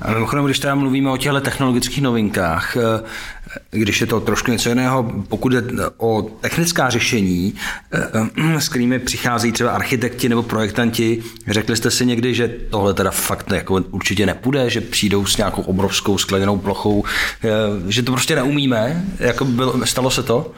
A 0.00 0.12
mimochodem, 0.12 0.44
když 0.44 0.58
teda 0.58 0.74
mluvíme 0.74 1.10
o 1.10 1.16
těchto 1.16 1.40
technologických 1.40 2.02
novinkách, 2.02 2.76
eh, 2.76 2.80
když 3.70 4.00
je 4.00 4.06
to 4.06 4.20
trošku 4.20 4.50
něco 4.50 4.68
jiného, 4.68 5.12
pokud 5.28 5.52
je 5.52 5.62
o 5.96 6.22
technická 6.22 6.90
řešení, 6.90 7.54
eh, 7.92 8.60
s 8.60 8.68
kterými 8.68 8.98
přicházejí 8.98 9.52
třeba 9.52 9.70
architekti 9.70 10.28
nebo 10.28 10.42
projektanti, 10.42 11.22
řekli 11.48 11.76
jste 11.76 11.90
si 11.90 12.06
někdy, 12.06 12.34
že 12.34 12.48
tohle 12.48 12.94
teda 12.94 13.10
fakt 13.10 13.50
jako 13.52 13.74
určitě 13.90 14.26
nepůjde, 14.26 14.70
že 14.70 14.80
přijdou 14.80 15.26
s 15.26 15.36
nějakou 15.36 15.62
obrovskou 15.62 16.18
skleněnou 16.18 16.58
plochou, 16.58 17.04
eh, 17.44 17.48
že 17.88 18.02
to 18.02 18.12
prostě 18.12 18.36
neumíme? 18.36 19.04
Jako 19.18 19.44
bylo, 19.44 19.86
stalo 19.86 20.10
se 20.10 20.22
to? 20.22 20.52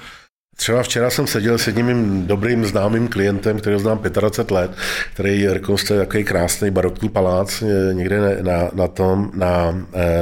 Třeba 0.57 0.82
včera 0.82 1.11
jsem 1.11 1.26
seděl 1.26 1.59
s 1.59 1.66
jedním 1.66 2.26
dobrým 2.26 2.64
známým 2.64 3.09
klientem, 3.09 3.59
který 3.59 3.80
znám 3.80 3.98
25 3.98 4.55
let, 4.55 4.70
který 5.14 5.48
rekonstruuje 5.48 6.07
takový 6.07 6.24
krásný 6.24 6.70
barokní 6.70 7.09
palác 7.09 7.62
eh, 7.62 7.94
někde 7.94 8.38
na, 8.42 8.70
na 8.74 8.88
tom, 8.88 9.30
na, 9.34 9.72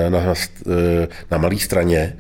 na, 0.08 0.20
na, 0.20 0.34
na 1.30 1.38
malé 1.38 1.58
straně 1.58 2.16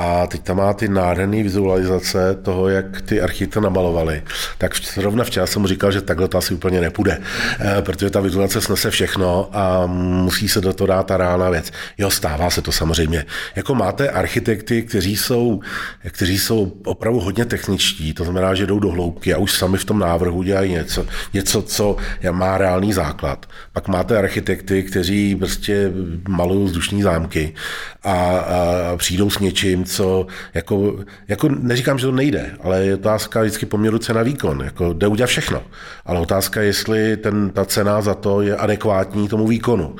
a 0.00 0.26
teď 0.26 0.42
tam 0.42 0.56
má 0.56 0.72
ty 0.72 0.88
nádherné 0.88 1.42
vizualizace 1.42 2.34
toho, 2.42 2.68
jak 2.68 3.00
ty 3.00 3.20
architekty 3.20 3.60
namalovali. 3.60 4.22
Tak 4.58 4.76
zrovna 4.94 5.24
včera 5.24 5.46
jsem 5.46 5.62
mu 5.62 5.68
říkal, 5.68 5.92
že 5.92 6.00
takhle 6.00 6.28
to 6.28 6.38
asi 6.38 6.54
úplně 6.54 6.80
nepůjde, 6.80 7.20
eh, 7.60 7.82
protože 7.82 8.10
ta 8.10 8.20
vizualizace 8.20 8.60
snese 8.60 8.90
všechno 8.90 9.48
a 9.52 9.86
musí 9.86 10.48
se 10.48 10.60
do 10.60 10.72
toho 10.72 10.88
dát 10.88 11.06
ta 11.06 11.16
reálná 11.16 11.50
věc. 11.50 11.72
Jo, 11.98 12.10
stává 12.10 12.50
se 12.50 12.62
to 12.62 12.72
samozřejmě. 12.72 13.24
Jako 13.56 13.74
máte 13.74 14.08
architekty, 14.08 14.82
kteří 14.82 15.16
jsou, 15.16 15.60
kteří 16.08 16.38
jsou 16.38 16.72
opravdu 16.84 17.20
hodně 17.20 17.44
techničtí, 17.44 18.14
to 18.14 18.24
znamená, 18.24 18.54
že 18.54 18.66
jdou 18.66 18.78
do 18.78 18.90
hloubky 18.90 19.34
a 19.34 19.38
už 19.38 19.52
sami 19.52 19.78
v 19.78 19.84
tom 19.84 19.98
návrhu 19.98 20.42
dělají 20.42 20.72
něco, 20.72 21.06
něco, 21.34 21.62
co 21.62 21.96
má 22.30 22.58
reálný 22.58 22.92
základ. 22.92 23.46
Pak 23.72 23.88
máte 23.88 24.18
architekty, 24.18 24.82
kteří 24.82 25.36
prostě 25.36 25.92
malují 26.28 26.64
vzdušní 26.66 27.02
zámky 27.02 27.54
a, 28.02 28.12
a 28.12 28.96
přijdou 28.96 29.30
s 29.30 29.38
něčím, 29.38 29.84
co 29.90 30.26
jako, 30.54 31.04
jako 31.28 31.48
neříkám, 31.48 31.98
že 31.98 32.06
to 32.06 32.12
nejde, 32.12 32.50
ale 32.60 32.84
je 32.84 32.94
otázka 32.94 33.40
vždycky 33.40 33.66
poměru 33.66 33.98
cena 33.98 34.22
výkon. 34.22 34.62
Jako 34.64 34.92
jde 34.92 35.06
udělat 35.06 35.26
všechno, 35.26 35.62
ale 36.06 36.20
otázka 36.20 36.60
je, 36.60 36.66
jestli 36.66 37.16
ten, 37.16 37.50
ta 37.50 37.64
cena 37.64 38.02
za 38.02 38.14
to 38.14 38.40
je 38.40 38.56
adekvátní 38.56 39.28
tomu 39.28 39.46
výkonu. 39.46 39.96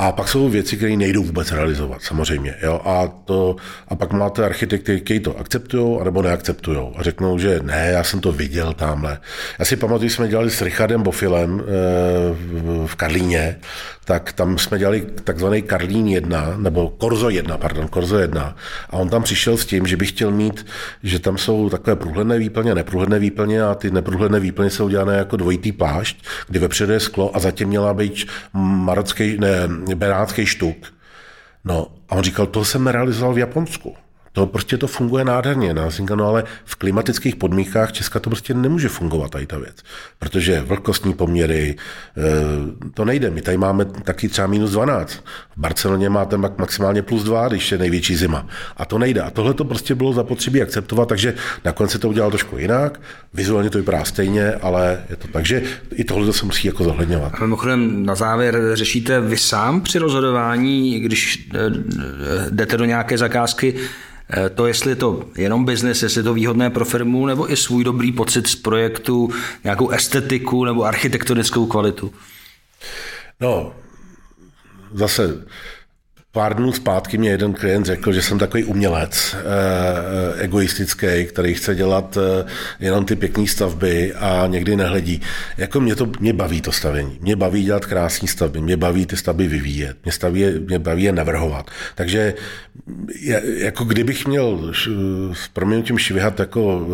A 0.00 0.12
pak 0.12 0.28
jsou 0.28 0.48
věci, 0.48 0.76
které 0.76 0.96
nejdou 0.96 1.24
vůbec 1.24 1.52
realizovat, 1.52 2.02
samozřejmě. 2.02 2.54
Jo? 2.62 2.80
A, 2.84 3.08
to, 3.24 3.56
a 3.88 3.94
pak 3.94 4.12
máte 4.12 4.44
architekty, 4.44 5.00
kteří 5.00 5.20
to 5.20 5.38
akceptují, 5.38 6.00
anebo 6.00 6.22
neakceptují. 6.22 6.78
A 6.96 7.02
řeknou, 7.02 7.38
že 7.38 7.60
ne, 7.62 7.90
já 7.92 8.04
jsem 8.04 8.20
to 8.20 8.32
viděl 8.32 8.72
tamhle. 8.72 9.18
Já 9.58 9.64
si 9.64 9.76
pamatuju, 9.76 10.10
jsme 10.10 10.28
dělali 10.28 10.50
s 10.50 10.62
Richardem 10.62 11.02
Bofilem 11.02 11.62
eh, 11.62 11.64
v 12.86 12.94
Karlíně, 12.96 13.56
tak 14.08 14.32
tam 14.32 14.58
jsme 14.58 14.78
dělali 14.78 15.06
takzvaný 15.24 15.62
Karlín 15.62 16.08
1, 16.08 16.56
nebo 16.56 16.88
Korzo 16.88 17.28
1, 17.28 17.58
pardon, 17.58 17.88
Korzo 17.88 18.18
1. 18.18 18.56
A 18.90 18.92
on 18.92 19.08
tam 19.08 19.22
přišel 19.22 19.56
s 19.56 19.66
tím, 19.66 19.86
že 19.86 19.96
by 19.96 20.06
chtěl 20.06 20.30
mít, 20.30 20.66
že 21.02 21.18
tam 21.18 21.38
jsou 21.38 21.70
takové 21.70 21.96
průhledné 21.96 22.38
výplně, 22.38 22.74
neprůhledné 22.74 23.18
výplně 23.18 23.62
a 23.62 23.74
ty 23.74 23.90
neprůhledné 23.90 24.40
výplně 24.40 24.70
jsou 24.70 24.88
dělané 24.88 25.16
jako 25.16 25.36
dvojitý 25.36 25.72
plášť, 25.72 26.24
kdy 26.48 26.58
vepředu 26.58 26.92
je 26.92 27.00
sklo 27.00 27.36
a 27.36 27.38
zatím 27.38 27.68
měla 27.68 27.94
být 27.94 28.26
marocký, 28.52 29.38
ne, 29.38 29.68
benátský 29.94 30.46
štuk. 30.46 30.76
No 31.64 31.86
a 32.08 32.14
on 32.14 32.22
říkal, 32.22 32.46
to 32.46 32.64
jsem 32.64 32.86
realizoval 32.86 33.34
v 33.34 33.38
Japonsku. 33.38 33.96
To 34.38 34.46
prostě 34.46 34.76
to 34.76 34.86
funguje 34.86 35.24
nádherně 35.24 35.74
na 35.74 35.88
no 36.14 36.26
ale 36.26 36.44
v 36.64 36.76
klimatických 36.76 37.36
podmínkách 37.36 37.92
Česka 37.92 38.20
to 38.20 38.30
prostě 38.30 38.54
nemůže 38.54 38.88
fungovat 38.88 39.30
tady 39.30 39.46
ta 39.46 39.58
věc. 39.58 39.76
Protože 40.18 40.60
vlhkostní 40.60 41.14
poměry, 41.14 41.76
e, 42.16 42.90
to 42.94 43.04
nejde. 43.04 43.30
My 43.30 43.42
tady 43.42 43.56
máme 43.56 43.84
taky 43.84 44.28
třeba 44.28 44.46
minus 44.46 44.70
12. 44.70 45.12
V 45.12 45.22
Barceloně 45.56 46.10
máte 46.10 46.36
maximálně 46.36 47.02
plus 47.02 47.24
2, 47.24 47.48
když 47.48 47.72
je 47.72 47.78
největší 47.78 48.16
zima. 48.16 48.46
A 48.76 48.84
to 48.84 48.98
nejde. 48.98 49.22
A 49.22 49.30
tohle 49.30 49.54
to 49.54 49.64
prostě 49.64 49.94
bylo 49.94 50.12
zapotřebí 50.12 50.62
akceptovat, 50.62 51.08
takže 51.08 51.34
nakonec 51.64 51.90
se 51.90 51.98
to 51.98 52.08
udělalo 52.08 52.30
trošku 52.30 52.58
jinak. 52.58 53.00
Vizuálně 53.34 53.70
to 53.70 53.78
vypadá 53.78 54.04
stejně, 54.04 54.52
ale 54.52 55.02
je 55.10 55.16
to 55.16 55.28
tak, 55.28 55.46
že 55.46 55.62
i 55.94 56.04
tohle 56.04 56.32
se 56.32 56.46
musí 56.46 56.66
jako 56.66 56.84
zohledňovat. 56.84 57.32
A 57.34 57.40
mimochodem 57.40 58.06
na 58.06 58.14
závěr 58.14 58.60
řešíte 58.72 59.20
vy 59.20 59.36
sám 59.36 59.80
při 59.80 59.98
rozhodování, 59.98 61.00
když 61.00 61.48
e, 61.54 61.58
e, 61.58 61.70
jdete 62.50 62.76
do 62.76 62.84
nějaké 62.84 63.18
zakázky, 63.18 63.74
Eh, 64.27 64.27
to, 64.54 64.66
jestli 64.66 64.90
je 64.90 64.96
to 64.96 65.24
jenom 65.36 65.64
biznes, 65.64 66.02
jestli 66.02 66.18
je 66.18 66.24
to 66.24 66.34
výhodné 66.34 66.70
pro 66.70 66.84
firmu, 66.84 67.26
nebo 67.26 67.52
i 67.52 67.56
svůj 67.56 67.84
dobrý 67.84 68.12
pocit 68.12 68.46
z 68.46 68.54
projektu, 68.54 69.30
nějakou 69.64 69.88
estetiku 69.88 70.64
nebo 70.64 70.84
architektonickou 70.84 71.66
kvalitu? 71.66 72.12
No, 73.40 73.72
zase 74.94 75.44
Pár 76.32 76.56
dnů 76.56 76.72
zpátky 76.72 77.18
mě 77.18 77.30
jeden 77.30 77.52
klient 77.52 77.86
řekl, 77.86 78.12
že 78.12 78.22
jsem 78.22 78.38
takový 78.38 78.64
umělec, 78.64 79.36
e, 79.36 80.42
egoistický, 80.42 81.24
který 81.28 81.54
chce 81.54 81.74
dělat 81.74 82.16
e, 82.16 82.44
jenom 82.80 83.04
ty 83.04 83.16
pěkné 83.16 83.46
stavby 83.46 84.14
a 84.14 84.46
někdy 84.46 84.76
nehledí. 84.76 85.22
Jako 85.56 85.80
mě 85.80 85.96
to 85.96 86.06
mě 86.20 86.32
baví 86.32 86.60
to 86.60 86.72
stavění. 86.72 87.18
Mě 87.20 87.36
baví 87.36 87.64
dělat 87.64 87.86
krásné 87.86 88.28
stavby, 88.28 88.60
mě 88.60 88.76
baví 88.76 89.06
ty 89.06 89.16
stavby 89.16 89.48
vyvíjet, 89.48 89.96
mě, 90.04 90.12
staví, 90.12 90.44
mě 90.66 90.78
baví 90.78 91.02
je 91.02 91.12
navrhovat. 91.12 91.70
Takže 91.94 92.34
jako 93.56 93.84
kdybych 93.84 94.26
měl 94.26 94.72
s 95.32 95.48
proměnutím 95.52 95.98
švihat 95.98 96.40
jako 96.40 96.86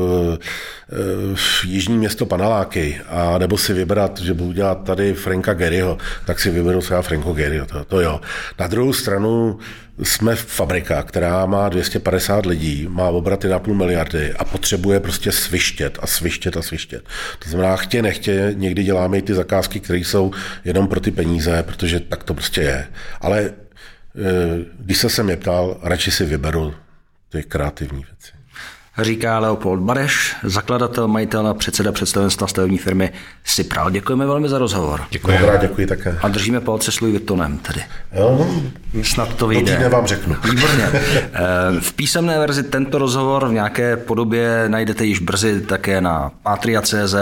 v 1.35 1.65
jižní 1.65 1.99
město 1.99 2.27
Panaláky, 2.27 3.01
a 3.09 3.39
nebo 3.39 3.59
si 3.59 3.73
vybrat, 3.73 4.19
že 4.19 4.35
budu 4.35 4.53
dělat 4.53 4.85
tady 4.85 5.15
Franka 5.15 5.55
Garyho, 5.55 5.99
tak 6.27 6.41
si 6.41 6.51
vyberu 6.51 6.81
třeba 6.81 7.03
Franko 7.03 7.33
Garyho, 7.33 7.67
to, 7.67 7.85
to 7.85 8.01
jo. 8.01 8.21
Na 8.59 8.67
druhou 8.67 8.93
stranu 8.93 9.24
jsme 10.03 10.37
fabrika, 10.37 11.03
která 11.03 11.47
má 11.47 11.69
250 11.69 12.47
lidí, 12.47 12.87
má 12.89 13.09
obraty 13.09 13.49
na 13.49 13.59
půl 13.59 13.75
miliardy 13.75 14.35
a 14.35 14.45
potřebuje 14.45 15.01
prostě 15.01 15.33
svištět 15.33 15.99
a 16.03 16.07
svištět 16.07 16.57
a 16.57 16.63
svištět. 16.63 17.05
To 17.39 17.51
znamená, 17.51 17.77
chtě 17.77 18.03
nechtě, 18.03 18.51
někdy 18.55 18.85
děláme 18.85 19.19
i 19.19 19.23
ty 19.23 19.35
zakázky, 19.35 19.81
které 19.81 19.99
jsou 19.99 20.33
jenom 20.65 20.89
pro 20.89 21.01
ty 21.01 21.11
peníze, 21.11 21.63
protože 21.63 22.01
tak 22.01 22.25
to 22.25 22.35
prostě 22.35 22.61
je. 22.61 22.87
Ale 23.21 23.41
eh, 23.41 23.53
když 24.79 24.99
se 24.99 25.23
mě 25.23 25.37
ptal, 25.37 25.81
radši 25.83 26.11
si 26.11 26.25
vyberu 26.25 26.75
ty 27.29 27.43
kreativní 27.43 28.05
věci 28.05 28.34
říká 29.03 29.39
Leopold 29.39 29.81
Bareš, 29.81 30.37
zakladatel, 30.43 31.09
majitel 31.09 31.47
a 31.47 31.55
předseda 31.55 31.93
představenstva 31.93 32.47
stavební 32.47 32.79
firmy 32.79 33.13
Sipral. 33.45 33.91
Děkujeme 33.91 34.27
velmi 34.27 34.49
za 34.49 34.59
rozhovor. 34.59 35.01
Děkuji. 35.11 35.39
Dobrá, 35.39 35.57
děkuji 35.57 35.87
také. 35.87 36.19
A 36.23 36.29
držíme 36.29 36.61
palce 36.61 36.93
s 36.93 37.01
Louis 37.01 37.13
Vuittonem 37.13 37.59
tedy. 37.59 37.83
Jo, 38.13 38.37
no, 38.95 39.03
Snad 39.03 39.35
to 39.35 39.47
vyjde. 39.47 39.81
To 39.85 39.91
vám 39.91 40.07
řeknu. 40.07 40.37
Výborně. 40.51 40.85
Eh, 41.35 41.81
v 41.81 41.93
písemné 41.93 42.39
verzi 42.39 42.63
tento 42.63 42.99
rozhovor 42.99 43.49
v 43.49 43.53
nějaké 43.53 43.97
podobě 43.97 44.65
najdete 44.69 45.05
již 45.05 45.19
brzy 45.19 45.61
také 45.61 46.01
na 46.01 46.31
patria.cz 46.43 47.15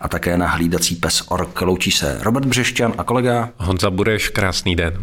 a 0.00 0.08
také 0.08 0.36
na 0.36 0.46
hlídací 0.48 0.96
pes.org. 0.96 1.60
Loučí 1.60 1.90
se 1.90 2.18
Robert 2.20 2.46
Břešťan 2.46 2.94
a 2.98 3.04
kolega 3.04 3.50
Honza 3.56 3.90
Bureš. 3.90 4.28
Krásný 4.28 4.76
den. 4.76 4.94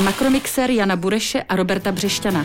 Makromixer 0.00 0.70
Jana 0.70 0.96
Bureše 0.96 1.42
a 1.42 1.56
Roberta 1.56 1.92
Břešťana. 1.92 2.44